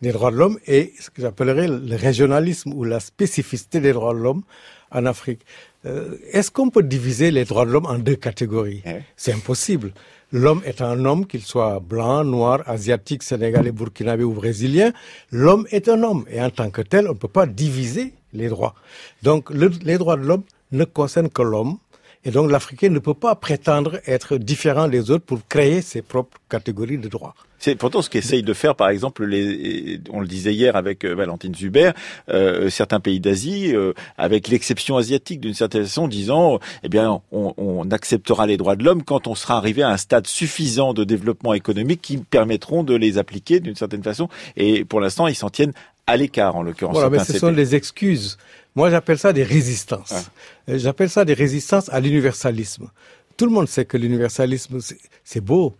des 0.00 0.12
droits 0.12 0.30
de 0.30 0.36
l'homme 0.36 0.58
et 0.66 0.94
ce 0.98 1.10
que 1.10 1.20
j'appellerais 1.20 1.68
le 1.68 1.96
régionalisme 1.96 2.72
ou 2.72 2.84
la 2.84 3.00
spécificité 3.00 3.80
des 3.80 3.92
droits 3.92 4.14
de 4.14 4.20
l'homme 4.20 4.42
en 4.90 5.06
Afrique. 5.06 5.40
Euh, 5.86 6.16
Est-ce 6.32 6.50
qu'on 6.50 6.70
peut 6.70 6.82
diviser 6.82 7.30
les 7.30 7.44
droits 7.44 7.64
de 7.64 7.70
l'homme 7.70 7.86
en 7.86 7.98
deux 7.98 8.16
catégories 8.16 8.82
eh 8.84 9.00
C'est 9.16 9.32
impossible. 9.32 9.92
L'homme 10.32 10.60
est 10.64 10.82
un 10.82 11.04
homme, 11.04 11.26
qu'il 11.26 11.42
soit 11.42 11.80
blanc, 11.80 12.22
noir, 12.22 12.62
asiatique, 12.66 13.22
sénégalais, 13.22 13.72
burkinabé 13.72 14.22
ou 14.22 14.32
brésilien. 14.32 14.92
L'homme 15.32 15.66
est 15.70 15.88
un 15.88 16.02
homme 16.02 16.24
et 16.30 16.40
en 16.40 16.50
tant 16.50 16.70
que 16.70 16.82
tel, 16.82 17.06
on 17.06 17.14
ne 17.14 17.18
peut 17.18 17.28
pas 17.28 17.46
diviser 17.46 18.12
les 18.32 18.48
droits. 18.48 18.74
Donc 19.22 19.50
le, 19.50 19.70
les 19.82 19.98
droits 19.98 20.16
de 20.16 20.22
l'homme 20.22 20.44
ne 20.72 20.84
concernent 20.84 21.30
que 21.30 21.42
l'homme 21.42 21.78
et 22.24 22.30
donc 22.30 22.50
l'Africain 22.50 22.90
ne 22.90 22.98
peut 22.98 23.14
pas 23.14 23.34
prétendre 23.34 23.98
être 24.06 24.36
différent 24.36 24.88
des 24.88 25.10
autres 25.10 25.24
pour 25.24 25.40
créer 25.48 25.80
ses 25.80 26.02
propres 26.02 26.38
catégories 26.48 26.98
de 26.98 27.08
droits. 27.08 27.34
C'est 27.58 27.74
pourtant 27.74 28.00
ce 28.00 28.08
qu'essayent 28.08 28.42
de 28.42 28.54
faire, 28.54 28.74
par 28.74 28.88
exemple, 28.88 29.24
les, 29.24 30.00
on 30.10 30.20
le 30.20 30.26
disait 30.26 30.54
hier 30.54 30.76
avec 30.76 31.04
euh, 31.04 31.14
Valentine 31.14 31.54
Zuber, 31.54 31.90
euh, 32.30 32.70
certains 32.70 33.00
pays 33.00 33.20
d'Asie, 33.20 33.74
euh, 33.74 33.92
avec 34.16 34.48
l'exception 34.48 34.96
asiatique 34.96 35.40
d'une 35.40 35.52
certaine 35.52 35.82
façon, 35.82 36.08
disant, 36.08 36.58
eh 36.82 36.88
bien, 36.88 37.20
on, 37.32 37.52
on 37.58 37.90
acceptera 37.90 38.46
les 38.46 38.56
droits 38.56 38.76
de 38.76 38.84
l'homme 38.84 39.02
quand 39.02 39.26
on 39.26 39.34
sera 39.34 39.58
arrivé 39.58 39.82
à 39.82 39.90
un 39.90 39.98
stade 39.98 40.26
suffisant 40.26 40.94
de 40.94 41.04
développement 41.04 41.52
économique 41.52 42.00
qui 42.00 42.16
permettront 42.16 42.82
de 42.82 42.94
les 42.94 43.18
appliquer 43.18 43.60
d'une 43.60 43.76
certaine 43.76 44.02
façon. 44.02 44.30
Et 44.56 44.86
pour 44.86 45.00
l'instant, 45.00 45.26
ils 45.26 45.34
s'en 45.34 45.50
tiennent 45.50 45.74
à 46.06 46.16
l'écart, 46.16 46.56
en 46.56 46.62
l'occurrence. 46.62 46.94
Voilà, 46.94 47.10
mais 47.10 47.24
ce 47.24 47.38
sont 47.38 47.52
des 47.52 47.74
excuses. 47.74 48.38
Moi, 48.74 48.90
j'appelle 48.90 49.18
ça 49.18 49.32
des 49.32 49.42
résistances. 49.42 50.30
J'appelle 50.68 51.10
ça 51.10 51.24
des 51.24 51.34
résistances 51.34 51.88
à 51.88 52.00
l'universalisme. 52.00 52.88
Tout 53.36 53.46
le 53.46 53.52
monde 53.52 53.68
sait 53.68 53.84
que 53.84 53.96
l'universalisme, 53.96 54.78
c'est 55.24 55.40
beau, 55.40 55.74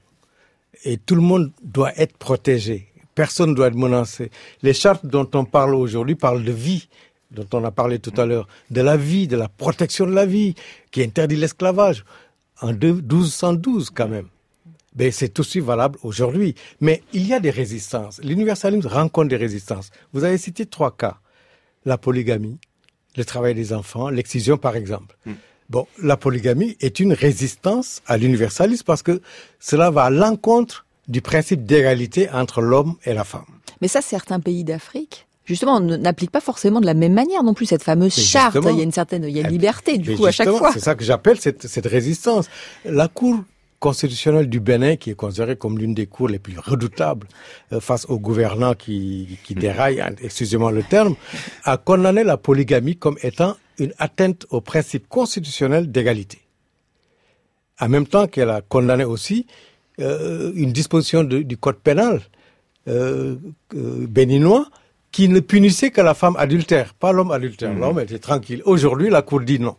et 0.84 0.96
tout 0.96 1.14
le 1.14 1.20
monde 1.20 1.52
doit 1.62 1.92
être 1.96 2.16
protégé. 2.16 2.88
Personne 3.14 3.50
ne 3.50 3.54
doit 3.54 3.68
être 3.68 3.76
menacé. 3.76 4.30
Les 4.62 4.72
chartes 4.72 5.04
dont 5.04 5.28
on 5.34 5.44
parle 5.44 5.74
aujourd'hui 5.74 6.14
parlent 6.14 6.44
de 6.44 6.52
vie, 6.52 6.88
dont 7.30 7.46
on 7.52 7.64
a 7.64 7.70
parlé 7.70 7.98
tout 7.98 8.18
à 8.20 8.26
l'heure, 8.26 8.48
de 8.70 8.80
la 8.80 8.96
vie, 8.96 9.28
de 9.28 9.36
la 9.36 9.48
protection 9.48 10.06
de 10.06 10.12
la 10.12 10.26
vie, 10.26 10.54
qui 10.90 11.02
interdit 11.02 11.36
l'esclavage. 11.36 12.04
En 12.62 12.72
1212 12.72 13.90
quand 13.90 14.08
même. 14.08 14.28
Mais 14.96 15.10
c'est 15.10 15.38
aussi 15.38 15.60
valable 15.60 15.98
aujourd'hui. 16.02 16.54
Mais 16.80 17.02
il 17.12 17.26
y 17.26 17.32
a 17.32 17.40
des 17.40 17.50
résistances. 17.50 18.20
L'universalisme 18.22 18.88
rencontre 18.88 19.28
des 19.28 19.36
résistances. 19.36 19.90
Vous 20.12 20.24
avez 20.24 20.36
cité 20.36 20.66
trois 20.66 20.96
cas. 20.96 21.18
La 21.84 21.96
polygamie, 21.96 22.58
le 23.20 23.24
travail 23.24 23.54
des 23.54 23.72
enfants, 23.72 24.08
l'excision 24.08 24.56
par 24.56 24.76
exemple. 24.76 25.16
Bon, 25.68 25.86
la 26.02 26.16
polygamie 26.16 26.76
est 26.80 26.98
une 26.98 27.12
résistance 27.12 28.02
à 28.06 28.16
l'universalisme 28.16 28.82
parce 28.84 29.02
que 29.02 29.20
cela 29.60 29.90
va 29.90 30.04
à 30.04 30.10
l'encontre 30.10 30.84
du 31.06 31.22
principe 31.22 31.64
d'égalité 31.64 32.28
entre 32.30 32.60
l'homme 32.60 32.96
et 33.04 33.14
la 33.14 33.24
femme. 33.24 33.44
Mais 33.80 33.88
ça, 33.88 34.00
certains 34.00 34.40
pays 34.40 34.64
d'Afrique 34.64 35.26
justement, 35.44 35.80
n'appliquent 35.80 36.30
pas 36.30 36.40
forcément 36.40 36.80
de 36.80 36.86
la 36.86 36.94
même 36.94 37.12
manière 37.12 37.42
non 37.42 37.54
plus 37.54 37.66
cette 37.66 37.82
fameuse 37.82 38.14
charte. 38.14 38.56
Il 38.62 38.76
y 38.76 38.80
a 38.80 38.84
une 38.84 38.92
certaine, 38.92 39.24
il 39.24 39.30
y 39.30 39.38
a 39.38 39.40
une 39.40 39.48
eh 39.48 39.50
liberté 39.50 39.98
du 39.98 40.16
coup 40.16 40.26
à 40.26 40.30
chaque 40.30 40.48
fois. 40.50 40.72
C'est 40.72 40.80
ça 40.80 40.94
que 40.94 41.04
j'appelle 41.04 41.40
cette, 41.40 41.66
cette 41.66 41.86
résistance. 41.86 42.48
La 42.84 43.08
Cour 43.08 43.40
constitutionnelle 43.80 44.48
du 44.48 44.60
Bénin, 44.60 44.96
qui 44.96 45.10
est 45.10 45.14
considérée 45.14 45.56
comme 45.56 45.78
l'une 45.78 45.94
des 45.94 46.06
cours 46.06 46.28
les 46.28 46.38
plus 46.38 46.58
redoutables 46.58 47.26
euh, 47.72 47.80
face 47.80 48.04
aux 48.08 48.18
gouvernants 48.18 48.74
qui, 48.74 49.38
qui 49.42 49.54
déraillent, 49.54 50.04
excusez-moi 50.22 50.70
le 50.70 50.82
terme, 50.82 51.16
a 51.64 51.78
condamné 51.78 52.22
la 52.22 52.36
polygamie 52.36 52.96
comme 52.96 53.16
étant 53.22 53.56
une 53.78 53.92
atteinte 53.98 54.46
au 54.50 54.60
principe 54.60 55.08
constitutionnel 55.08 55.90
d'égalité. 55.90 56.40
En 57.80 57.88
même 57.88 58.06
temps 58.06 58.26
qu'elle 58.26 58.50
a 58.50 58.60
condamné 58.60 59.04
aussi 59.04 59.46
euh, 59.98 60.52
une 60.54 60.72
disposition 60.72 61.24
du 61.24 61.56
code 61.56 61.78
pénal 61.78 62.20
euh, 62.88 63.36
béninois 63.72 64.66
qui 65.10 65.28
ne 65.28 65.40
punissait 65.40 65.90
que 65.90 66.02
la 66.02 66.14
femme 66.14 66.36
adultère, 66.38 66.94
pas 66.94 67.12
l'homme 67.12 67.32
adultère. 67.32 67.72
Mmh. 67.72 67.80
L'homme 67.80 68.00
était 68.00 68.18
tranquille. 68.18 68.62
Aujourd'hui, 68.64 69.10
la 69.10 69.22
Cour 69.22 69.40
dit 69.40 69.58
non. 69.58 69.76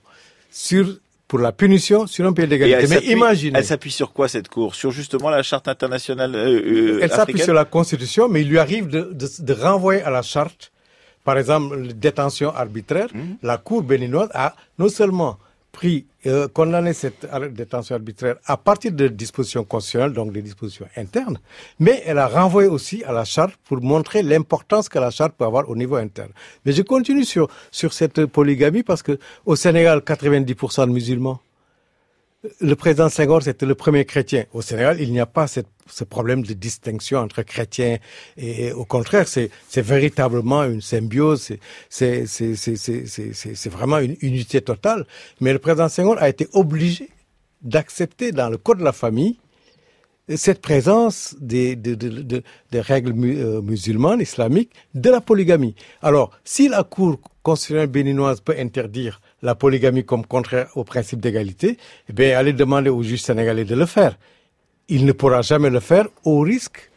Sur 0.49 0.97
pour 1.32 1.39
la 1.39 1.53
punition 1.53 2.07
sur 2.07 2.25
un 2.27 2.34
pays 2.34 2.45
d'égalité. 2.45 2.88
Mais 2.89 3.05
imaginez. 3.05 3.57
Elle 3.57 3.63
s'appuie 3.63 3.89
sur 4.01 4.11
quoi 4.11 4.27
cette 4.27 4.49
Cour? 4.49 4.75
Sur 4.75 4.91
justement 4.91 5.29
la 5.29 5.43
charte 5.43 5.69
internationale 5.69 6.36
euh, 6.36 6.99
Elle 7.01 7.09
s'appuie 7.09 7.39
sur 7.39 7.53
la 7.53 7.63
Constitution, 7.63 8.27
mais 8.27 8.41
il 8.41 8.49
lui 8.49 8.59
arrive 8.59 8.89
de, 8.89 9.01
de, 9.13 9.27
de 9.39 9.53
renvoyer 9.53 10.01
à 10.03 10.09
la 10.09 10.23
charte 10.23 10.73
par 11.23 11.38
exemple, 11.38 11.93
détention 11.93 12.49
arbitraire, 12.53 13.07
mhm. 13.13 13.38
la 13.43 13.57
Cour 13.57 13.84
béninoise 13.84 14.29
a 14.34 14.55
non 14.79 14.89
seulement 14.89 15.38
pris, 15.72 16.05
euh, 16.26 16.47
condamné 16.47 16.93
cette 16.93 17.28
détention 17.53 17.95
arbitraire 17.95 18.36
à 18.45 18.57
partir 18.57 18.91
de 18.91 19.07
dispositions 19.07 19.63
constitutionnelles, 19.63 20.13
donc 20.13 20.32
des 20.32 20.41
dispositions 20.41 20.88
internes, 20.95 21.39
mais 21.80 22.03
elle 22.05 22.17
a 22.17 22.28
renvoyé 22.28 22.67
aussi 22.69 23.03
à 23.05 23.11
la 23.11 23.26
charte 23.26 23.55
pour 23.67 23.82
montrer 23.82 24.22
l'importance 24.22 24.89
que 24.89 24.99
la 24.99 25.09
charte 25.11 25.34
peut 25.38 25.45
avoir 25.45 25.69
au 25.69 25.76
niveau 25.76 25.95
interne. 25.95 26.32
Mais 26.65 26.74
je 26.74 26.82
continue 26.82 27.26
sur, 27.26 27.47
sur 27.72 27.93
cette 27.93 28.26
polygamie 28.26 28.84
parce 28.84 29.01
que 29.03 29.17
au 29.45 29.55
Sénégal, 29.55 29.99
90% 29.99 30.88
de 30.88 30.91
musulmans 30.91 31.39
le 32.59 32.75
président 32.75 33.09
Senghor, 33.09 33.43
c'était 33.43 33.65
le 33.65 33.75
premier 33.75 34.05
chrétien. 34.05 34.45
Au 34.53 34.61
Sénégal, 34.61 34.99
il 34.99 35.11
n'y 35.11 35.19
a 35.19 35.25
pas 35.25 35.47
ce 35.47 36.03
problème 36.03 36.41
de 36.41 36.53
distinction 36.53 37.19
entre 37.19 37.43
chrétiens 37.43 37.97
et, 38.37 38.71
au 38.71 38.85
contraire, 38.85 39.27
c'est 39.27 39.51
véritablement 39.75 40.63
une 40.63 40.81
symbiose, 40.81 41.51
c'est 41.89 42.25
vraiment 43.69 43.99
une 43.99 44.15
unité 44.21 44.61
totale. 44.61 45.05
Mais 45.39 45.53
le 45.53 45.59
président 45.59 45.89
Senghor 45.89 46.17
a 46.19 46.29
été 46.29 46.47
obligé 46.53 47.09
d'accepter 47.61 48.31
dans 48.31 48.49
le 48.49 48.57
code 48.57 48.79
de 48.79 48.83
la 48.83 48.93
famille 48.93 49.37
cette 50.35 50.61
présence 50.61 51.35
des, 51.39 51.75
des, 51.75 51.95
des, 51.95 52.43
des 52.71 52.81
règles 52.81 53.13
euh, 53.25 53.61
musulmanes, 53.61 54.21
islamiques, 54.21 54.71
de 54.93 55.09
la 55.09 55.19
polygamie. 55.19 55.75
Alors, 56.01 56.31
si 56.43 56.69
la 56.69 56.83
Cour 56.83 57.19
constitutionnelle 57.43 57.89
béninoise 57.89 58.39
peut 58.39 58.55
interdire 58.57 59.19
la 59.41 59.55
polygamie 59.55 60.05
comme 60.05 60.25
contraire 60.25 60.67
au 60.75 60.83
principe 60.83 61.19
d'égalité, 61.19 61.77
eh 62.09 62.13
bien, 62.13 62.37
allez 62.37 62.53
demander 62.53 62.89
au 62.89 63.01
juge 63.03 63.21
sénégalais 63.21 63.65
de 63.65 63.75
le 63.75 63.85
faire. 63.85 64.17
Il 64.87 65.05
ne 65.05 65.11
pourra 65.11 65.41
jamais 65.41 65.69
le 65.69 65.79
faire 65.79 66.07
au 66.23 66.39
risque 66.41 66.91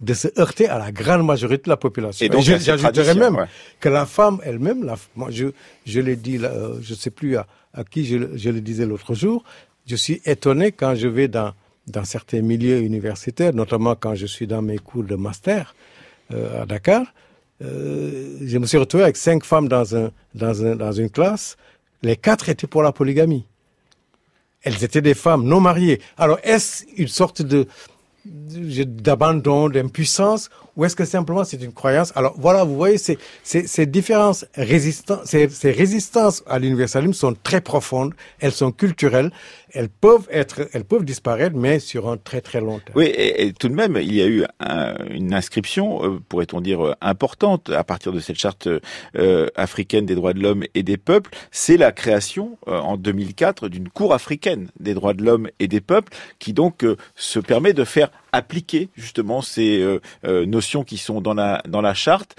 de 0.00 0.12
se 0.14 0.28
heurter 0.38 0.68
à 0.68 0.78
la 0.78 0.92
grande 0.92 1.24
majorité 1.24 1.64
de 1.64 1.70
la 1.70 1.76
population. 1.76 2.24
Et 2.26 2.28
donc, 2.28 2.42
j'ajouterais 2.42 3.14
même 3.14 3.46
que 3.80 3.88
la 3.88 4.04
femme 4.04 4.40
elle-même, 4.44 4.84
la, 4.84 4.96
moi, 5.14 5.28
je, 5.30 5.46
je 5.86 6.00
l'ai 6.00 6.16
dit, 6.16 6.38
euh, 6.42 6.74
je 6.82 6.94
sais 6.94 7.10
plus 7.10 7.36
à, 7.36 7.46
à 7.72 7.82
qui 7.84 8.04
je, 8.04 8.36
je, 8.36 8.50
le 8.50 8.60
disais 8.60 8.84
l'autre 8.84 9.14
jour, 9.14 9.42
je 9.86 9.96
suis 9.96 10.20
étonné 10.26 10.72
quand 10.72 10.94
je 10.94 11.08
vais 11.08 11.28
dans, 11.28 11.52
dans 11.86 12.04
certains 12.04 12.42
milieux 12.42 12.80
universitaires, 12.80 13.54
notamment 13.54 13.94
quand 13.94 14.14
je 14.14 14.26
suis 14.26 14.46
dans 14.46 14.60
mes 14.60 14.78
cours 14.78 15.04
de 15.04 15.14
master 15.14 15.74
euh, 16.32 16.62
à 16.62 16.66
Dakar, 16.66 17.06
euh, 17.62 18.38
je 18.42 18.58
me 18.58 18.66
suis 18.66 18.78
retrouvé 18.78 19.04
avec 19.04 19.16
cinq 19.16 19.44
femmes 19.44 19.68
dans, 19.68 19.96
un, 19.96 20.10
dans, 20.34 20.64
un, 20.64 20.76
dans 20.76 20.92
une 20.92 21.10
classe. 21.10 21.56
Les 22.02 22.16
quatre 22.16 22.48
étaient 22.48 22.66
pour 22.66 22.82
la 22.82 22.92
polygamie. 22.92 23.46
Elles 24.62 24.82
étaient 24.84 25.00
des 25.00 25.14
femmes 25.14 25.44
non 25.44 25.60
mariées. 25.60 26.00
Alors, 26.18 26.38
est-ce 26.42 26.84
une 26.96 27.08
sorte 27.08 27.42
de 27.42 27.66
d'abandon, 28.24 29.68
d'impuissance, 29.68 30.50
ou 30.76 30.84
est-ce 30.84 30.96
que 30.96 31.04
simplement 31.04 31.44
c'est 31.44 31.62
une 31.62 31.72
croyance? 31.72 32.12
Alors 32.16 32.34
voilà, 32.38 32.64
vous 32.64 32.76
voyez, 32.76 32.98
ces, 32.98 33.18
ces, 33.42 33.66
ces 33.66 33.86
différences 33.86 34.44
résistantes, 34.54 35.20
ces, 35.24 35.48
ces 35.48 35.70
résistances 35.70 36.42
à 36.46 36.58
l'universalisme 36.58 37.14
sont 37.14 37.34
très 37.42 37.60
profondes, 37.60 38.14
elles 38.40 38.52
sont 38.52 38.72
culturelles, 38.72 39.30
elles 39.76 39.88
peuvent 39.88 40.26
être, 40.30 40.68
elles 40.72 40.84
peuvent 40.84 41.04
disparaître, 41.04 41.56
mais 41.56 41.78
sur 41.78 42.08
un 42.08 42.16
très 42.16 42.40
très 42.40 42.60
long 42.60 42.78
terme. 42.78 42.96
Oui, 42.96 43.12
et, 43.16 43.52
tout 43.52 43.68
de 43.68 43.74
même, 43.74 43.98
il 44.00 44.14
y 44.14 44.22
a 44.22 44.26
eu 44.26 44.44
une 45.10 45.34
inscription, 45.34 46.02
euh, 46.04 46.18
pourrait-on 46.28 46.60
dire 46.60 46.84
euh, 46.84 46.94
importante, 47.00 47.70
à 47.70 47.84
partir 47.84 48.12
de 48.12 48.20
cette 48.20 48.38
charte 48.38 48.68
euh, 49.16 49.48
africaine 49.54 50.06
des 50.06 50.14
droits 50.14 50.32
de 50.32 50.40
l'homme 50.40 50.64
et 50.74 50.82
des 50.82 50.96
peuples. 50.96 51.30
C'est 51.50 51.76
la 51.76 51.92
création 51.92 52.56
en 52.66 52.96
2004 52.96 53.68
d'une 53.68 53.88
cour 53.88 54.14
africaine 54.14 54.68
des 54.80 54.94
droits 54.94 55.14
de 55.14 55.22
l'homme 55.22 55.48
et 55.58 55.68
des 55.68 55.80
peuples, 55.80 56.12
qui 56.38 56.52
donc 56.52 56.84
se 57.14 57.38
permet 57.38 57.72
de 57.72 57.84
faire 57.84 58.10
appliquer 58.36 58.88
justement 58.94 59.42
ces 59.42 59.98
notions 60.24 60.84
qui 60.84 60.98
sont 60.98 61.20
dans 61.20 61.34
la 61.34 61.62
dans 61.68 61.80
la 61.80 61.94
charte 61.94 62.36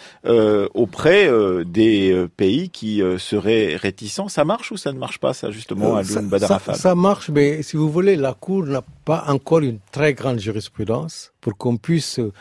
auprès 0.73 1.29
des 1.65 2.27
pays 2.37 2.69
qui 2.69 3.01
seraient 3.17 3.75
réticents. 3.75 4.29
Ça 4.29 4.45
marche 4.45 4.71
ou 4.71 4.77
ça 4.77 4.91
ne 4.93 4.99
marche 4.99 5.19
pas, 5.19 5.33
ça 5.33 5.51
justement, 5.51 5.95
à 5.95 6.03
ça, 6.03 6.21
ça, 6.39 6.73
ça 6.73 6.95
marche 6.95 7.29
mais 7.29 7.61
si 7.63 7.77
vous 7.77 7.89
voulez, 7.89 8.15
la 8.15 8.33
Cour 8.33 8.65
n'a 8.65 8.83
pas 9.05 9.25
encore 9.27 9.59
une 9.59 9.79
très 9.91 10.13
grande 10.13 10.39
jurisprudence 10.39 11.33
pour 11.41 11.57
qu'on 11.57 11.77
puisse 11.77 12.19
euh, 12.19 12.31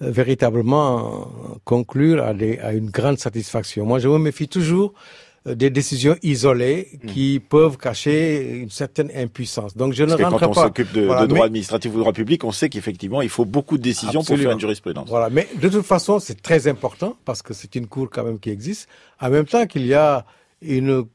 véritablement 0.00 1.28
conclure 1.64 2.22
à, 2.22 2.28
à, 2.28 2.72
une 2.72 2.90
grande 2.90 3.18
satisfaction. 3.18 3.84
Moi, 3.84 3.98
je 3.98 4.08
me 4.08 4.18
méfie 4.18 4.48
toujours 4.48 4.92
euh, 4.92 5.31
des 5.44 5.70
décisions 5.70 6.16
isolées 6.22 6.88
hmm. 6.92 7.06
qui 7.06 7.40
peuvent 7.40 7.76
cacher 7.76 8.58
une 8.60 8.70
certaine 8.70 9.10
impuissance. 9.14 9.76
Donc 9.76 9.92
je 9.92 10.04
ne 10.04 10.14
rentre 10.14 10.38
quand 10.38 10.48
on 10.50 10.54
s'occupe 10.54 10.92
de, 10.92 11.06
droit 11.26 11.46
administratif 11.46 11.90
ou 11.92 11.94
de 11.94 12.00
droit 12.00 12.12
public, 12.12 12.44
on 12.44 12.52
sait 12.52 12.68
qu'effectivement 12.68 13.22
il 13.22 13.28
faut 13.28 13.44
beaucoup 13.44 13.76
de 13.76 13.82
décisions 13.82 14.22
pour 14.22 14.36
faire 14.36 14.52
une 14.52 14.60
jurisprudence. 14.60 15.08
Voilà, 15.08 15.30
mais 15.30 15.48
de 15.60 15.68
toute 15.68 15.84
façon 15.84 16.20
c'est 16.20 16.40
très 16.40 16.68
important 16.68 17.16
parce 17.24 17.42
que 17.42 17.54
c'est 17.54 17.74
une 17.74 17.86
cour 17.88 18.08
quand 18.10 18.24
même 18.24 18.38
qui 18.38 18.50
existe. 18.50 18.88
En 19.20 19.30
même 19.30 19.46
temps 19.46 19.66
qu'il 19.66 19.86
y 19.86 19.94
a 19.94 20.24
une 20.60 21.06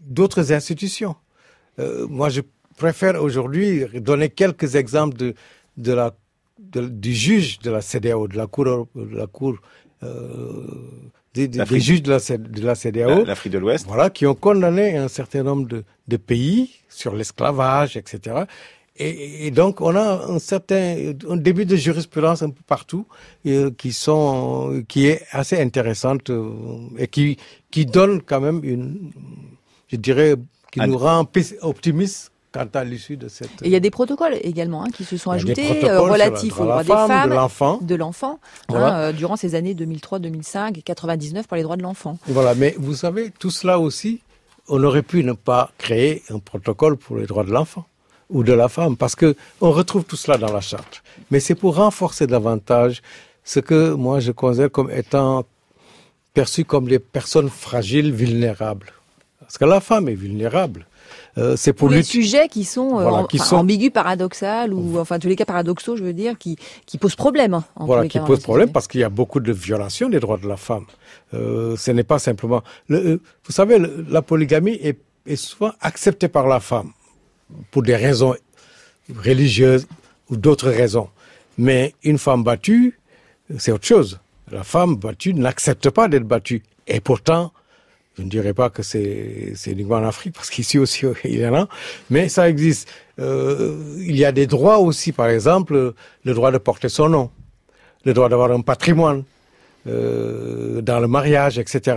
d'autres 0.00 0.52
institutions. 0.52 1.16
Euh, 1.78 2.06
moi 2.08 2.28
je 2.28 2.42
préfère 2.76 3.22
aujourd'hui 3.22 3.86
donner 3.94 4.28
quelques 4.28 4.74
exemples 4.74 5.16
de 5.16 5.34
de 5.76 5.92
la 5.92 6.14
du 6.58 7.14
juge 7.14 7.58
de 7.60 7.70
la 7.70 7.80
CDAO, 7.80 8.28
de 8.28 8.36
la 8.36 8.46
cour 8.46 8.88
de 8.94 9.16
la 9.16 9.26
cour 9.26 9.56
euh, 10.02 10.64
des, 11.34 11.48
des, 11.48 11.80
juges 11.80 12.02
de 12.02 12.10
la, 12.10 12.18
de 12.18 12.66
la 12.66 12.74
CDAO, 12.74 13.24
l'Afrique 13.24 13.52
de 13.52 13.58
l'Ouest, 13.58 13.86
voilà, 13.86 14.10
qui 14.10 14.26
ont 14.26 14.34
condamné 14.34 14.96
un 14.96 15.08
certain 15.08 15.42
nombre 15.42 15.68
de, 15.68 15.84
de 16.08 16.16
pays 16.16 16.70
sur 16.88 17.14
l'esclavage, 17.14 17.96
etc. 17.96 18.44
Et, 18.96 19.46
et, 19.46 19.50
donc 19.50 19.80
on 19.80 19.94
a 19.94 20.26
un 20.28 20.38
certain 20.38 21.14
un 21.28 21.36
début 21.36 21.64
de 21.64 21.76
jurisprudence 21.76 22.42
un 22.42 22.50
peu 22.50 22.62
partout 22.66 23.06
euh, 23.46 23.70
qui 23.70 23.92
sont 23.92 24.82
qui 24.88 25.06
est 25.06 25.22
assez 25.30 25.58
intéressante 25.60 26.28
euh, 26.30 26.50
et 26.98 27.06
qui 27.06 27.38
qui 27.70 27.86
donne 27.86 28.20
quand 28.20 28.40
même 28.40 28.60
une, 28.64 29.12
je 29.88 29.96
dirais, 29.96 30.34
qui 30.72 30.80
nous 30.80 30.98
rend 30.98 31.26
optimistes 31.62 32.29
quant 32.52 32.68
à 32.74 32.84
l'issue 32.84 33.16
de 33.16 33.28
cette. 33.28 33.50
Et 33.62 33.66
il 33.66 33.70
y 33.70 33.76
a 33.76 33.80
des 33.80 33.90
protocoles 33.90 34.36
également 34.42 34.84
hein, 34.84 34.90
qui 34.94 35.04
se 35.04 35.16
sont 35.16 35.30
ajoutés 35.30 35.88
euh, 35.88 36.00
relatifs 36.00 36.58
aux 36.58 36.64
droits 36.64 36.82
des 36.82 36.88
femmes, 36.88 37.30
de 37.30 37.94
l'enfant, 37.94 38.40
hein, 38.68 38.74
euh, 38.74 39.12
durant 39.12 39.36
ces 39.36 39.54
années 39.54 39.74
2003, 39.74 40.18
2005 40.18 40.78
et 40.78 40.82
99 40.82 41.46
pour 41.46 41.56
les 41.56 41.62
droits 41.62 41.76
de 41.76 41.82
l'enfant. 41.82 42.18
Voilà, 42.26 42.54
mais 42.54 42.74
vous 42.78 42.94
savez, 42.94 43.30
tout 43.38 43.50
cela 43.50 43.78
aussi, 43.78 44.20
on 44.68 44.82
aurait 44.82 45.02
pu 45.02 45.22
ne 45.24 45.32
pas 45.32 45.70
créer 45.78 46.22
un 46.30 46.38
protocole 46.38 46.96
pour 46.96 47.16
les 47.16 47.26
droits 47.26 47.44
de 47.44 47.52
l'enfant 47.52 47.84
ou 48.30 48.44
de 48.44 48.52
la 48.52 48.68
femme, 48.68 48.96
parce 48.96 49.16
que 49.16 49.34
on 49.60 49.72
retrouve 49.72 50.04
tout 50.04 50.16
cela 50.16 50.38
dans 50.38 50.52
la 50.52 50.60
charte. 50.60 51.02
Mais 51.30 51.40
c'est 51.40 51.56
pour 51.56 51.76
renforcer 51.76 52.26
davantage 52.26 53.02
ce 53.44 53.58
que 53.60 53.92
moi 53.92 54.20
je 54.20 54.30
considère 54.30 54.70
comme 54.70 54.90
étant 54.90 55.44
perçu 56.32 56.64
comme 56.64 56.88
les 56.88 57.00
personnes 57.00 57.48
fragiles, 57.50 58.12
vulnérables. 58.12 58.92
Parce 59.40 59.58
que 59.58 59.64
la 59.64 59.80
femme 59.80 60.08
est 60.08 60.14
vulnérable. 60.14 60.86
Euh, 61.38 61.56
c'est 61.56 61.72
pour, 61.72 61.88
les 61.88 62.02
sujets 62.02 62.48
qui 62.48 62.64
sont, 62.64 62.98
euh, 62.98 63.24
qui 63.26 63.38
sont... 63.38 63.56
ambigus, 63.56 63.90
paradoxal 63.90 64.74
ou 64.74 64.98
enfin 64.98 65.18
tous 65.18 65.28
les 65.28 65.36
cas 65.36 65.44
paradoxaux, 65.44 65.96
je 65.96 66.02
veux 66.02 66.12
dire, 66.12 66.36
qui 66.36 66.56
qui 66.86 66.98
posent 66.98 67.14
problème. 67.14 67.54
Hein, 67.54 67.64
voilà, 67.76 68.08
qui 68.08 68.18
posent 68.20 68.42
problème 68.42 68.72
parce 68.72 68.88
qu'il 68.88 69.00
y 69.00 69.04
a 69.04 69.08
beaucoup 69.08 69.40
de 69.40 69.52
violations 69.52 70.08
des 70.08 70.20
droits 70.20 70.38
de 70.38 70.48
la 70.48 70.56
femme. 70.56 70.86
Euh, 71.34 71.76
ce 71.76 71.90
n'est 71.92 72.04
pas 72.04 72.18
simplement. 72.18 72.62
Le, 72.88 72.98
euh, 72.98 73.20
vous 73.44 73.52
savez, 73.52 73.78
la 74.08 74.22
polygamie 74.22 74.78
est, 74.82 74.98
est 75.26 75.36
souvent 75.36 75.72
acceptée 75.80 76.28
par 76.28 76.48
la 76.48 76.60
femme 76.60 76.90
pour 77.70 77.82
des 77.82 77.96
raisons 77.96 78.34
religieuses 79.24 79.86
ou 80.28 80.36
d'autres 80.36 80.70
raisons. 80.70 81.08
Mais 81.58 81.94
une 82.02 82.18
femme 82.18 82.42
battue, 82.42 82.98
c'est 83.58 83.72
autre 83.72 83.86
chose. 83.86 84.18
La 84.50 84.64
femme 84.64 84.96
battue 84.96 85.34
n'accepte 85.34 85.90
pas 85.90 86.08
d'être 86.08 86.24
battue. 86.24 86.62
Et 86.86 87.00
pourtant, 87.00 87.52
je 88.20 88.24
ne 88.26 88.30
dirais 88.30 88.52
pas 88.52 88.68
que 88.68 88.82
c'est 88.82 89.54
uniquement 89.66 89.96
en 89.96 90.04
Afrique, 90.04 90.34
parce 90.34 90.50
qu'ici 90.50 90.78
aussi 90.78 91.06
il 91.24 91.38
y 91.38 91.46
en 91.46 91.54
a, 91.54 91.68
mais 92.10 92.28
ça 92.28 92.48
existe. 92.48 92.88
Euh, 93.18 93.76
il 93.98 94.16
y 94.16 94.24
a 94.26 94.32
des 94.32 94.46
droits 94.46 94.78
aussi, 94.78 95.12
par 95.12 95.28
exemple, 95.28 95.94
le 96.24 96.34
droit 96.34 96.50
de 96.52 96.58
porter 96.58 96.90
son 96.90 97.08
nom, 97.08 97.30
le 98.04 98.12
droit 98.12 98.28
d'avoir 98.28 98.52
un 98.52 98.60
patrimoine, 98.60 99.24
euh, 99.86 100.82
dans 100.82 101.00
le 101.00 101.08
mariage, 101.08 101.58
etc. 101.58 101.96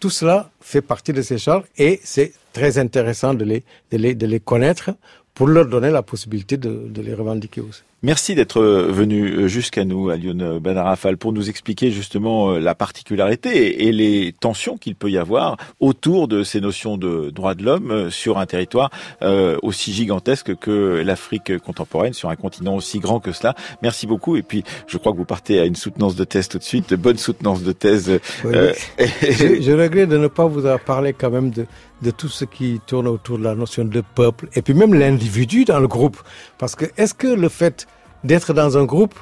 Tout 0.00 0.10
cela 0.10 0.50
fait 0.62 0.80
partie 0.80 1.12
de 1.12 1.20
ces 1.20 1.36
charges 1.36 1.64
et 1.76 2.00
c'est 2.02 2.32
très 2.54 2.78
intéressant 2.78 3.34
de 3.34 3.44
les, 3.90 4.40
connaître 4.40 4.90
pour 5.34 5.48
leur 5.48 5.66
donner 5.66 5.90
la 5.90 6.02
possibilité 6.02 6.56
de 6.56 7.02
les 7.02 7.14
revendiquer 7.14 7.60
aussi. 7.60 7.82
Merci 8.04 8.34
d'être 8.34 8.60
venu 8.60 9.48
jusqu'à 9.48 9.84
nous, 9.84 10.10
à 10.10 10.16
Lyon 10.16 10.58
Benarafal, 10.60 11.16
pour 11.16 11.32
nous 11.32 11.48
expliquer 11.48 11.92
justement 11.92 12.50
euh, 12.50 12.58
la 12.58 12.74
particularité 12.74 13.86
et 13.86 13.92
les 13.92 14.34
tensions 14.40 14.76
qu'il 14.76 14.96
peut 14.96 15.08
y 15.08 15.18
avoir 15.18 15.56
autour 15.78 16.26
de 16.26 16.42
ces 16.42 16.60
notions 16.60 16.96
de 16.96 17.30
droits 17.30 17.54
de 17.54 17.62
l'homme 17.62 17.92
euh, 17.92 18.10
sur 18.10 18.38
un 18.38 18.46
territoire 18.46 18.90
euh, 19.22 19.56
aussi 19.62 19.92
gigantesque 19.92 20.56
que 20.56 21.00
l'Afrique 21.04 21.56
contemporaine, 21.58 22.12
sur 22.12 22.28
un 22.28 22.34
continent 22.34 22.74
aussi 22.74 22.98
grand 22.98 23.20
que 23.20 23.30
cela. 23.30 23.54
Merci 23.82 24.08
beaucoup. 24.08 24.36
Et 24.36 24.42
puis, 24.42 24.64
je 24.88 24.98
crois 24.98 25.12
que 25.12 25.18
vous 25.18 25.24
partez 25.24 25.60
à 25.60 25.64
une 25.64 25.76
soutenance 25.76 26.16
de 26.16 26.24
thèse 26.24 26.48
tout 26.48 26.58
de 26.58 26.64
suite, 26.64 26.90
de 26.90 26.96
bonne 26.96 27.18
soutenance 27.18 27.62
de 27.62 27.70
thèse. 27.70 28.18
je, 28.44 29.60
je 29.60 29.80
regrette 29.80 30.08
de 30.08 30.18
ne 30.18 30.26
pas 30.26 30.46
vous 30.46 30.66
avoir 30.66 30.80
parlé 30.80 31.12
quand 31.12 31.30
même 31.30 31.50
de, 31.50 31.66
de 32.02 32.10
tout 32.10 32.28
ce 32.28 32.44
qui 32.44 32.80
tourne 32.84 33.06
autour 33.06 33.38
de 33.38 33.44
la 33.44 33.54
notion 33.54 33.84
de 33.84 34.02
peuple 34.14 34.48
et 34.54 34.62
puis 34.62 34.74
même 34.74 34.92
l'individu 34.92 35.64
dans 35.64 35.78
le 35.78 35.88
groupe. 35.88 36.18
Parce 36.58 36.74
que 36.74 36.86
est-ce 36.96 37.14
que 37.14 37.28
le 37.28 37.48
fait 37.48 37.86
d'être 38.24 38.52
dans 38.52 38.78
un 38.78 38.84
groupe 38.84 39.14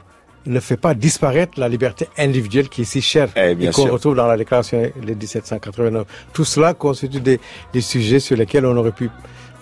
ne 0.46 0.60
fait 0.60 0.76
pas 0.76 0.94
disparaître 0.94 1.58
la 1.58 1.68
liberté 1.68 2.08
individuelle 2.16 2.68
qui 2.68 2.82
est 2.82 2.84
si 2.84 3.02
chère 3.02 3.28
eh, 3.36 3.56
et 3.60 3.70
qu'on 3.70 3.90
retrouve 3.90 4.14
dans 4.14 4.26
la 4.26 4.36
déclaration 4.36 4.80
de 4.80 5.14
1789. 5.14 6.06
Tout 6.32 6.44
cela 6.44 6.74
constitue 6.74 7.20
des, 7.20 7.40
des 7.72 7.80
sujets 7.80 8.20
sur 8.20 8.36
lesquels 8.36 8.66
on 8.66 8.76
aurait 8.76 8.92
pu 8.92 9.10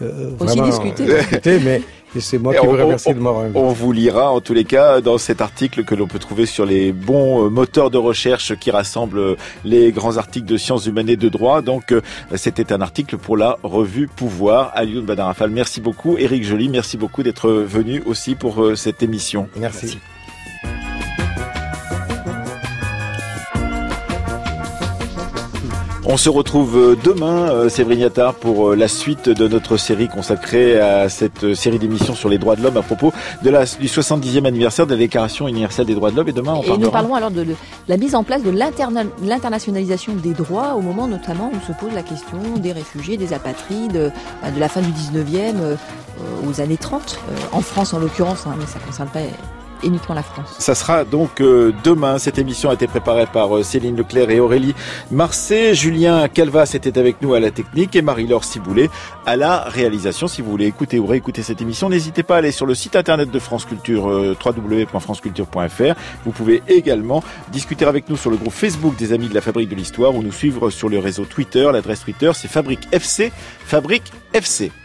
euh, 0.00 0.30
Aussi 0.38 0.60
discuter. 0.60 1.58
mais 1.64 1.82
c'est 2.20 2.38
moi 2.38 2.54
qui 2.54 2.64
vous 2.64 2.72
remercie 2.72 3.12
de 3.12 3.18
m'avoir 3.18 3.46
On 3.54 3.72
vous 3.72 3.90
lira 3.92 4.30
en 4.30 4.40
tous 4.40 4.54
les 4.54 4.64
cas 4.64 5.00
dans 5.00 5.18
cet 5.18 5.40
article 5.40 5.84
que 5.84 5.96
l'on 5.96 6.06
peut 6.06 6.20
trouver 6.20 6.46
sur 6.46 6.64
les 6.64 6.92
bons 6.92 7.46
euh, 7.46 7.48
moteurs 7.48 7.90
de 7.90 7.98
recherche 7.98 8.54
qui 8.56 8.70
rassemblent 8.70 9.18
euh, 9.18 9.36
les 9.64 9.90
grands 9.90 10.16
articles 10.16 10.46
de 10.46 10.56
sciences 10.56 10.86
humaines 10.86 11.08
et 11.08 11.16
de 11.16 11.28
droit. 11.28 11.62
Donc 11.62 11.92
c'était 12.36 12.72
un 12.72 12.80
article 12.80 13.18
pour 13.18 13.36
la 13.36 13.58
revue 13.64 14.08
Pouvoir. 14.08 14.70
Alioune 14.74 15.04
Badarafal, 15.04 15.50
merci 15.50 15.80
beaucoup. 15.80 16.16
Éric 16.16 16.44
Joly, 16.44 16.68
merci 16.68 16.96
beaucoup 16.96 17.22
d'être 17.22 17.50
venu 17.50 18.02
aussi 18.06 18.36
pour 18.36 18.76
cette 18.76 19.02
émission. 19.02 19.48
merci. 19.56 19.98
On 26.10 26.16
se 26.16 26.30
retrouve 26.30 26.78
euh, 26.78 26.96
demain, 27.04 27.50
euh, 27.50 27.68
Séverine 27.68 28.00
Yattard, 28.00 28.32
pour 28.32 28.70
euh, 28.70 28.74
la 28.74 28.88
suite 28.88 29.28
de 29.28 29.46
notre 29.46 29.76
série 29.76 30.08
consacrée 30.08 30.80
à 30.80 31.10
cette 31.10 31.54
série 31.54 31.78
d'émissions 31.78 32.14
sur 32.14 32.30
les 32.30 32.38
droits 32.38 32.56
de 32.56 32.62
l'homme 32.62 32.78
à 32.78 32.82
propos 32.82 33.12
de 33.42 33.50
la, 33.50 33.66
du 33.66 33.88
70e 33.88 34.46
anniversaire 34.46 34.86
de 34.86 34.92
la 34.92 34.96
Déclaration 34.96 35.48
universelle 35.48 35.84
des 35.84 35.94
droits 35.94 36.10
de 36.10 36.16
l'homme. 36.16 36.28
Et 36.28 36.32
demain, 36.32 36.54
on 36.54 36.62
Et 36.62 36.78
nous 36.78 36.90
parlerons 36.90 37.14
alors 37.14 37.30
de, 37.30 37.44
la 37.88 37.96
mise 37.98 38.14
en 38.14 38.24
place 38.24 38.42
de 38.42 38.50
l'internationalisation 38.50 40.14
des 40.14 40.32
droits 40.32 40.76
au 40.76 40.80
moment 40.80 41.08
notamment 41.08 41.52
où 41.52 41.66
se 41.66 41.78
pose 41.78 41.92
la 41.92 42.02
question 42.02 42.38
des 42.56 42.72
réfugiés, 42.72 43.18
des 43.18 43.34
apatrides, 43.34 43.92
de 43.92 44.58
la 44.58 44.68
fin 44.70 44.80
du 44.80 44.88
19e 44.88 45.76
aux 46.48 46.60
années 46.62 46.78
30, 46.78 47.20
en 47.52 47.60
France 47.60 47.92
en 47.92 47.98
l'occurrence, 47.98 48.46
hein, 48.46 48.54
mais 48.58 48.64
ça 48.64 48.78
ne 48.78 48.86
concerne 48.86 49.10
pas 49.10 49.20
uniquement 49.82 50.14
la 50.14 50.22
France. 50.22 50.54
Ça 50.58 50.74
sera 50.74 51.04
donc 51.04 51.40
euh, 51.40 51.72
demain. 51.84 52.18
Cette 52.18 52.38
émission 52.38 52.70
a 52.70 52.74
été 52.74 52.86
préparée 52.86 53.26
par 53.26 53.56
euh, 53.56 53.62
Céline 53.62 53.96
Leclerc 53.96 54.30
et 54.30 54.40
Aurélie 54.40 54.74
Marseille. 55.10 55.74
Julien 55.74 56.28
Calvas 56.28 56.72
était 56.74 56.98
avec 56.98 57.22
nous 57.22 57.34
à 57.34 57.40
la 57.40 57.50
technique 57.50 57.96
et 57.96 58.02
Marie-Laure 58.02 58.44
Ciboulet 58.44 58.90
à 59.26 59.36
la 59.36 59.60
réalisation. 59.60 60.28
Si 60.28 60.42
vous 60.42 60.50
voulez 60.50 60.66
écouter 60.66 60.98
ou 60.98 61.06
réécouter 61.06 61.42
cette 61.42 61.60
émission, 61.60 61.88
n'hésitez 61.88 62.22
pas 62.22 62.36
à 62.36 62.38
aller 62.38 62.52
sur 62.52 62.66
le 62.66 62.74
site 62.74 62.96
internet 62.96 63.30
de 63.30 63.38
France 63.38 63.64
Culture, 63.64 64.08
euh, 64.08 64.36
www.franceculture.fr. 64.44 65.94
Vous 66.24 66.32
pouvez 66.32 66.62
également 66.68 67.22
discuter 67.52 67.84
avec 67.84 68.08
nous 68.08 68.16
sur 68.16 68.30
le 68.30 68.36
groupe 68.36 68.52
Facebook 68.52 68.96
des 68.96 69.12
Amis 69.12 69.28
de 69.28 69.34
la 69.34 69.40
Fabrique 69.40 69.68
de 69.68 69.74
l'Histoire 69.74 70.14
ou 70.14 70.22
nous 70.22 70.32
suivre 70.32 70.70
sur 70.70 70.88
le 70.88 70.98
réseau 70.98 71.24
Twitter. 71.24 71.68
L'adresse 71.72 72.00
Twitter, 72.00 72.30
c'est 72.34 72.48
Fabrique 72.48 72.88
FC. 72.92 73.32
Fabrique 73.64 74.12
FC. 74.32 74.70